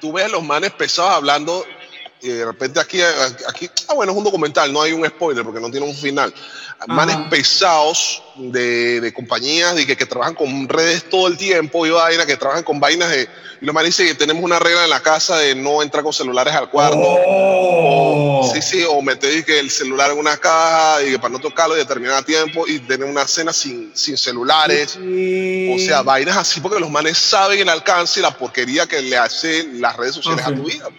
tú 0.00 0.12
ves 0.12 0.26
a 0.26 0.28
los 0.28 0.44
manes 0.44 0.72
pesados 0.72 1.12
hablando 1.12 1.64
y 2.22 2.28
de 2.28 2.44
repente 2.44 2.80
aquí, 2.80 3.00
aquí, 3.48 3.68
ah, 3.88 3.94
bueno, 3.94 4.12
es 4.12 4.18
un 4.18 4.24
documental, 4.24 4.72
no 4.72 4.80
hay 4.80 4.92
un 4.92 5.06
spoiler 5.06 5.44
porque 5.44 5.60
no 5.60 5.70
tiene 5.70 5.86
un 5.86 5.94
final. 5.94 6.32
Manes 6.88 7.16
pesados 7.30 8.22
de, 8.36 9.00
de 9.00 9.12
compañías 9.12 9.74
de 9.74 9.86
que, 9.86 9.96
que, 9.96 10.04
trabajan 10.04 10.34
con 10.34 10.68
redes 10.68 11.08
todo 11.08 11.26
el 11.26 11.38
tiempo 11.38 11.86
y 11.86 11.90
vaina, 11.90 12.26
que 12.26 12.36
trabajan 12.36 12.64
con 12.64 12.78
vainas 12.78 13.10
de. 13.10 13.28
Y 13.62 13.64
los 13.64 13.74
manes 13.74 13.96
dicen 13.96 14.08
que 14.08 14.14
tenemos 14.14 14.44
una 14.44 14.58
regla 14.58 14.84
en 14.84 14.90
la 14.90 15.00
casa 15.00 15.38
de 15.38 15.54
no 15.54 15.82
entrar 15.82 16.04
con 16.04 16.12
celulares 16.12 16.54
al 16.54 16.68
cuarto. 16.68 16.98
Oh. 17.00 18.40
O, 18.42 18.52
sí, 18.52 18.60
sí, 18.60 18.84
o 18.86 19.00
meter 19.00 19.42
que 19.44 19.58
el 19.58 19.70
celular 19.70 20.10
en 20.10 20.18
una 20.18 20.36
caja 20.36 21.02
y 21.02 21.12
que 21.12 21.18
para 21.18 21.30
no 21.30 21.38
tocarlo 21.38 21.74
y 21.76 21.78
determinado 21.78 22.22
tiempo 22.22 22.66
y 22.66 22.78
tener 22.80 23.08
una 23.08 23.26
cena 23.26 23.54
sin, 23.54 23.96
sin 23.96 24.18
celulares. 24.18 24.98
Sí. 25.00 25.72
O 25.74 25.78
sea, 25.78 26.02
vainas 26.02 26.36
así 26.36 26.60
porque 26.60 26.78
los 26.78 26.90
manes 26.90 27.16
saben 27.16 27.58
el 27.58 27.68
alcance 27.70 28.20
y 28.20 28.22
la 28.22 28.36
porquería 28.36 28.86
que 28.86 29.00
le 29.00 29.16
hacen 29.16 29.80
las 29.80 29.96
redes 29.96 30.14
sociales 30.14 30.46
a 30.46 30.54
tu 30.54 30.64
vida. 30.64 30.90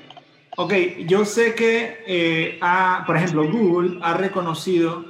Ok, 0.59 0.73
yo 1.05 1.23
sé 1.23 1.53
que, 1.53 2.03
eh, 2.07 2.57
ha- 2.61 3.03
por 3.05 3.15
ejemplo, 3.15 3.47
Google 3.49 3.99
ha 4.01 4.13
reconocido 4.15 5.05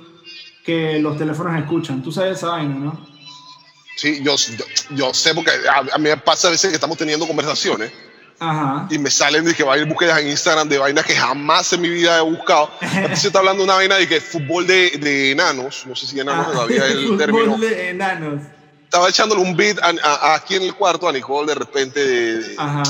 que 0.65 0.99
los 0.99 1.17
teléfonos 1.17 1.57
escuchan. 1.57 2.03
Tú 2.03 2.11
sabes 2.11 2.37
esa 2.37 2.49
vaina, 2.49 2.75
¿no? 2.75 3.07
Sí, 3.95 4.19
yo, 4.21 4.35
yo, 4.35 4.65
yo 4.91 5.13
sé 5.13 5.33
porque 5.33 5.51
a, 5.51 5.95
a 5.95 5.97
mí 5.97 6.03
me 6.09 6.17
pasa 6.17 6.49
a 6.49 6.51
veces 6.51 6.69
que 6.69 6.75
estamos 6.75 6.97
teniendo 6.97 7.25
conversaciones 7.25 7.91
Ajá. 8.39 8.87
y 8.91 8.99
me 8.99 9.09
salen 9.09 9.45
de 9.45 9.55
que 9.55 9.63
va 9.63 9.73
a 9.75 9.77
ir 9.77 9.85
búsquedas 9.85 10.19
en 10.19 10.27
Instagram 10.27 10.67
de 10.69 10.77
vainas 10.77 11.05
que 11.05 11.15
jamás 11.15 11.71
en 11.73 11.81
mi 11.81 11.89
vida 11.89 12.17
he 12.17 12.21
buscado. 12.21 12.69
Aquí 12.81 13.15
se 13.15 13.27
está 13.27 13.39
hablando 13.39 13.61
de 13.63 13.69
una 13.69 13.75
vaina 13.75 13.95
de 13.95 14.07
que 14.07 14.19
fútbol 14.19 14.67
de, 14.67 14.91
de 14.99 15.31
enanos, 15.31 15.85
no 15.87 15.95
sé 15.95 16.05
si 16.07 16.19
enanos 16.19 16.45
Ah, 16.49 16.51
todavía 16.51 16.85
es 16.85 16.91
el 16.91 17.03
fútbol 17.05 17.17
término. 17.17 17.57
de 17.57 17.89
enanos. 17.89 18.41
Estaba 18.83 19.07
echándole 19.09 19.41
un 19.41 19.55
beat 19.55 19.79
a- 19.79 19.93
a- 20.03 20.35
aquí 20.35 20.55
en 20.55 20.63
el 20.63 20.75
cuarto 20.75 21.07
a 21.07 21.11
Nicole 21.13 21.47
de 21.47 21.55
repente 21.55 22.05
de, 22.05 22.37
de- 22.43 22.55
Ajá. 22.57 22.83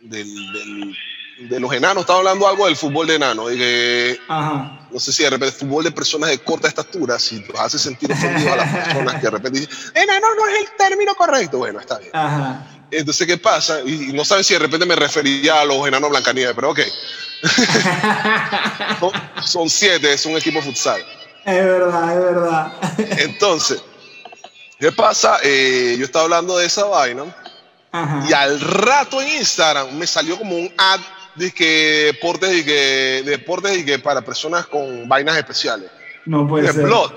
del- 0.00 0.52
del- 0.52 0.96
de 1.38 1.60
los 1.60 1.72
enanos. 1.72 2.02
Estaba 2.02 2.20
hablando 2.20 2.46
algo 2.46 2.66
del 2.66 2.76
fútbol 2.76 3.06
de 3.06 3.16
enanos, 3.16 3.50
de 3.50 3.56
que 3.56 4.20
Ajá. 4.28 4.86
no 4.90 4.98
sé 5.00 5.12
si 5.12 5.22
de 5.22 5.30
repente 5.30 5.56
fútbol 5.56 5.84
de 5.84 5.90
personas 5.90 6.30
de 6.30 6.38
corta 6.38 6.68
estatura, 6.68 7.18
si 7.18 7.40
los 7.44 7.58
hace 7.58 7.78
sentir 7.78 8.12
ofendidos 8.12 8.52
a 8.52 8.56
las 8.56 8.68
personas 8.86 9.14
que 9.16 9.22
de 9.22 9.30
repente 9.30 9.60
dicen, 9.60 9.76
enano 9.94 10.34
no 10.34 10.46
es 10.48 10.60
el 10.60 10.68
término 10.76 11.14
correcto. 11.14 11.58
Bueno, 11.58 11.80
está 11.80 11.98
bien. 11.98 12.10
Ajá. 12.14 12.66
Entonces, 12.90 13.26
¿qué 13.26 13.38
pasa? 13.38 13.80
Y, 13.84 14.10
y 14.10 14.12
no 14.12 14.24
saben 14.24 14.44
si 14.44 14.52
de 14.52 14.60
repente 14.60 14.84
me 14.84 14.94
refería 14.94 15.60
a 15.60 15.64
los 15.64 15.86
enanos 15.86 16.10
Blancanieves, 16.10 16.54
pero 16.54 16.70
ok. 16.70 16.80
Son, 19.00 19.10
son 19.44 19.70
siete, 19.70 20.12
es 20.12 20.24
un 20.26 20.36
equipo 20.36 20.62
futsal. 20.62 21.04
Es 21.44 21.64
verdad, 21.64 22.12
es 22.12 22.24
verdad. 22.24 22.72
Entonces, 23.18 23.82
¿qué 24.78 24.92
pasa? 24.92 25.38
Eh, 25.42 25.96
yo 25.98 26.04
estaba 26.04 26.24
hablando 26.24 26.56
de 26.56 26.66
esa 26.66 26.84
vaina 26.84 27.24
Ajá. 27.90 28.24
y 28.28 28.32
al 28.32 28.60
rato 28.60 29.20
en 29.20 29.28
Instagram 29.38 29.92
me 29.96 30.06
salió 30.06 30.38
como 30.38 30.56
un 30.56 30.72
ad 30.78 31.00
de 31.34 31.50
que 31.52 32.10
deportes 32.12 32.54
y 32.58 32.64
que 32.64 33.22
deportes 33.24 33.78
y 33.78 33.84
que 33.84 33.98
para 33.98 34.20
personas 34.22 34.66
con 34.66 35.08
vainas 35.08 35.36
especiales. 35.36 35.90
No 36.26 36.46
puede 36.46 36.66
de 36.66 36.72
ser. 36.72 36.84
Blood. 36.84 37.10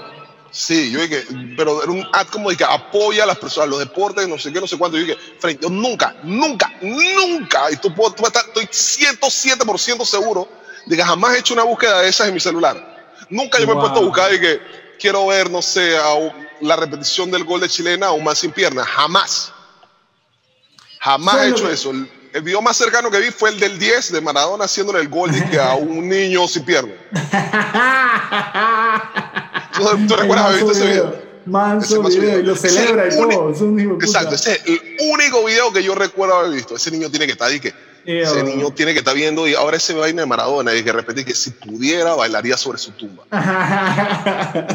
Sí, 0.51 0.89
yo 0.89 1.01
dije, 1.01 1.26
pero 1.57 1.84
era 1.84 1.91
un 1.91 2.07
ad 2.13 2.28
como 2.28 2.49
de 2.49 2.55
que 2.55 2.63
apoya 2.63 3.24
a 3.24 3.26
las 3.26 3.38
personas, 3.38 3.68
los 3.70 3.80
deportes, 3.80 4.26
no 4.26 4.38
sé 4.39 4.53
qué, 4.53 4.61
no 4.61 4.68
sé 4.68 4.78
cuánto. 4.78 4.97
Yo 4.97 5.05
dije, 5.05 5.18
Frank, 5.38 5.59
yo 5.61 5.70
nunca, 5.70 6.16
nunca, 6.24 6.72
nunca, 6.82 7.70
y 7.72 7.76
tú, 7.76 7.93
puedo- 7.93 8.13
tú 8.13 8.26
estás- 8.26 8.45
estoy 8.47 8.66
107% 8.72 10.05
seguro 10.05 10.47
de 10.86 10.95
que 10.95 11.03
jamás 11.03 11.36
he 11.36 11.39
hecho 11.39 11.53
una 11.53 11.63
búsqueda 11.63 12.01
de 12.01 12.07
esas 12.07 12.30
en 12.30 12.36
mi 12.36 12.39
celular. 12.39 12.95
Nunca 13.30 13.59
yo 13.59 13.68
me 13.68 13.74
he 13.74 13.76
puesto 13.76 13.99
a 13.99 14.03
buscar 14.03 14.34
y 14.34 14.39
que 14.39 14.61
quiero 14.97 15.28
ver, 15.28 15.49
no 15.51 15.61
sé, 15.61 15.97
a 15.97 16.13
la 16.61 16.78
repetición 16.78 17.30
del 17.32 17.43
gol 17.43 17.59
de 17.59 17.68
chilena 17.68 18.11
un 18.11 18.24
man 18.24 18.36
sin 18.38 18.51
piernas. 18.53 18.88
Jamás. 18.88 19.51
Jamás 20.99 21.36
¿Sabes 21.36 21.49
he 21.49 21.51
hecho 21.53 21.68
que- 21.68 21.74
eso. 21.74 21.93
El, 22.36 22.42
video 22.42 22.62
más 22.62 22.76
cercano 22.76 23.10
que 23.10 23.20
vi 23.20 23.32
fue 23.32 23.50
el 23.50 23.60
del 23.60 23.80
10 23.80 24.12
de 24.12 24.22
Maradona 24.22 24.66
haciéndole 24.66 25.00
el 25.00 25.08
gol 25.08 25.32
de 25.32 25.44
que 25.50 25.58
a 25.58 25.76
un 25.76 26.08
niño 26.08 26.48
sin 26.48 26.66
piernas. 26.66 26.96
¿Tú, 29.74 29.84
tú 30.08 30.16
recuerdas 30.16 30.48
haber 30.48 30.58
visto 30.58 30.72
ese 30.74 30.86
video? 30.86 31.16
Manso 31.46 32.04
video. 32.04 32.40
Y 32.40 32.44
lo 32.44 32.56
celebra 32.56 33.08
y 33.08 33.10
todo. 33.10 33.52
Es 33.52 33.62
un 33.62 33.80
hijo 33.80 33.92
de 33.92 33.96
puta. 33.96 34.06
Exacto, 34.06 34.36
ese 34.36 34.54
es 34.54 34.62
el 34.66 34.98
único 35.14 35.46
video 35.46 35.72
que 35.72 35.82
yo 35.82 35.96
recuerdo 35.96 36.36
haber 36.36 36.52
visto. 36.52 36.76
Ese 36.76 36.92
niño 36.92 37.10
tiene 37.10 37.26
que 37.26 37.32
estar 37.32 37.50
ahí, 37.50 37.60
que 37.60 37.74
ese 38.06 38.44
niño 38.44 38.72
tiene 38.72 38.94
que 38.94 39.00
estar 39.00 39.16
viendo 39.16 39.48
y 39.48 39.56
ahora 39.56 39.78
ese 39.78 39.94
vaina 39.94 40.22
de 40.22 40.28
Maradona 40.28 40.74
y 40.74 40.80
que 40.80 40.86
de 40.86 40.94
repente 40.94 41.24
que 41.24 41.34
si 41.34 41.52
pudiera 41.52 42.16
bailaría 42.16 42.58
sobre 42.58 42.78
su 42.78 42.92
tumba. 42.92 43.24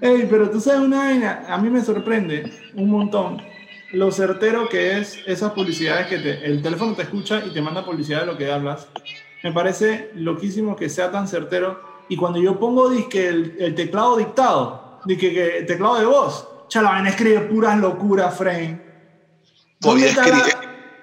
Ey, 0.00 0.26
pero 0.28 0.50
tú 0.50 0.60
sabes 0.60 0.80
una 0.80 0.98
vaina, 0.98 1.44
a 1.48 1.58
mí 1.58 1.70
me 1.70 1.82
sorprende 1.82 2.52
un 2.74 2.90
montón 2.90 3.40
lo 3.92 4.10
certero 4.10 4.68
que 4.68 4.98
es 4.98 5.18
esas 5.26 5.52
publicidades 5.52 6.06
que 6.06 6.18
te, 6.18 6.46
el 6.46 6.62
teléfono 6.62 6.94
te 6.94 7.02
escucha 7.02 7.44
y 7.44 7.50
te 7.52 7.60
manda 7.60 7.84
publicidad 7.84 8.20
de 8.20 8.26
lo 8.26 8.38
que 8.38 8.50
hablas. 8.50 8.88
Me 9.42 9.52
parece 9.52 10.10
loquísimo 10.14 10.76
que 10.76 10.88
sea 10.88 11.10
tan 11.10 11.28
certero. 11.28 11.92
Y 12.08 12.16
cuando 12.16 12.40
yo 12.40 12.58
pongo 12.58 12.88
disque 12.88 13.28
el, 13.28 13.56
el 13.58 13.74
teclado 13.74 14.16
dictado, 14.16 15.00
disque 15.04 15.32
que 15.32 15.58
el 15.58 15.66
teclado 15.66 15.98
de 15.98 16.06
voz, 16.06 16.48
la 16.80 16.90
vaina 16.90 17.10
escribe 17.10 17.40
puras 17.40 17.78
locuras, 17.78 18.34
frame. 18.36 18.80
Todavía 19.80 20.06
está 20.06 20.26
la-. 20.28 20.46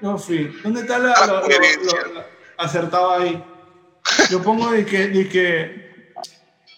No, 0.01 0.17
sí. 0.17 0.49
¿Dónde 0.63 0.81
está 0.81 0.97
la, 0.97 1.09
La 1.09 2.25
acertado 2.57 3.11
ahí? 3.11 3.43
Yo 4.29 4.41
pongo 4.41 4.71
de 4.71 4.85
que, 4.85 5.07
de 5.07 5.29
que 5.29 6.13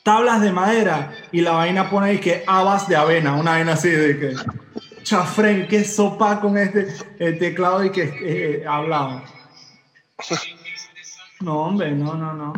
tablas 0.04 0.42
de 0.42 0.52
madera 0.52 1.14
y 1.32 1.42
la 1.42 1.52
vaina 1.52 1.90
pone 1.90 2.10
ahí 2.10 2.18
que 2.20 2.44
habas 2.48 2.88
de 2.88 2.96
avena, 2.96 3.36
una 3.36 3.52
vaina 3.52 3.74
así 3.74 3.90
de 3.90 4.20
que 4.20 4.36
chafren, 5.04 5.68
qué 5.68 5.84
sopa 5.84 6.40
con 6.40 6.58
este 6.58 6.88
el 7.20 7.40
teclado 7.40 7.84
y 7.84 7.92
que 7.92 8.04
eh, 8.22 8.66
hablado. 8.68 9.24
No, 11.40 11.64
hombre, 11.64 11.92
no, 11.92 12.14
no, 12.14 12.34
no. 12.34 12.54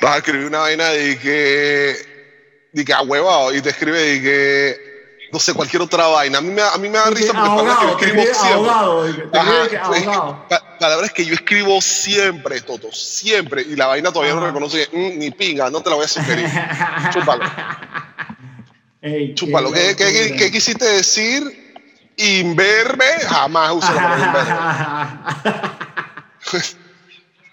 Vas 0.00 0.14
a 0.14 0.18
escribir 0.18 0.46
una 0.46 0.58
vaina 0.58 0.90
de 0.90 1.18
que, 1.18 1.96
de 2.72 2.84
que 2.84 2.92
ahuevado 2.92 3.54
y 3.54 3.62
te 3.62 3.70
escribe 3.70 3.98
de 3.98 4.20
que, 4.22 5.28
no 5.32 5.38
sé, 5.38 5.54
cualquier 5.54 5.82
otra 5.82 6.06
vaina. 6.06 6.38
A 6.38 6.40
mí 6.40 6.50
me, 6.50 6.62
a 6.62 6.76
mí 6.76 6.88
me 6.88 6.98
da 6.98 7.10
risa 7.10 7.32
porque 7.32 7.48
palabras 7.48 7.78
que 7.78 8.06
yo 8.06 8.22
escribo 8.22 8.22
siempre. 8.34 8.70
ahogado, 8.70 10.46
palabras 10.78 11.12
que 11.12 11.24
yo 11.24 11.34
escribo 11.34 11.80
siempre, 11.80 12.60
Toto, 12.60 12.92
siempre. 12.92 13.62
Y 13.62 13.76
la 13.76 13.86
vaina 13.86 14.12
todavía 14.12 14.34
no 14.34 14.40
Ajá. 14.40 14.48
reconoce 14.48 14.88
mm, 14.92 15.18
ni 15.18 15.30
pinga, 15.30 15.70
no 15.70 15.80
te 15.80 15.90
la 15.90 15.96
voy 15.96 16.04
a 16.04 16.08
sugerir. 16.08 16.48
Chúpalo. 17.12 17.44
Ey, 19.06 19.34
Chúpalo. 19.34 19.70
¿Qué, 19.72 19.94
qué, 19.96 20.12
qué- 20.12 20.22
locura. 20.24 20.36
qué 20.38 20.50
quisiste 20.50 20.84
decir? 20.84 21.42
Inverbe, 22.16 23.04
jamás 23.28 23.72
uso 23.72 23.92
inverbe. 23.92 24.50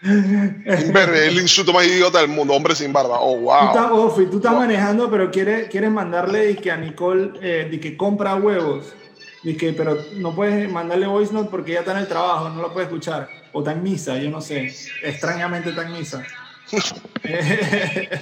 Inverbe, 0.86 1.28
el 1.28 1.40
insulto 1.40 1.72
más 1.72 1.86
idiota 1.86 2.20
del 2.20 2.28
mundo, 2.30 2.54
hombre 2.54 2.76
sin 2.76 2.92
barba. 2.92 3.20
Oh, 3.20 3.38
Tú 3.38 3.68
estás, 3.68 3.90
wow. 3.90 4.00
Ofi, 4.08 4.26
tú 4.26 4.38
estás 4.38 4.52
Wow. 4.52 4.62
manejando, 4.62 5.10
pero 5.10 5.32
quieres, 5.32 5.70
quieres 5.70 5.92
mandarle 5.92 6.52
y 6.52 6.56
que 6.56 6.72
a 6.72 6.78
Nicole 6.78 7.32
eh, 7.42 7.68
de 7.70 7.80
que 7.80 7.96
compra 7.96 8.36
huevos. 8.36 8.94
De 9.44 9.56
que, 9.58 9.74
pero 9.74 9.98
no 10.16 10.34
puedes 10.36 10.70
mandarle 10.72 11.06
voice 11.08 11.34
note 11.34 11.50
porque 11.52 11.72
ella 11.72 11.82
está 11.82 11.92
en 11.94 11.98
el 12.00 12.08
trabajo, 12.08 12.50
no 12.50 12.62
lo 12.62 12.74
puede 12.74 12.86
escuchar. 12.88 13.30
O 13.52 13.60
está 13.60 13.72
en 13.74 13.84
misa, 13.84 14.18
yo 14.18 14.30
no 14.30 14.42
sé. 14.42 14.74
Extrañamente 15.04 15.70
está 15.70 15.84
en 15.84 15.92
misa. 15.94 16.24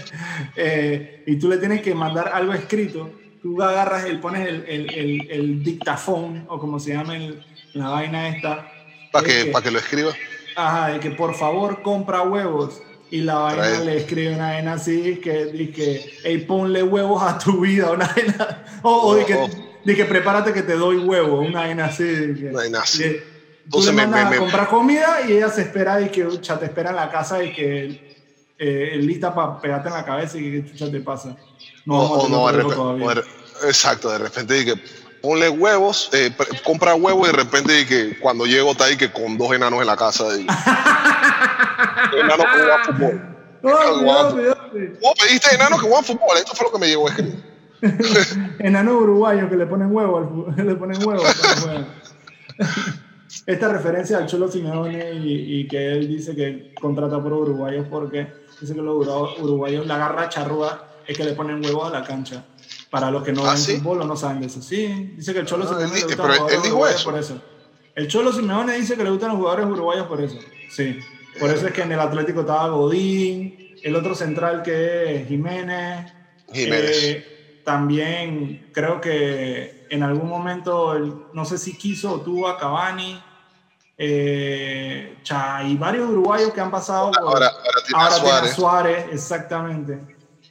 Eh, 0.56 1.24
y 1.26 1.38
tú 1.38 1.50
le 1.50 1.58
tienes 1.58 1.82
que 1.82 1.94
mandar 1.96 2.30
algo 2.34 2.54
escrito. 2.54 3.12
Tú 3.42 3.62
agarras 3.62 4.08
y 4.10 4.16
pones 4.18 4.48
el, 4.48 4.66
el, 4.68 4.94
el, 4.94 5.32
el 5.32 5.64
dictafón, 5.64 6.46
o 6.50 6.60
como 6.60 6.80
se 6.80 6.94
llama 6.94 7.16
el- 7.18 7.44
la 7.74 7.89
vaina 7.89 8.30
esta. 8.30 8.72
Para 9.12 9.28
Es 9.28 9.46
que, 9.46 9.52
pa' 9.52 9.62
que 9.64 9.72
lo 9.72 9.80
escriba. 9.80 10.12
Ajá, 10.56 10.89
de 10.94 11.00
que 11.00 11.12
por 11.12 11.34
favor 11.34 11.82
compra 11.82 12.22
huevos. 12.24 12.82
Y 13.10 13.22
la 13.22 13.36
vaina 13.36 13.64
Trae. 13.64 13.86
le 13.86 13.98
escribe 13.98 14.36
una 14.36 14.50
vaina 14.52 14.74
así, 14.74 15.20
que 15.24 15.46
dice, 15.48 16.06
hey, 16.24 16.46
ponle 16.48 16.84
huevos 16.84 17.22
a 17.24 17.38
tu 17.38 17.62
vida, 17.62 17.92
una 17.92 18.08
vaina. 18.14 18.64
O, 18.84 19.08
o 19.10 19.16
de, 19.16 19.26
que, 19.26 19.36
Oh. 19.36 19.50
de 19.86 19.96
que 19.96 20.06
prepárate 20.06 20.54
que 20.54 20.62
te 20.64 20.74
doy 20.74 20.98
huevos, 20.98 21.48
una 21.48 21.62
vaina 21.62 21.86
así. 21.86 22.04
que- 22.04 22.48
Una 22.50 22.60
vaina 22.60 22.80
así. 22.82 23.04
de- 23.04 23.10
tú 23.70 23.80
Entonces 23.80 23.96
le 23.96 23.96
me- 23.96 24.08
mandas 24.08 24.30
me- 24.30 24.36
a 24.36 24.39
comprar 24.39 24.68
comida 24.68 25.20
y 25.28 25.34
ella 25.34 25.50
se 25.50 25.62
espera 25.62 26.00
y 26.02 26.10
que 26.10 26.28
chucha, 26.28 26.60
te 26.60 26.66
espera 26.66 26.92
en 26.92 26.96
la 26.98 27.10
casa 27.10 27.44
y 27.44 27.52
que 27.54 28.12
eh, 28.64 28.95
lista 28.97 29.34
para 29.34 29.59
pegarte 29.59 29.88
en 29.89 29.95
la 29.95 30.05
cabeza 30.05 30.38
y 30.38 30.51
que 30.64 30.70
chucha 30.72 30.91
te 30.91 30.99
pasa. 31.01 31.36
No, 31.86 31.95
O- 31.95 32.01
vamos 32.03 32.12
a 32.12 32.14
o 32.14 32.22
tener 32.26 32.38
no, 32.39 32.45
de 32.47 32.53
repente, 32.53 32.76
todavía. 32.76 33.05
o 33.07 33.16
de- 33.16 33.24
exacto, 33.70 34.09
de 34.12 34.18
repente 34.20 34.53
di 34.53 34.66
que 34.66 34.76
ponle 35.22 35.49
huevos, 35.49 36.09
eh, 36.14 36.32
compra 36.64 36.93
huevos 36.95 37.28
y 37.28 37.32
de 37.32 37.38
repente 37.38 37.74
di 37.74 37.86
que 37.86 38.20
cuando 38.20 38.45
llego 38.45 38.72
está 38.72 38.86
ahí 38.86 38.97
que 38.97 39.12
con 39.12 39.38
dos 39.38 39.51
enanos 39.53 39.82
en 39.82 39.88
la 39.88 39.97
casa. 39.97 40.26
Enanos 42.14 42.45
que 42.45 42.59
juegan 42.59 42.84
fútbol. 42.86 43.22
Dios. 43.64 44.34
Vos 45.01 45.14
pediste 45.20 45.55
enanos 45.55 45.80
que 45.82 45.88
juegan 45.88 46.03
fútbol, 46.03 46.38
esto 46.38 46.53
fue 46.55 46.66
lo 46.68 46.72
que 46.74 46.80
me 46.80 46.88
llegó 46.88 47.07
a 47.07 47.12
escribir. 47.12 47.43
Enanos 48.59 48.93
uruguayos 49.01 49.49
que 49.49 49.55
le 49.57 49.66
ponen 49.66 49.91
huevo, 49.95 50.53
al 50.57 50.66
le 50.68 50.76
ponen 50.76 51.03
huevo. 51.03 51.24
Esta 53.45 53.70
referencia 53.72 54.18
al 54.18 54.28
Cholo 54.28 54.51
Simeone 54.51 55.14
y, 55.14 55.62
y 55.62 55.68
que 55.68 55.93
él 55.93 56.07
dice 56.07 56.36
que 56.36 56.74
contrata 56.80 57.22
por 57.22 57.34
uruguayos 57.34 57.88
porque 57.89 58.28
dice 58.62 58.74
que 58.74 58.82
los 58.82 58.95
uru- 58.95 59.39
uruguayos 59.39 59.86
la 59.88 59.97
garra 59.97 60.30
charrúa 60.30 60.88
es 61.07 61.18
que 61.18 61.24
le 61.24 61.34
ponen 61.34 61.64
huevos 61.64 61.88
a 61.88 61.99
la 61.99 62.03
cancha. 62.03 62.45
Para 62.89 63.09
los 63.09 63.24
que 63.24 63.32
no 63.34 63.45
¿Ah, 63.45 63.49
ven 63.53 63.57
sí? 63.57 63.78
fútbol 63.78 64.01
o 64.01 64.05
no 64.05 64.16
saben 64.18 64.41
de 64.41 64.47
eso. 64.47 64.62
Sí, 64.62 65.14
dice 65.16 65.34
que 65.34 65.39
el 65.39 65.45
Cholo 65.45 65.64
Ah, 65.66 65.68
Simeone 65.70 65.86
él 65.86 65.91
le 65.93 66.05
gustan 66.05 66.28
pero 66.32 66.49
él 66.49 66.62
dijo 66.62 66.88
eso. 66.88 67.09
por 67.09 67.20
eso. 67.20 67.41
El 67.95 68.07
Cholo 68.07 68.32
Simeone 68.34 68.74
dice 68.76 68.95
que 68.95 69.03
le 69.03 69.09
gustan 69.09 69.30
los 69.30 69.38
jugadores 69.38 69.66
uruguayos 69.66 70.07
por 70.07 70.22
eso. 70.22 70.38
Sí. 70.70 70.97
Por 71.39 71.49
eso 71.49 71.68
es 71.68 71.74
que 71.74 71.82
en 71.82 71.91
el 71.93 71.99
Atlético 71.99 72.41
estaba 72.41 72.68
Godín, 72.68 73.76
el 73.82 73.95
otro 73.95 74.14
central 74.16 74.62
que 74.64 75.16
es 75.16 75.28
Jiménez. 75.28 76.12
Jiménez. 76.51 76.97
Eh, 77.03 77.62
también 77.66 78.70
creo 78.74 78.99
que 78.99 79.88
en 79.89 80.03
algún 80.03 80.28
momento, 80.30 80.97
no 81.34 81.45
sé 81.45 81.57
si 81.57 81.78
quiso 81.78 82.14
o 82.14 82.22
tuvo 82.22 82.47
a 82.49 82.57
Cavani. 82.57 83.22
Eh, 84.04 85.18
cha, 85.22 85.62
y 85.64 85.78
varios 85.78 86.10
uruguayos 86.10 86.52
que 86.52 86.60
han 86.60 86.72
pasado 86.72 87.12
por, 87.12 87.20
Ahora, 87.22 87.47
ahora 87.49 87.84
tiene 87.86 88.02
ahora 88.04 88.39
tiene 88.41 88.56
Suárez. 88.56 89.06
Exactamente. 89.12 89.99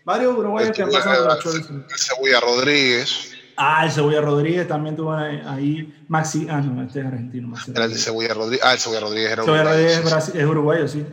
Varios 0.04 0.38
uruguayos 0.38 0.70
que 0.70 0.82
han 0.82 0.88
Este, 0.88 1.00
pasado 1.02 1.40
por 1.42 1.56
eh, 1.56 1.58
el 1.90 1.98
Cebolla 1.98 2.40
Rodríguez. 2.40 3.32
Ah, 3.56 3.84
el 3.86 3.90
Cebolla 3.90 4.20
Rodríguez 4.20 4.68
también 4.68 4.94
tuvo 4.94 5.12
ahí, 5.12 5.92
Maxi. 6.06 6.46
Ah, 6.48 6.60
no, 6.60 6.80
este 6.84 7.00
es 7.00 7.06
argentino. 7.06 7.48
Maxi 7.48 7.72
Era 7.72 7.84
el. 7.86 7.98
Cebolla 7.98 8.34
Rodríguez. 8.34 8.60
Ah, 8.64 8.72
el 8.74 8.78
Cebolla 8.78 9.00
Rodríguez 9.00 9.32
era 9.32 9.42
Cebolla 9.44 9.64
Rodríguez 9.64 9.92
es, 9.98 10.04
sí. 10.08 10.14
brasi- 10.14 10.38
es 10.40 10.46
uruguayo, 10.46 10.88
sí. 10.88 11.06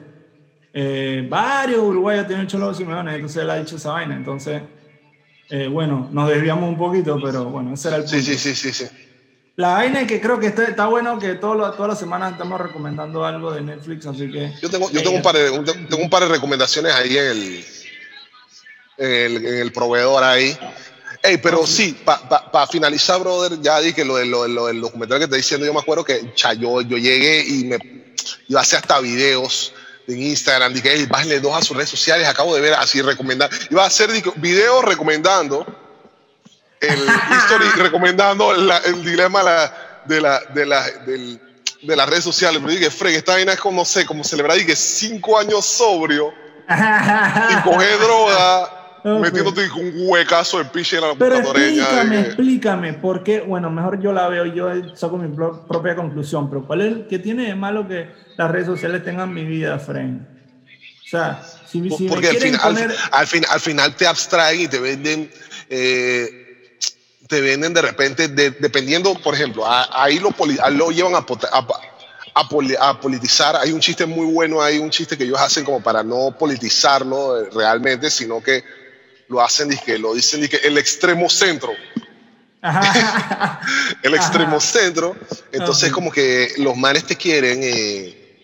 Eh, 0.74 1.28
varios 1.28 1.80
uruguayos 1.82 2.28
tienen 2.28 2.46
Cholo 2.46 2.72
Simeone, 2.72 3.16
entonces 3.16 3.42
él 3.42 3.50
ha 3.50 3.56
dicho 3.56 3.78
esa 3.78 3.94
vaina. 3.94 4.16
Entonces, 4.16 4.62
eh, 5.50 5.68
bueno, 5.68 6.08
nos 6.12 6.30
desviamos 6.30 6.70
un 6.70 6.78
poquito, 6.78 7.18
pero 7.20 7.46
bueno, 7.46 7.74
ese 7.74 7.88
era 7.88 7.98
el 7.98 8.04
punto. 8.04 8.16
Sí, 8.16 8.22
sí, 8.24 8.38
sí, 8.38 8.54
sí, 8.56 8.72
sí. 8.74 8.86
La 9.58 9.70
vaina 9.74 10.02
es 10.02 10.08
que 10.08 10.22
creo 10.22 10.40
que 10.40 10.48
está, 10.48 10.66
está 10.66 10.86
bueno 10.86 11.18
que 11.18 11.34
todo 11.34 11.56
lo- 11.56 11.72
todas 11.72 11.90
las 11.90 12.00
semanas 12.00 12.34
estamos 12.34 12.62
recomendando 12.62 13.26
algo 13.26 13.52
de 13.52 13.62
Netflix, 13.62 14.06
así 14.06 14.32
que. 14.32 14.54
Yo 14.62 14.70
tengo, 14.70 14.90
yo 14.92 15.02
tengo, 15.02 15.16
un 15.16 15.24
par 15.24 15.36
de, 15.36 15.50
un- 15.50 15.66
tengo 15.66 15.98
un 16.04 16.10
par 16.12 16.22
de 16.24 16.30
recomendaciones 16.30 16.94
ahí 16.94 17.18
en 17.18 17.26
el, 17.26 17.66
en 19.00 19.12
el, 19.12 19.46
en 19.48 19.58
el 19.58 19.72
proveedor 19.74 20.24
ahí. 20.24 20.56
Ey, 21.24 21.38
pero 21.38 21.66
sí, 21.66 21.98
para 22.06 22.68
finalizar, 22.68 23.20
brother, 23.20 23.60
ya 23.60 23.80
dije 23.80 24.06
lo, 24.06 24.18
de- 24.18 24.28
lo, 24.28 24.44
de- 24.44 24.50
lo 24.50 24.68
del 24.68 24.80
documental 24.80 25.18
que 25.18 25.22
te 25.26 25.26
estoy 25.26 25.40
diciendo. 25.40 25.66
Yo 25.66 25.74
me 25.74 25.80
acuerdo 25.80 26.06
que 26.06 26.34
cha, 26.36 26.54
yo, 26.54 26.82
yo 26.82 26.98
llegué 26.98 27.44
y 27.44 27.64
me 27.66 28.14
iba 28.48 28.60
a 28.60 28.62
hacer 28.62 28.78
hasta 28.78 29.00
videos 29.00 29.74
en 30.08 30.22
Instagram. 30.22 30.72
Dije, 30.72 30.92
hey, 30.94 31.08
bájenle 31.10 31.40
dos 31.40 31.56
a 31.58 31.64
sus 31.64 31.76
redes 31.76 31.90
sociales. 31.90 32.28
Acabo 32.28 32.54
de 32.54 32.62
ver 32.62 32.76
así 32.76 33.02
recomendar. 33.02 33.50
Iba 33.72 33.84
a 33.84 33.88
hacer 33.88 34.12
dije, 34.12 34.32
videos 34.36 34.86
recomendando 34.86 35.66
el 36.82 37.00
history, 37.00 37.70
recomendando 37.84 38.54
la- 38.54 38.78
el 38.80 39.04
dilema 39.04 39.44
la- 39.44 40.02
de, 40.06 40.22
la, 40.22 40.40
de, 40.54 40.66
la, 40.66 40.84
del- 41.06 41.40
de 41.82 41.96
las 41.96 42.10
redes 42.10 42.24
sociales. 42.24 42.60
Pero 42.64 42.72
dije, 42.74 42.90
Fred, 42.92 43.16
esta 43.16 43.34
vaina 43.34 43.54
es 43.54 43.60
como, 43.60 43.82
no 43.82 43.86
sé, 43.86 44.06
como 44.06 44.24
celebrar 44.24 44.58
dije, 44.58 44.76
cinco 44.76 45.38
años 45.40 45.66
sobrio 45.66 46.34
y 46.70 47.62
coger 47.64 48.00
droga. 48.00 48.74
Ok. 49.04 49.22
Metiéndote 49.22 49.70
con 49.70 49.86
un 49.86 49.94
huecazo 50.10 50.58
de 50.58 50.66
piche 50.66 50.98
en 50.98 51.04
la 51.04 51.14
Pero 51.18 51.36
explícame, 51.38 52.16
dije, 52.18 52.28
explícame, 52.28 52.94
por 52.94 53.24
qué, 53.24 53.40
bueno, 53.40 53.70
mejor 53.70 54.02
yo 54.02 54.12
la 54.12 54.28
veo, 54.28 54.46
yo 54.48 54.70
saco 54.96 55.18
mi 55.18 55.34
pro- 55.34 55.66
propia 55.66 55.96
conclusión, 55.96 56.50
pero 56.50 56.66
¿cuál 56.68 56.82
es 56.82 57.08
que 57.08 57.18
tiene 57.20 57.44
de 57.46 57.56
malo 57.56 57.88
que 57.88 58.12
las 58.38 58.52
redes 58.52 58.66
sociales 58.66 59.06
tengan 59.06 59.34
mi 59.34 59.46
vida, 59.46 59.80
Fren? 59.80 60.28
O 61.06 61.10
sea, 61.10 61.42
si, 61.68 61.90
si 61.90 62.04
me 62.04 62.10
porque 62.10 62.28
al, 62.28 62.36
quieren 62.36 62.54
fin- 62.56 62.62
al, 62.62 62.74
poner... 62.74 62.96
al 63.12 63.28
fin- 63.28 63.46
al 63.50 63.60
final 63.62 63.96
te 63.96 64.08
abstraen 64.08 64.62
y 64.62 64.68
te 64.68 64.80
venden, 64.80 65.32
eh, 65.70 66.47
te 67.28 67.42
venden 67.42 67.74
de 67.74 67.82
repente, 67.82 68.28
de- 68.28 68.52
dependiendo, 68.52 69.14
por 69.16 69.34
ejemplo, 69.34 69.66
a- 69.66 69.90
ahí 70.04 70.20
lo, 70.20 70.34
lo 70.72 70.92
llevan 70.92 71.16
a, 71.16 71.20
a, 71.52 71.68
a 72.36 72.50
poli- 72.50 72.76
a 72.80 73.00
politizar. 73.00 73.56
Hay 73.56 73.72
un 73.72 73.80
chiste 73.80 74.06
muy 74.06 74.32
bueno, 74.34 74.62
hay 74.62 74.78
un 74.78 74.90
chiste 74.90 75.18
que 75.18 75.24
ellos 75.26 75.40
hacen 75.40 75.66
como 75.66 75.82
para 75.82 76.04
no 76.04 76.36
politizarlo 76.38 77.42
eh, 77.42 77.50
realmente, 77.54 78.10
sino 78.10 78.42
que 78.42 78.64
lo 79.30 79.42
hacen, 79.42 79.70
dizque, 79.70 79.98
lo 79.98 80.14
dicen, 80.14 80.42
dizque, 80.42 80.60
el 80.64 80.78
extremo 80.78 81.30
centro. 81.30 81.72
Ajá. 82.62 83.62
el 84.04 84.14
extremo 84.16 84.58
Ajá. 84.58 84.60
centro. 84.66 85.16
Entonces, 85.52 85.86
Ajá. 85.86 85.94
como 85.94 86.12
que 86.12 86.54
los 86.58 86.76
manes 86.78 87.04
te 87.06 87.16
quieren 87.16 87.60
eh, 87.62 88.40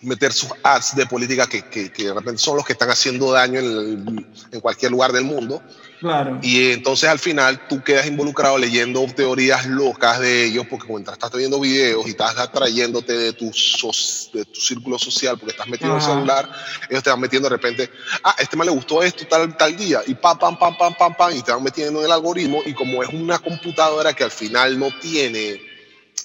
meter 0.00 0.32
sus 0.32 0.50
ads 0.62 0.94
de 0.96 1.06
política 1.06 1.46
que, 1.46 1.62
que- 1.68 1.92
que 1.92 2.04
de 2.04 2.14
repente 2.14 2.38
son 2.40 2.56
los 2.56 2.64
que 2.64 2.72
están 2.72 2.90
haciendo 2.90 3.32
daño 3.32 3.58
en, 3.60 3.66
el- 3.66 4.26
en 4.52 4.60
cualquier 4.60 4.92
lugar 4.92 5.12
del 5.12 5.24
mundo. 5.24 5.62
Claro. 6.00 6.38
Y 6.42 6.72
entonces 6.72 7.08
al 7.08 7.18
final 7.18 7.60
tú 7.68 7.82
quedas 7.82 8.06
involucrado 8.06 8.58
leyendo 8.58 9.04
teorías 9.14 9.66
locas 9.66 10.20
de 10.20 10.44
ellos, 10.44 10.66
porque 10.68 10.86
mientras 10.88 11.14
estás 11.14 11.32
viendo 11.32 11.58
videos 11.60 12.06
y 12.06 12.10
estás 12.10 12.36
atrayéndote 12.38 13.12
de 13.12 13.32
tu, 13.32 13.52
so- 13.52 13.90
de 14.32 14.44
tu 14.44 14.60
círculo 14.60 14.98
social, 14.98 15.36
porque 15.38 15.52
estás 15.52 15.66
metido 15.68 15.90
en 15.90 15.96
el 15.96 16.02
Ajá. 16.02 16.12
celular, 16.14 16.48
ellos 16.88 17.02
te 17.02 17.10
van 17.10 17.20
metiendo 17.20 17.48
de 17.48 17.56
repente, 17.56 17.90
ah, 18.22 18.34
este 18.38 18.56
me 18.56 18.64
le 18.64 18.70
gustó 18.70 19.02
esto 19.02 19.24
tal, 19.26 19.56
tal 19.56 19.76
día, 19.76 20.00
y 20.06 20.14
pam, 20.14 20.38
pam, 20.38 20.56
pam, 20.58 20.76
pam, 20.76 20.94
pam, 20.94 21.14
pam, 21.14 21.36
y 21.36 21.42
te 21.42 21.52
van 21.52 21.62
metiendo 21.62 21.98
en 22.00 22.06
el 22.06 22.12
algoritmo, 22.12 22.62
y 22.64 22.72
como 22.74 23.02
es 23.02 23.08
una 23.08 23.38
computadora 23.38 24.12
que 24.12 24.24
al 24.24 24.30
final 24.30 24.78
no 24.78 24.88
tiene, 25.00 25.60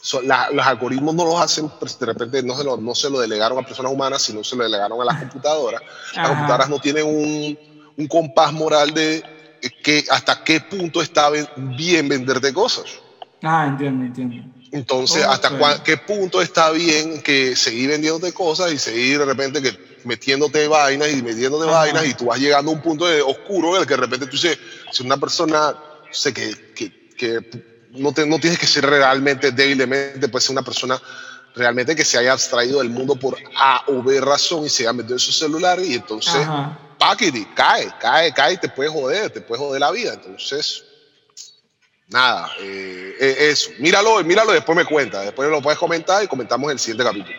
so- 0.02 0.22
la- 0.22 0.50
los 0.52 0.66
algoritmos 0.66 1.16
no 1.16 1.26
los 1.26 1.42
hacen, 1.42 1.70
pues, 1.80 1.98
de 1.98 2.06
repente 2.06 2.44
no 2.44 2.56
se, 2.58 2.64
lo, 2.64 2.78
no 2.78 2.94
se 2.94 3.10
lo 3.10 3.20
delegaron 3.20 3.58
a 3.58 3.64
personas 3.66 3.92
humanas, 3.92 4.22
sino 4.22 4.44
se 4.44 4.56
lo 4.56 4.64
delegaron 4.64 5.02
a 5.02 5.06
las 5.06 5.18
computadoras. 5.18 5.82
Las 6.16 6.26
Ajá. 6.26 6.30
computadoras 6.30 6.70
no 6.70 6.80
tienen 6.80 7.06
un, 7.06 7.58
un 7.96 8.08
compás 8.08 8.52
moral 8.54 8.94
de 8.94 9.24
que 9.70 10.06
hasta 10.10 10.44
qué 10.44 10.62
punto 10.62 11.02
está 11.02 11.30
bien 11.56 12.08
venderte 12.08 12.54
cosas. 12.54 12.86
Ah, 13.42 13.68
entiendo, 13.68 14.06
entiendo. 14.06 14.54
Entonces, 14.72 15.24
hasta 15.24 15.84
qué 15.84 15.98
punto 15.98 16.42
está 16.42 16.72
bien 16.72 17.22
que 17.22 17.56
seguir 17.56 17.90
vendiéndote 17.90 18.34
cosas 18.34 18.74
y 18.74 18.80
seguir 18.80 19.20
de 19.20 19.26
repente 19.26 19.62
que 19.62 19.78
metiéndote 20.04 20.68
vainas 20.68 21.14
y 21.14 21.22
metiéndote 21.22 21.66
Ajá. 21.66 21.80
vainas 21.80 22.06
y 22.08 22.16
tú 22.16 22.26
vas 22.26 22.40
llegando 22.40 22.72
a 22.72 22.74
un 22.74 22.82
punto 22.82 23.06
de 23.06 23.22
oscuro 23.22 23.76
en 23.76 23.82
el 23.82 23.88
que 23.88 23.94
de 23.94 24.02
repente 24.02 24.26
tú 24.26 24.32
dices, 24.32 24.58
si 24.92 25.04
una 25.04 25.18
persona, 25.18 25.76
sé, 26.12 26.34
que, 26.34 26.74
que, 26.74 27.10
que 27.16 27.40
no, 27.92 28.12
te, 28.14 28.26
no 28.26 28.40
tienes 28.40 28.58
que 28.58 28.66
ser 28.66 28.86
realmente 28.86 29.52
débilmente, 29.52 30.28
puede 30.28 30.42
ser 30.42 30.54
una 30.54 30.64
persona 30.64 31.00
realmente 31.56 31.96
que 31.96 32.04
se 32.04 32.18
haya 32.18 32.34
abstraído 32.34 32.80
del 32.80 32.90
mundo 32.90 33.16
por 33.16 33.38
A 33.56 33.84
o 33.90 34.02
B 34.02 34.20
razón 34.22 34.66
y 34.66 34.70
se 34.70 34.84
haya 34.84 34.94
metido 34.94 35.16
en 35.16 35.20
su 35.20 35.32
celular 35.32 35.80
y 35.80 35.94
entonces 35.94 36.34
Ajá. 36.34 36.80
Paquete, 37.08 37.46
cae, 37.54 37.92
cae, 38.00 38.34
cae 38.34 38.54
y 38.54 38.58
te 38.58 38.70
puede 38.70 38.90
joder, 38.90 39.30
te 39.30 39.42
puede 39.42 39.60
joder 39.60 39.82
la 39.82 39.92
vida. 39.92 40.14
Entonces, 40.14 40.86
nada, 42.08 42.50
eh, 42.62 43.16
eh, 43.20 43.36
eso. 43.52 43.72
Míralo, 43.80 44.24
míralo 44.24 44.52
y 44.52 44.56
después 44.56 44.76
me 44.78 44.86
cuenta. 44.86 45.22
Después 45.22 45.50
lo 45.50 45.62
puedes 45.62 45.78
comentar 45.80 46.24
y 46.24 46.28
comentamos 46.28 46.72
el 46.72 46.80
siguiente 46.80 47.04
capítulo. 47.04 47.36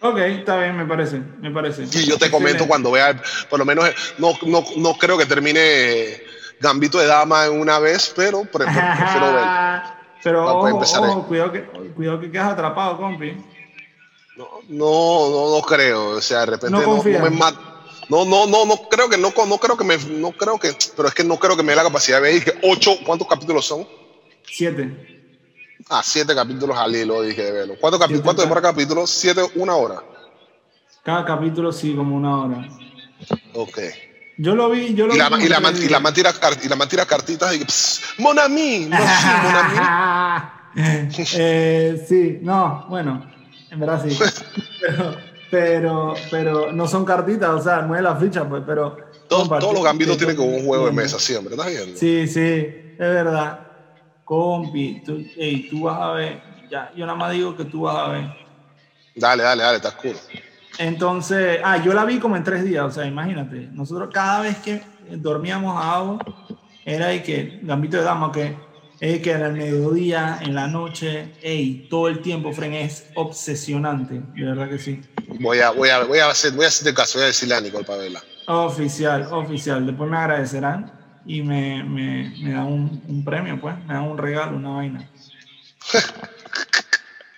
Ok, 0.00 0.18
está 0.18 0.58
bien, 0.58 0.76
me 0.76 0.86
parece, 0.86 1.18
me 1.40 1.50
parece. 1.50 1.82
Y 1.84 2.06
yo 2.06 2.16
te 2.18 2.30
comento 2.30 2.64
Excelente. 2.64 2.68
cuando 2.68 2.90
vea, 2.90 3.22
por 3.48 3.58
lo 3.58 3.64
menos, 3.64 3.88
no, 4.18 4.32
no, 4.46 4.64
no 4.76 4.94
creo 4.94 5.16
que 5.16 5.26
termine 5.26 6.22
Gambito 6.58 6.98
de 6.98 7.06
Dama 7.06 7.46
en 7.46 7.60
una 7.60 7.78
vez, 7.78 8.12
pero 8.16 8.42
pre- 8.44 8.64
pre- 8.64 8.74
prefiero 8.98 9.32
ver. 9.34 9.44
Pero 10.24 10.44
ojo, 10.58 10.78
ojo, 10.78 11.26
cuidado 11.26 11.52
que, 11.52 11.62
cuidado 11.94 12.18
que 12.20 12.30
quedas 12.30 12.52
atrapado, 12.52 12.96
compi. 12.96 13.36
No, 14.36 14.48
no, 14.68 15.30
no, 15.30 15.56
no 15.56 15.62
creo. 15.62 16.10
O 16.10 16.20
sea, 16.20 16.40
de 16.40 16.46
repente 16.46 16.70
No 16.70 16.80
no, 16.96 17.02
me 17.02 17.30
mat- 17.30 17.71
No, 18.12 18.26
no, 18.26 18.46
no, 18.46 18.66
no 18.66 18.76
creo 18.90 19.08
que 19.08 19.16
no, 19.16 19.32
no 19.48 19.56
creo 19.56 19.74
que 19.74 19.84
me, 19.84 19.96
no 19.96 20.32
creo 20.32 20.58
que, 20.58 20.76
pero 20.94 21.08
es 21.08 21.14
que 21.14 21.24
no 21.24 21.38
creo 21.38 21.56
que 21.56 21.62
me 21.62 21.72
dé 21.72 21.76
la 21.76 21.82
capacidad 21.84 22.20
de 22.20 22.30
ver 22.30 22.44
que 22.44 22.52
ocho, 22.62 22.98
¿cuántos 23.06 23.26
capítulos 23.26 23.64
son? 23.64 23.88
Siete. 24.44 24.94
Ah, 25.88 26.02
siete 26.04 26.34
capítulos 26.34 26.76
al 26.76 26.94
hilo, 26.94 27.22
dije 27.22 27.42
de 27.42 27.52
verlo. 27.52 27.74
¿Cuánto, 27.80 27.96
Siete, 28.06 28.20
¿Cuánto 28.22 28.42
demora 28.42 28.60
capítulo? 28.60 29.06
Siete, 29.06 29.40
una 29.54 29.76
hora. 29.76 30.04
Cada 31.02 31.24
capítulo 31.24 31.72
sí, 31.72 31.94
como 31.96 32.14
una 32.14 32.36
hora. 32.36 32.68
Ok. 33.54 33.78
Yo 34.36 34.54
lo 34.56 34.68
vi, 34.68 34.92
yo 34.94 35.06
lo 35.06 35.14
Y 35.14 35.16
la, 35.16 35.30
vi. 35.30 35.46
y 35.46 35.48
la, 35.48 35.60
man- 35.60 35.74
y 35.74 35.78
la 35.80 35.88
días. 35.88 36.02
man 36.02 36.12
tira, 36.12 36.32
car- 36.34 36.58
y 36.62 36.68
la 36.68 36.76
man 36.76 36.88
tira 36.90 37.06
cartitas 37.06 37.54
y 37.54 37.64
pss, 37.64 38.02
Mon 38.18 38.38
ami, 38.38 38.88
no, 38.90 38.98
sí, 38.98 39.26
mon 39.42 39.56
ami. 39.56 39.78
Eh, 41.34 42.04
sí, 42.06 42.38
no, 42.42 42.84
bueno, 42.90 43.26
en 43.70 43.80
verdad 43.80 44.02
sí. 44.06 44.18
Pero, 44.80 45.31
pero, 45.52 46.14
pero 46.30 46.72
no 46.72 46.88
son 46.88 47.04
cartitas, 47.04 47.50
o 47.50 47.60
sea, 47.60 47.82
no 47.82 47.94
es 47.94 48.00
la 48.00 48.16
ficha, 48.16 48.48
pues, 48.48 48.62
pero. 48.66 48.96
Todos, 49.28 49.42
compa, 49.42 49.58
todos 49.58 49.74
los 49.74 49.84
gambitos 49.84 50.16
tienen 50.16 50.34
como 50.34 50.56
un 50.56 50.64
juego 50.64 50.86
de 50.86 50.92
mesa 50.92 51.18
siempre, 51.18 51.54
¿estás 51.54 51.68
viendo? 51.68 51.94
Sí, 51.94 52.26
sí, 52.26 52.40
es 52.40 52.98
verdad. 52.98 53.60
Compi, 54.24 55.02
tú, 55.04 55.22
ey, 55.36 55.68
tú 55.68 55.82
vas 55.82 56.00
a 56.00 56.12
ver. 56.12 56.42
Ya, 56.70 56.90
yo 56.96 57.04
nada 57.04 57.18
más 57.18 57.32
digo 57.32 57.54
que 57.54 57.66
tú 57.66 57.82
vas 57.82 57.96
a 57.96 58.08
ver. 58.12 58.30
Dale, 59.14 59.42
dale, 59.42 59.62
dale, 59.62 59.76
está 59.76 59.90
oscuro. 59.90 60.18
Entonces, 60.78 61.60
ah, 61.62 61.76
yo 61.84 61.92
la 61.92 62.06
vi 62.06 62.18
como 62.18 62.34
en 62.34 62.44
tres 62.44 62.64
días, 62.64 62.84
o 62.86 62.90
sea, 62.90 63.04
imagínate. 63.04 63.68
Nosotros 63.72 64.08
cada 64.10 64.40
vez 64.40 64.56
que 64.56 64.80
dormíamos 65.18 65.76
a 65.76 65.96
agua, 65.96 66.18
era 66.86 67.08
de 67.08 67.22
que, 67.22 67.60
Gambito 67.62 67.98
de 67.98 68.04
Dama, 68.04 68.32
que 68.32 68.56
es 69.00 69.20
que 69.20 69.32
en 69.32 69.42
el 69.42 69.52
mediodía, 69.52 70.38
en 70.40 70.54
la 70.54 70.66
noche, 70.66 71.34
ey, 71.42 71.88
todo 71.90 72.08
el 72.08 72.20
tiempo, 72.20 72.54
Fren, 72.54 72.72
es 72.72 73.10
obsesionante, 73.16 74.22
de 74.34 74.44
verdad 74.46 74.70
que 74.70 74.78
sí. 74.78 75.02
Voy 75.40 75.58
a, 75.60 75.70
voy 75.70 75.88
a, 75.88 76.04
voy 76.04 76.18
a 76.18 76.28
hacer, 76.28 76.52
voy 76.52 76.64
a 76.64 76.68
hacerte 76.68 76.94
caso, 76.94 77.18
voy 77.18 77.24
a 77.24 77.26
decirle 77.28 77.54
a 77.54 77.60
Nicole 77.60 77.84
para 77.84 77.98
verla. 77.98 78.22
Oficial, 78.46 79.28
oficial. 79.32 79.86
Después 79.86 80.10
me 80.10 80.16
agradecerán 80.16 80.92
y 81.24 81.42
me, 81.42 81.82
me, 81.84 82.34
me 82.40 82.52
dan 82.52 82.66
un, 82.66 83.02
un 83.08 83.24
premio, 83.24 83.60
pues, 83.60 83.74
me 83.86 83.94
dan 83.94 84.04
un 84.04 84.18
regalo, 84.18 84.56
una 84.56 84.70
vaina. 84.70 85.08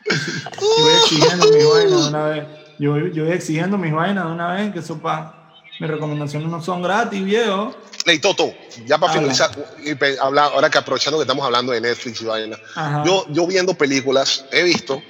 yo 0.07 0.85
voy 0.85 0.93
exigiendo 0.95 1.47
mis 1.51 1.65
vainas 1.69 2.03
de 2.03 2.09
una 2.09 2.25
vez. 2.25 2.45
Yo, 2.79 2.91
voy- 2.93 3.13
yo 3.13 3.25
voy 3.25 3.33
exigiendo 3.33 3.79
mis 3.79 3.93
vainas 3.93 4.25
de 4.27 4.33
una 4.33 4.53
vez, 4.55 4.73
que 4.73 4.79
eso 4.81 4.99
pa. 4.99 5.41
Mis 5.81 5.91
recomendaciones 5.91 6.49
no 6.49 6.63
son 6.63 6.83
gratis, 6.83 7.25
viejo. 7.25 7.75
Ley 8.07 8.19
Toto, 8.21 8.53
ya 8.87 8.99
para 8.99 9.13
Habla. 9.15 9.33
finalizar, 9.35 9.51
y 9.83 10.19
ahora 10.21 10.69
que 10.71 10.79
aprovechando 10.79 11.19
que 11.19 11.23
estamos 11.23 11.45
hablando 11.45 11.73
de 11.73 11.81
Netflix 11.81 12.21
y 12.21 12.25
vaina, 12.27 12.57
Ajá. 12.77 13.03
yo, 13.05 13.25
yo 13.31 13.47
viendo 13.47 13.73
películas 13.75 14.45
he 14.53 14.63
visto 14.63 15.03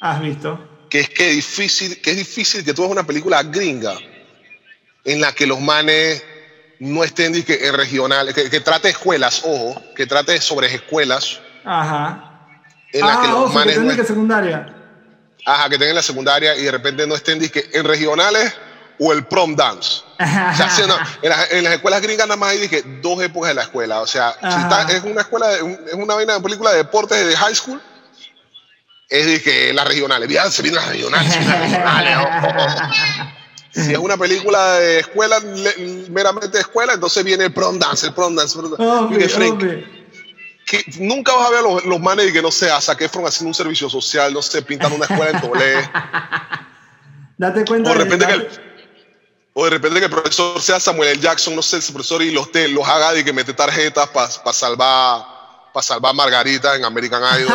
¿Has 0.00 0.20
visto? 0.20 0.58
Que 0.94 1.00
es 1.00 1.08
que, 1.10 1.26
difícil, 1.30 2.00
que 2.00 2.12
es 2.12 2.16
difícil 2.16 2.64
que 2.64 2.72
tú 2.72 2.82
veas 2.82 2.92
una 2.92 3.02
película 3.02 3.42
gringa 3.42 3.94
en 5.04 5.20
la 5.20 5.32
que 5.32 5.44
los 5.44 5.60
manes 5.60 6.22
no 6.78 7.02
estén 7.02 7.42
que, 7.42 7.66
en 7.66 7.74
regionales, 7.74 8.32
que, 8.32 8.48
que, 8.48 8.60
trate 8.60 8.90
escuelas, 8.90 9.42
ojo, 9.44 9.82
que 9.96 10.06
trate 10.06 10.40
sobre 10.40 10.72
escuelas. 10.72 11.40
Ajá. 11.64 12.46
En 12.92 13.00
la 13.00 13.14
ah, 13.14 13.22
que 13.22 13.26
los 13.26 13.36
ojo, 13.38 13.48
que 13.48 13.54
manes. 13.54 13.74
tengan 13.74 13.88
no 13.88 14.02
que 14.02 14.06
secundaria. 14.06 14.76
Ajá, 15.44 15.68
que 15.68 15.78
tengan 15.78 15.96
la 15.96 16.02
secundaria 16.02 16.56
y 16.56 16.62
de 16.62 16.70
repente 16.70 17.08
no 17.08 17.16
estén 17.16 17.40
que 17.40 17.68
en 17.72 17.84
regionales 17.84 18.54
o 19.00 19.12
el 19.12 19.24
prom 19.24 19.56
dance. 19.56 20.02
O 20.14 20.56
sea, 20.56 20.70
sí, 20.70 20.82
no, 20.86 20.96
en, 21.22 21.28
las, 21.28 21.50
en, 21.50 21.64
las, 21.64 21.72
escuelas 21.72 22.02
gringas 22.02 22.28
nada 22.28 22.36
más 22.36 22.50
hay 22.50 22.58
dije, 22.58 22.84
dos 23.02 23.20
épocas 23.20 23.48
de 23.48 23.54
la 23.54 23.62
escuela. 23.62 24.00
O 24.00 24.06
sea, 24.06 24.32
si 24.40 24.60
está, 24.60 24.82
es 24.82 25.02
una 25.02 25.22
escuela, 25.22 25.48
de, 25.48 25.56
es 25.88 25.94
una 25.94 26.14
vaina 26.14 26.34
de 26.34 26.40
película 26.40 26.70
de 26.70 26.76
deportes 26.76 27.26
de 27.26 27.36
high 27.36 27.54
school, 27.56 27.82
es 29.08 29.26
de 29.26 29.42
que 29.42 29.72
las 29.72 29.86
regionales. 29.86 30.28
Ya 30.28 30.50
se 30.50 30.62
vienen 30.62 30.80
las 30.80 30.90
regionales. 30.90 31.32
Se 31.32 31.38
vienen 31.38 31.60
las 31.60 31.70
regionales 31.70 32.16
oh, 32.18 32.58
oh. 32.58 33.80
Si 33.82 33.92
es 33.92 33.98
una 33.98 34.16
película 34.16 34.74
de 34.74 35.00
escuela, 35.00 35.40
meramente 36.10 36.48
de 36.48 36.60
escuela, 36.60 36.92
entonces 36.92 37.24
viene 37.24 37.46
el 37.46 37.52
prom 37.52 37.76
dance, 37.76 38.06
el 38.06 38.14
prom 38.14 38.36
dance. 38.36 38.56
Prom 38.56 38.70
dance. 38.70 39.28
Frank, 39.30 39.60
que 40.64 40.84
nunca 41.00 41.32
vas 41.34 41.48
a 41.48 41.50
ver 41.50 41.58
a 41.58 41.62
los, 41.62 41.84
los 41.84 42.00
manes 42.00 42.28
y 42.28 42.32
que 42.32 42.40
no 42.40 42.52
sé, 42.52 42.70
a 42.70 42.80
Zac 42.80 43.00
Efron 43.02 43.26
haciendo 43.26 43.48
un 43.48 43.54
servicio 43.54 43.90
social, 43.90 44.32
no 44.32 44.42
sé, 44.42 44.62
pintando 44.62 44.96
una 44.96 45.06
escuela 45.06 45.30
en 45.30 45.40
Tolé. 45.40 45.74
Date 47.38 47.64
cuenta. 47.64 47.90
O 47.90 47.94
de 47.94 48.04
repente 48.04 48.26
que 48.26 48.32
el, 48.32 48.48
o 49.54 49.64
de 49.64 49.70
repente 49.70 49.98
que 49.98 50.06
el 50.06 50.10
profesor 50.10 50.60
sea 50.60 50.78
Samuel 50.78 51.10
L. 51.10 51.20
Jackson, 51.20 51.54
no 51.54 51.62
sé, 51.62 51.76
el 51.76 51.82
profesor 51.82 52.22
y 52.22 52.30
los, 52.30 52.50
te, 52.52 52.68
los 52.68 52.86
haga 52.88 53.12
de 53.12 53.24
que 53.24 53.32
mete 53.32 53.52
tarjetas 53.52 54.08
para 54.08 54.28
pa 54.28 54.52
salvar 54.52 55.33
para 55.74 55.82
salvar 55.82 56.14
Margarita 56.14 56.76
en 56.76 56.84
American 56.84 57.20
Idol. 57.40 57.52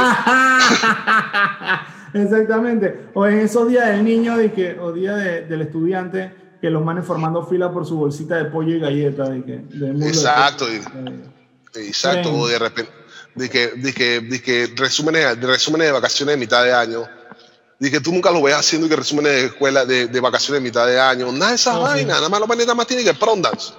Exactamente. 2.13 3.05
O 3.13 3.25
en 3.25 3.39
esos 3.39 3.69
días 3.69 3.87
del 3.87 4.03
niño 4.03 4.35
de 4.35 4.51
que, 4.51 4.77
o 4.77 4.91
día 4.91 5.15
de, 5.15 5.45
del 5.45 5.61
estudiante, 5.61 6.35
que 6.59 6.69
los 6.69 6.83
manes 6.83 7.05
formando 7.05 7.45
fila 7.45 7.71
por 7.71 7.85
su 7.85 7.95
bolsita 7.95 8.35
de 8.35 8.45
pollo 8.45 8.75
y 8.75 8.79
galleta. 8.81 9.29
De 9.29 9.41
que, 9.45 9.57
de 9.69 10.07
exacto. 10.07 10.65
De 10.65 10.75
y, 11.75 11.87
exacto. 11.87 12.33
O 12.33 12.45
de 12.45 12.59
repente, 12.59 12.91
de 13.35 13.49
que, 13.49 13.67
de 13.67 13.93
que, 13.93 14.19
de 14.19 14.41
que 14.41 14.73
resúmenes, 14.75 15.39
de 15.39 15.47
resúmenes 15.47 15.87
de 15.87 15.93
vacaciones 15.93 16.33
de 16.35 16.39
mitad 16.39 16.65
de 16.65 16.73
año. 16.73 17.07
De 17.79 17.89
que 17.89 18.01
tú 18.01 18.11
nunca 18.11 18.31
lo 18.31 18.41
ves 18.41 18.55
haciendo 18.55 18.87
y 18.87 18.89
que 18.89 18.97
resúmenes 18.97 19.31
de 19.31 19.45
escuela 19.45 19.85
de, 19.85 20.07
de 20.07 20.19
vacaciones 20.19 20.61
de 20.61 20.67
mitad 20.67 20.85
de 20.85 20.99
año. 20.99 21.31
Nada 21.31 21.51
de 21.51 21.55
esa 21.55 21.71
No, 21.75 21.81
vaina. 21.83 22.15
sí. 22.15 22.19
Nada 22.19 22.27
más 22.27 22.41
los 22.41 22.49
manes 22.49 22.65
nada 22.65 22.75
más 22.75 22.85
tienen 22.85 23.05
que 23.05 23.13
prom 23.13 23.41
dance. 23.41 23.71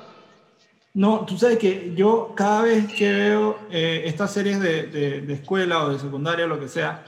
No, 0.92 1.20
tú 1.20 1.38
sabes 1.38 1.58
que 1.58 1.92
yo 1.94 2.32
cada 2.34 2.62
vez 2.62 2.92
que 2.92 3.12
veo 3.12 3.58
eh, 3.70 4.02
estas 4.06 4.32
series 4.32 4.58
de, 4.58 4.88
de, 4.88 5.20
de, 5.20 5.34
escuela 5.34 5.84
o 5.84 5.90
de 5.90 6.00
secundaria 6.00 6.46
o 6.46 6.48
lo 6.48 6.58
que 6.58 6.68
sea, 6.68 7.04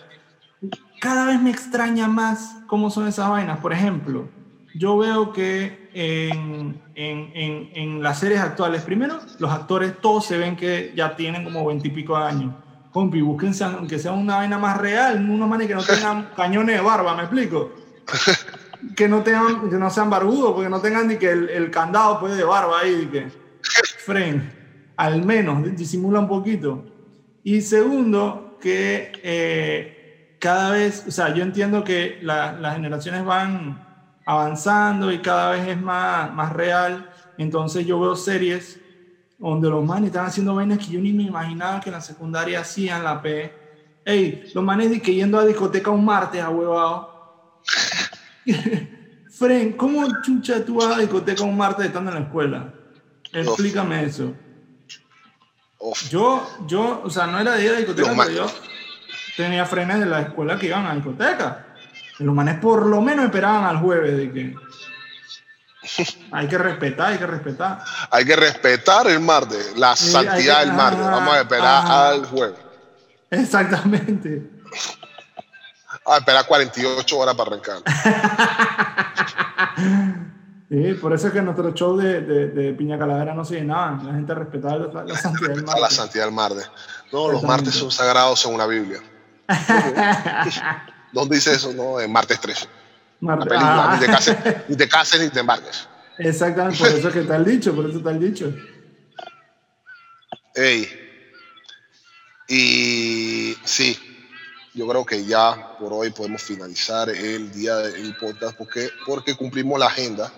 cada 1.01 1.27
vez 1.27 1.43
me 1.43 1.51
extraña 1.51 2.07
más 2.07 2.59
cómo 2.69 2.91
son 2.91 3.09
esas 3.09 3.29
vainas. 3.29 3.59
Por 3.59 3.73
ejemplo, 3.73 4.29
yo 4.75 4.97
veo 4.99 5.33
que 5.33 5.91
en, 5.95 6.81
en, 6.95 7.33
en, 7.35 7.71
en 7.75 8.03
las 8.05 8.21
series 8.21 8.41
actuales, 8.41 8.83
primero, 8.83 9.19
los 9.41 9.51
actores 9.51 10.01
todos 10.01 10.27
se 10.27 10.39
ven 10.39 10.55
que 10.55 10.93
ya 10.95 11.17
tienen 11.17 11.43
como 11.43 11.67
veintipico 11.67 12.15
años. 12.15 12.55
Compi, 12.93 13.21
búsquense 13.21 13.65
aunque 13.65 13.99
sea 13.99 14.13
una 14.13 14.37
vaina 14.37 14.59
más 14.59 14.79
real, 14.79 15.29
unos 15.29 15.49
manes 15.49 15.67
que 15.67 15.75
no 15.75 15.83
tengan 15.83 16.31
cañones 16.37 16.77
de 16.77 16.83
barba, 16.83 17.17
¿me 17.17 17.23
explico? 17.23 17.73
Que 18.97 19.09
no, 19.09 19.23
tengan, 19.23 19.69
que 19.69 19.77
no 19.77 19.91
sean 19.91 20.09
barbudos, 20.09 20.53
porque 20.53 20.69
no 20.69 20.81
tengan 20.81 21.09
ni 21.09 21.17
que 21.17 21.31
el, 21.31 21.49
el 21.49 21.71
candado 21.71 22.21
pues, 22.21 22.37
de 22.37 22.45
barba 22.45 22.81
ahí, 22.81 23.09
que 23.11 23.42
frame, 24.05 24.43
al 24.97 25.25
menos 25.25 25.77
disimula 25.77 26.21
un 26.21 26.29
poquito. 26.29 26.85
Y 27.45 27.61
segundo, 27.61 28.59
que 28.61 29.13
eh, 29.23 30.37
cada 30.39 30.71
vez, 30.71 31.05
o 31.07 31.11
sea, 31.11 31.35
yo 31.35 31.43
entiendo 31.43 31.85
que 31.85 32.19
la, 32.23 32.53
las 32.53 32.75
generaciones 32.77 33.25
van 33.25 33.87
avanzando 34.25 35.11
y 35.13 35.19
cada 35.19 35.53
vez 35.53 35.69
es 35.69 35.81
más, 35.81 36.33
más 36.33 36.53
real. 36.53 37.11
Entonces 37.39 37.87
yo 37.87 38.01
veo 38.01 38.15
series 38.15 38.79
donde 39.39 39.69
los 39.69 39.85
manes 39.85 40.09
están 40.09 40.27
haciendo 40.27 40.55
vainas 40.55 40.79
que 40.79 40.93
yo 40.93 41.01
ni 41.01 41.13
me 41.13 41.25
imaginaba 41.25 41.81
que 41.81 41.91
en 41.91 41.95
la 41.95 42.01
secundaria 42.01 42.61
hacían 42.61 43.03
la 43.03 43.21
P. 43.21 43.53
Ey, 44.05 44.51
los 44.55 44.63
manes 44.63 45.03
que 45.03 45.15
yendo 45.15 45.39
a 45.39 45.45
discoteca 45.45 45.91
un 45.91 46.05
martes 46.05 46.41
a 46.41 46.51
huevado. 46.51 47.61
Fren, 49.31 49.73
¿cómo 49.73 50.07
chucha 50.23 50.65
tú 50.65 50.81
a 50.83 50.99
discoteca 50.99 51.43
un 51.43 51.57
martes 51.57 51.87
estando 51.87 52.11
en 52.13 52.17
la 52.19 52.23
escuela? 52.23 52.73
Explícame 53.33 54.05
eso. 54.05 54.35
Uf. 55.79 56.09
Yo, 56.11 56.49
yo, 56.67 57.03
o 57.05 57.11
sea, 57.11 57.27
no 57.27 57.39
era 57.41 57.53
de 57.55 57.65
ir 57.65 57.71
a 57.73 57.77
discoteca, 57.79 58.13
pero 58.17 58.31
yo 58.31 58.47
tenía 59.37 59.65
frenes 59.67 59.99
de 60.01 60.07
la 60.07 60.21
escuela 60.21 60.59
que 60.59 60.67
iban 60.67 60.87
a 60.87 60.95
discoteca. 60.95 61.67
Y 62.19 62.25
los 62.25 62.35
manes 62.35 62.59
por 62.61 62.87
lo 62.87 63.01
menos 63.01 63.25
esperaban 63.25 63.65
al 63.65 63.79
jueves 63.79 64.17
de 64.17 64.33
que 64.33 64.55
hay 66.33 66.47
que 66.47 66.59
respetar, 66.59 67.13
hay 67.13 67.19
que 67.19 67.27
respetar. 67.27 67.83
Hay 68.11 68.25
que 68.25 68.37
respetar 68.37 69.07
el 69.09 69.19
martes, 69.21 69.73
la 69.77 69.97
Sí, 69.97 70.11
santidad 70.13 70.61
que- 70.61 70.67
del 70.67 70.73
martes. 70.75 71.05
Vamos 71.05 71.35
a 71.35 71.41
esperar 71.41 71.85
al 71.87 72.27
jueves. 72.27 72.59
Exactamente. 73.31 74.43
A 76.07 76.19
esperar 76.19 76.47
48 76.47 77.19
horas 77.19 77.35
para 77.35 77.51
arrancar. 77.51 77.83
Sí, 80.73 80.95
por 80.95 81.13
eso 81.13 81.27
es 81.27 81.35
que 81.35 81.43
nuestro 81.43 81.71
show 81.75 81.99
de, 81.99 82.23
de, 82.23 82.49
de 82.49 82.73
Piña 82.73 82.99
Calavera 82.99 83.35
no 83.35 83.45
se 83.45 83.57
llenaban. 83.57 84.07
La 84.07 84.15
gente 84.15 84.35
respetaba 84.35 84.79
la, 84.79 85.05
la 85.05 85.17
santidad 85.19 85.49
del 85.49 85.57
Respetar 85.57 85.75
la 85.75 85.81
martes. 85.83 85.97
santidad 85.99 86.25
del 86.25 86.33
martes. 86.35 86.71
No, 87.13 87.31
los 87.31 87.43
martes 87.43 87.75
son 87.75 87.91
sagrados 87.91 88.41
según 88.41 88.57
la 88.57 88.67
Biblia. 88.67 89.01
¿Dónde 91.13 91.35
dice 91.37 91.53
eso? 91.55 91.75
No, 91.75 92.01
en 92.01 92.11
martes 92.11 92.41
13. 92.41 92.65
La 93.21 93.37
Martes. 93.37 93.49
película. 93.49 93.93
Ah, 93.93 93.95
Ni, 94.01 94.07
te 94.07 94.13
cases, 94.13 94.37
ni 94.69 94.77
te 94.77 94.89
cases 94.89 95.21
ni 95.21 95.29
te 95.29 95.41
embarques. 95.41 95.89
Exactamente, 96.19 96.79
por 96.79 96.89
eso 96.89 97.09
es 97.09 97.15
que 97.15 97.21
está 97.21 97.37
el 97.37 97.45
dicho, 97.45 97.75
por 97.75 97.87
eso 97.89 97.99
está 97.99 98.11
el 98.11 98.21
dicho. 98.21 98.55
Ey. 100.55 100.89
Y 102.49 103.57
sí, 103.65 103.99
yo 104.75 104.89
creo 104.89 105.05
que 105.05 105.25
ya 105.25 105.77
por 105.79 105.93
hoy 105.93 106.11
podemos 106.11 106.43
finalizar 106.43 107.09
el 107.11 107.53
día 107.53 107.77
del 107.77 108.17
podcast 108.17 108.57
porque, 108.57 108.89
porque 109.07 109.35
cumplimos 109.37 109.79
la 109.79 109.87
agenda. 109.87 110.33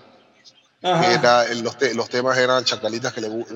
Era, 0.84 1.44
el- 1.46 1.62
los, 1.62 1.76
te- 1.78 1.94
los 1.94 2.08
temas 2.08 2.36
eran 2.36 2.62
chacalitas 2.64 3.12
que 3.12 3.20
le 3.22 3.28
gu- 3.30 3.46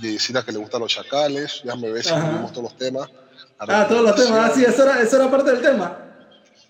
yeyecitas 0.00 0.44
que 0.44 0.52
le 0.52 0.58
gustan 0.58 0.80
los 0.80 0.92
chacales. 0.92 1.60
Déjame 1.64 1.90
ver 1.90 2.04
si 2.04 2.10
todos 2.10 2.62
los 2.64 2.76
temas. 2.76 3.08
Ah, 3.58 3.86
todos 3.88 4.02
los 4.02 4.14
temas. 4.14 4.50
Ah, 4.50 4.52
sí, 4.54 4.64
eso 4.64 4.82
era, 4.84 5.00
eso 5.00 5.16
era 5.16 5.30
parte 5.30 5.50
del 5.50 5.62
tema. 5.62 5.96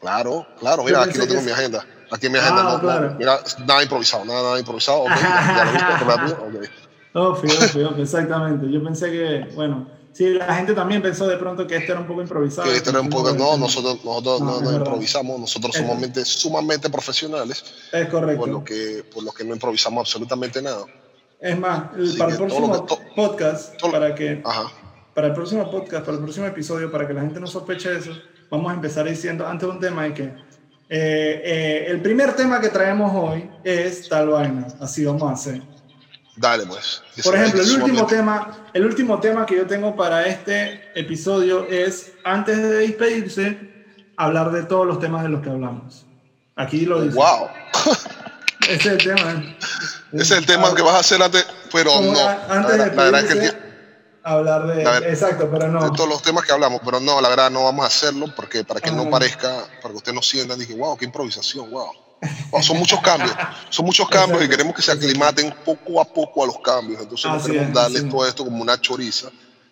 Claro, 0.00 0.46
claro, 0.58 0.82
mira, 0.84 1.02
aquí 1.02 1.18
lo 1.18 1.26
tengo 1.26 1.40
en 1.40 1.46
mi 1.46 1.52
agenda. 1.52 1.84
Aquí 2.10 2.26
en 2.26 2.32
mi 2.32 2.38
Ah, 2.38 2.42
agenda, 2.42 2.62
no, 2.64 2.72
no, 2.74 2.80
claro. 2.80 3.14
mira, 3.18 3.38
nada 3.66 3.82
improvisado, 3.82 4.24
nada, 4.24 4.42
nada 4.42 4.58
improvisado. 4.58 5.00
ok, 5.02 5.08
ya, 5.08 5.54
ya 5.56 5.64
lo 5.64 5.72
viste, 5.72 6.04
rápido, 6.04 6.36
ok. 7.14 7.40
Fío, 7.40 7.68
fío, 7.68 7.96
exactamente. 7.96 8.70
Yo 8.70 8.82
pensé 8.84 9.10
que, 9.10 9.50
bueno, 9.54 9.88
sí, 10.12 10.30
la 10.34 10.54
gente 10.54 10.74
también 10.74 11.02
pensó 11.02 11.26
de 11.26 11.36
pronto 11.36 11.66
que 11.66 11.76
esto 11.76 11.92
era 11.92 12.00
un 12.00 12.06
poco 12.06 12.22
improvisado. 12.22 12.68
Que 12.68 12.76
esto 12.76 12.90
era 12.90 13.00
un 13.00 13.08
poco, 13.10 13.32
no, 13.32 13.56
nosotros, 13.56 14.04
nosotros 14.04 14.40
No, 14.40 14.60
no, 14.60 14.70
no 14.70 14.76
improvisamos, 14.78 15.38
nosotros 15.40 15.74
somos 15.74 15.98
mente- 15.98 16.24
sumamente 16.24 16.88
profesionales, 16.90 17.64
Es 17.92 18.08
correcto. 18.08 18.40
por 18.40 18.48
lo, 18.48 18.64
que, 18.64 19.04
por 19.12 19.22
lo 19.24 19.32
que 19.32 19.44
no 19.44 19.54
improvisamos 19.54 20.00
absolutamente 20.02 20.60
nada. 20.62 20.84
Es 21.40 21.58
más, 21.58 21.84
Así 22.00 22.16
para 22.18 22.30
el 22.32 22.36
próximo 22.38 22.86
que- 22.86 22.96
podcast, 23.16 23.76
todo- 23.76 23.92
para 23.92 24.14
que 24.14 24.40
Ajá, 24.44 24.70
para 25.14 25.26
el 25.28 25.32
próximo 25.34 25.70
podcast, 25.70 26.04
para 26.04 26.16
el 26.16 26.22
próximo 26.22 26.46
episodio, 26.46 26.90
para 26.90 27.06
que 27.06 27.12
la 27.14 27.20
gente 27.22 27.40
no 27.40 27.46
sospeche 27.46 27.96
eso, 27.96 28.12
vamos 28.50 28.70
a 28.70 28.74
empezar 28.74 29.06
diciendo 29.08 29.46
antes 29.46 29.66
de 29.68 29.74
un 29.74 29.80
tema 29.80 30.04
de 30.04 30.14
que 30.14 30.22
eh, 30.24 31.42
eh, 31.44 31.84
el 31.88 32.00
primer 32.02 32.34
tema 32.34 32.60
que 32.60 32.68
traemos 32.68 33.10
hoy 33.14 33.48
es 33.64 34.08
tal 34.08 34.28
vaina. 34.28 34.66
Así 34.78 35.04
vamos 35.04 35.22
a 35.22 35.32
hacer. 35.32 35.62
Dale 36.36 36.66
pues. 36.66 37.02
Por 37.22 37.34
ejemplo, 37.36 37.62
el 37.62 37.70
último 37.82 38.06
tema, 38.06 38.66
el 38.72 38.84
último 38.86 39.20
tema 39.20 39.46
que 39.46 39.56
yo 39.56 39.66
tengo 39.66 39.94
para 39.96 40.26
este 40.26 40.90
episodio 40.98 41.66
es 41.68 42.12
antes 42.24 42.56
de 42.58 42.68
despedirse, 42.68 43.86
hablar 44.16 44.50
de 44.52 44.62
todos 44.64 44.86
los 44.86 44.98
temas 44.98 45.22
de 45.22 45.28
los 45.28 45.42
que 45.42 45.50
hablamos. 45.50 46.06
Aquí 46.56 46.80
lo 46.86 47.00
dice. 47.02 47.16
Wow, 47.16 47.48
Ese 48.68 48.74
es 48.74 48.86
el 48.86 48.98
tema. 48.98 49.56
ese 50.12 50.22
es 50.22 50.30
el 50.32 50.46
tema 50.46 50.74
que 50.74 50.82
vas 50.82 50.94
a 50.94 50.98
hacer 51.00 51.22
antes, 51.22 51.46
pero 51.72 52.00
no. 52.00 52.12
a- 52.12 52.14
La, 52.14 52.46
antes 52.48 52.72
de 52.78 52.78
la 52.78 53.04
verdad 53.04 53.20
que 53.20 53.34
despedirse, 53.34 53.58
hablar 54.24 54.66
de, 54.68 54.82
exacto, 55.10 55.48
pero 55.50 55.68
no. 55.68 55.82
de 55.84 55.90
todos 55.96 56.08
los 56.08 56.22
temas 56.22 56.44
que 56.44 56.52
hablamos, 56.52 56.80
pero 56.84 57.00
no, 57.00 57.20
la 57.20 57.28
verdad 57.28 57.50
no 57.50 57.64
vamos 57.64 57.84
a 57.84 57.88
hacerlo 57.88 58.26
porque 58.36 58.62
para 58.64 58.80
que 58.80 58.90
no 58.92 59.02
Ajá. 59.02 59.10
parezca, 59.10 59.64
para 59.82 59.92
que 59.92 59.98
usted 59.98 60.12
no 60.12 60.22
sienta, 60.22 60.54
dije, 60.54 60.74
wow, 60.74 60.96
qué 60.96 61.04
improvisación, 61.06 61.70
wow. 61.70 61.90
Son 62.62 62.78
muchos 62.78 63.00
cambios, 63.00 63.32
son 63.70 63.84
muchos 63.86 64.08
cambios 64.08 64.40
y 64.40 64.44
Exacto, 64.44 64.50
queremos 64.50 64.76
que 64.76 64.82
se 64.82 64.92
aclimaten 64.92 65.52
poco 65.64 66.00
a 66.00 66.04
poco 66.04 66.44
a 66.44 66.46
los 66.46 66.58
cambios, 66.60 67.00
entonces 67.02 67.26
no 67.28 67.36
Así 67.36 67.50
queremos 67.50 67.90
es, 67.92 67.94
es. 68.04 68.08
todo 68.08 68.26
esto 68.26 68.44
como 68.44 68.62
una 68.62 68.80
choriza 68.80 69.28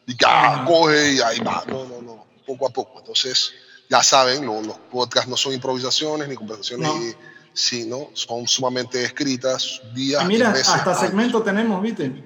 y 0.07 0.17
que 0.17 0.25
ah, 0.27 0.65
coge 0.67 1.13
y 1.13 1.21
ahí 1.21 1.39
va, 1.41 1.63
no, 1.69 1.85
no, 1.85 2.03
no, 2.03 2.27
poco 2.47 2.67
a 2.67 2.71
poco. 2.71 2.99
Entonces, 2.99 3.53
ya 3.89 4.03
saben, 4.03 4.45
lo- 4.45 4.63
los 4.63 4.77
podcasts 4.91 5.29
no 5.31 5.37
son 5.37 5.53
improvisaciones 5.53 6.27
ni 6.29 6.35
conversaciones, 6.35 6.89
No. 6.89 6.97
y- 7.01 7.15
sino 7.53 8.09
son 8.15 8.47
sumamente 8.49 9.05
escritas, 9.05 9.81
días 9.95 10.23
Y 10.25 10.27
mira, 10.27 10.49
y 10.49 10.53
meses. 10.53 10.69
hasta 10.69 10.91
antes. 10.93 11.07
segmento 11.07 11.43
tenemos, 11.43 11.81
¿viste? 11.83 12.25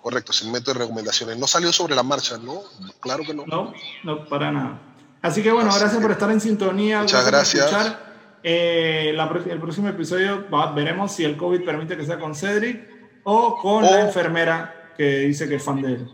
Correcto, 0.00 0.32
segmento 0.32 0.72
de 0.72 0.78
recomendaciones. 0.78 1.36
No 1.38 1.46
salió 1.46 1.72
sobre 1.72 1.94
la 1.96 2.02
marcha, 2.02 2.38
¿no? 2.38 2.62
Claro 3.00 3.24
que 3.24 3.34
no. 3.34 3.44
No, 3.46 3.72
no, 4.04 4.24
para 4.28 4.52
nada. 4.52 4.80
Así 5.20 5.42
que 5.42 5.50
bueno, 5.50 5.70
Así 5.70 5.80
gracias 5.80 5.98
que- 5.98 6.02
por 6.02 6.12
estar 6.12 6.30
en 6.30 6.40
sintonía. 6.40 7.00
Muchas 7.00 7.26
gracias. 7.26 7.70
Eh, 8.48 9.10
la 9.12 9.24
el 9.50 9.58
próximo 9.58 9.88
episodio 9.88 10.48
va- 10.48 10.70
veremos 10.72 11.10
si 11.10 11.24
el 11.24 11.36
COVID 11.36 11.64
permite 11.64 11.96
que 11.96 12.06
sea 12.06 12.16
con 12.20 12.32
Cedric 12.32 12.80
o 13.24 13.58
con 13.60 13.82
la 13.82 14.02
enfermera 14.02 14.92
que 14.96 15.18
dice 15.22 15.48
que 15.48 15.56
es 15.56 15.62
fan 15.64 15.82
de 15.82 15.94
él. 15.94 16.10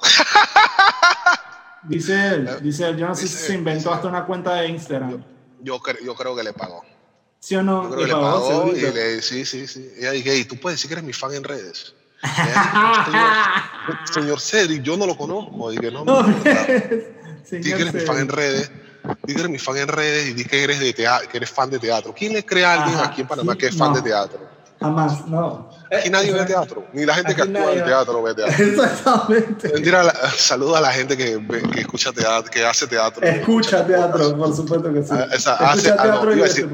Dice 1.84 2.28
él, 2.28 2.48
dice 2.62 2.88
él, 2.88 2.96
yo 2.96 3.08
no 3.08 3.14
sé 3.14 3.26
si 3.26 3.34
se 3.36 3.54
inventó 3.54 3.92
hasta 3.92 4.06
una 4.08 4.24
cuenta 4.24 4.54
de 4.54 4.68
Instagram. 4.68 5.22
Yo, 5.62 5.80
yo 6.04 6.14
creo 6.14 6.36
que 6.36 6.42
le 6.44 6.52
pagó. 6.52 6.84
¿Sí 7.40 7.56
o 7.56 7.62
no? 7.62 7.82
Yo 7.84 7.88
creo 7.90 8.00
que 8.02 8.06
le 8.06 8.12
pagó, 8.12 8.48
pagó 8.48 8.72
y 8.76 8.80
le 8.80 9.20
sí, 9.22 9.44
sí, 9.44 9.66
sí. 9.66 9.90
Ella 9.98 10.12
dije, 10.12 10.30
"Ey, 10.32 10.44
tú 10.44 10.56
puedes 10.60 10.78
decir 10.78 10.88
que 10.88 10.94
eres 10.94 11.04
mi 11.04 11.12
fan 11.12 11.34
en 11.34 11.42
redes. 11.42 11.94
Ella 12.22 13.04
señor, 14.08 14.08
señor 14.14 14.40
Cedric, 14.40 14.82
yo 14.82 14.96
no 14.96 15.06
lo 15.06 15.16
conozco. 15.16 15.70
Dije, 15.70 15.90
no, 15.90 16.04
no, 16.04 16.22
No, 16.22 16.28
no, 16.28 16.42
claro. 16.42 16.66
señor 16.68 17.64
Di 17.64 17.72
que 17.72 17.82
eres 17.82 17.94
mi 17.94 18.00
fan 18.00 18.18
en 18.18 18.28
redes. 18.28 18.70
Di 19.24 19.34
que 19.34 19.40
eres 19.40 19.50
mi 19.50 19.58
fan 19.58 19.76
en 19.78 19.88
redes 19.88 20.28
y 20.28 20.32
di 20.34 20.44
que 20.44 20.62
eres, 20.62 20.78
de 20.80 20.92
teatro, 20.92 21.28
que 21.28 21.36
eres 21.38 21.50
fan 21.50 21.70
de 21.70 21.78
teatro. 21.78 22.14
¿Quién 22.16 22.32
le 22.32 22.44
cree 22.44 22.64
a 22.64 22.74
alguien 22.74 22.98
Ajá, 22.98 23.08
aquí 23.08 23.20
en 23.22 23.28
Panamá 23.28 23.52
sí, 23.52 23.58
que 23.58 23.66
es 23.66 23.76
fan 23.76 23.90
no. 23.90 23.96
de 23.96 24.02
teatro? 24.02 24.52
Jamás, 24.80 25.26
no. 25.28 25.70
Aquí 25.96 26.10
nadie 26.10 26.30
Eh, 26.30 26.34
ve 26.34 26.44
teatro. 26.44 26.86
Ni 26.92 27.04
la 27.04 27.14
gente 27.14 27.34
que 27.36 27.42
actúa 27.42 27.60
nadie 27.60 27.78
en 27.80 27.84
teatro 27.84 28.22
ve 28.22 28.34
teatro. 28.34 28.64
Exactamente. 28.64 29.72
Mentira, 29.72 30.02
la- 30.02 30.12
saluda 30.36 30.78
a 30.78 30.80
la 30.80 30.92
gente 30.92 31.16
que, 31.16 31.40
escucha 31.76 32.12
teatro, 32.12 32.50
que 32.50 32.64
hace 32.66 32.86
teatro. 32.88 33.24
Escucha 33.26 33.86
teatro, 33.86 34.36
por 34.36 34.54
supuesto 34.54 34.92
que 34.92 35.02
sí. 35.02 35.08
Ah, 35.12 35.26
esa- 35.32 35.52
Escucha 35.54 35.70
hace- 35.72 35.90
ah, 35.90 35.94
no, 35.96 36.02
teatro 36.02 36.36
y 36.36 36.40
a 36.40 36.44
decir-. 36.44 36.68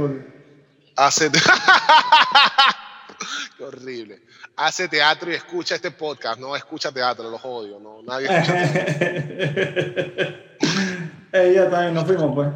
Hace 0.97 1.31
te- 1.31 1.41
Qué 3.59 3.65
horrible. 3.65 4.23
Hace 4.57 4.89
teatro 4.89 5.31
y 5.31 5.35
escucha 5.35 5.75
este 5.75 5.91
podcast. 5.91 6.41
No 6.41 6.57
escucha 6.57 6.91
teatro, 6.91 7.29
los 7.31 7.41
odio. 7.45 7.79
No, 7.79 8.03
nadie 8.03 8.27
escucha 8.31 8.73
teatro. 8.73 10.35
Ella 11.33 11.69
también 11.71 11.95
nos 11.95 12.05
fuimos, 12.05 12.35
pues. 12.35 12.49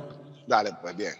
Dale, 0.46 0.70
pues 0.80 0.96
bien. 0.96 1.12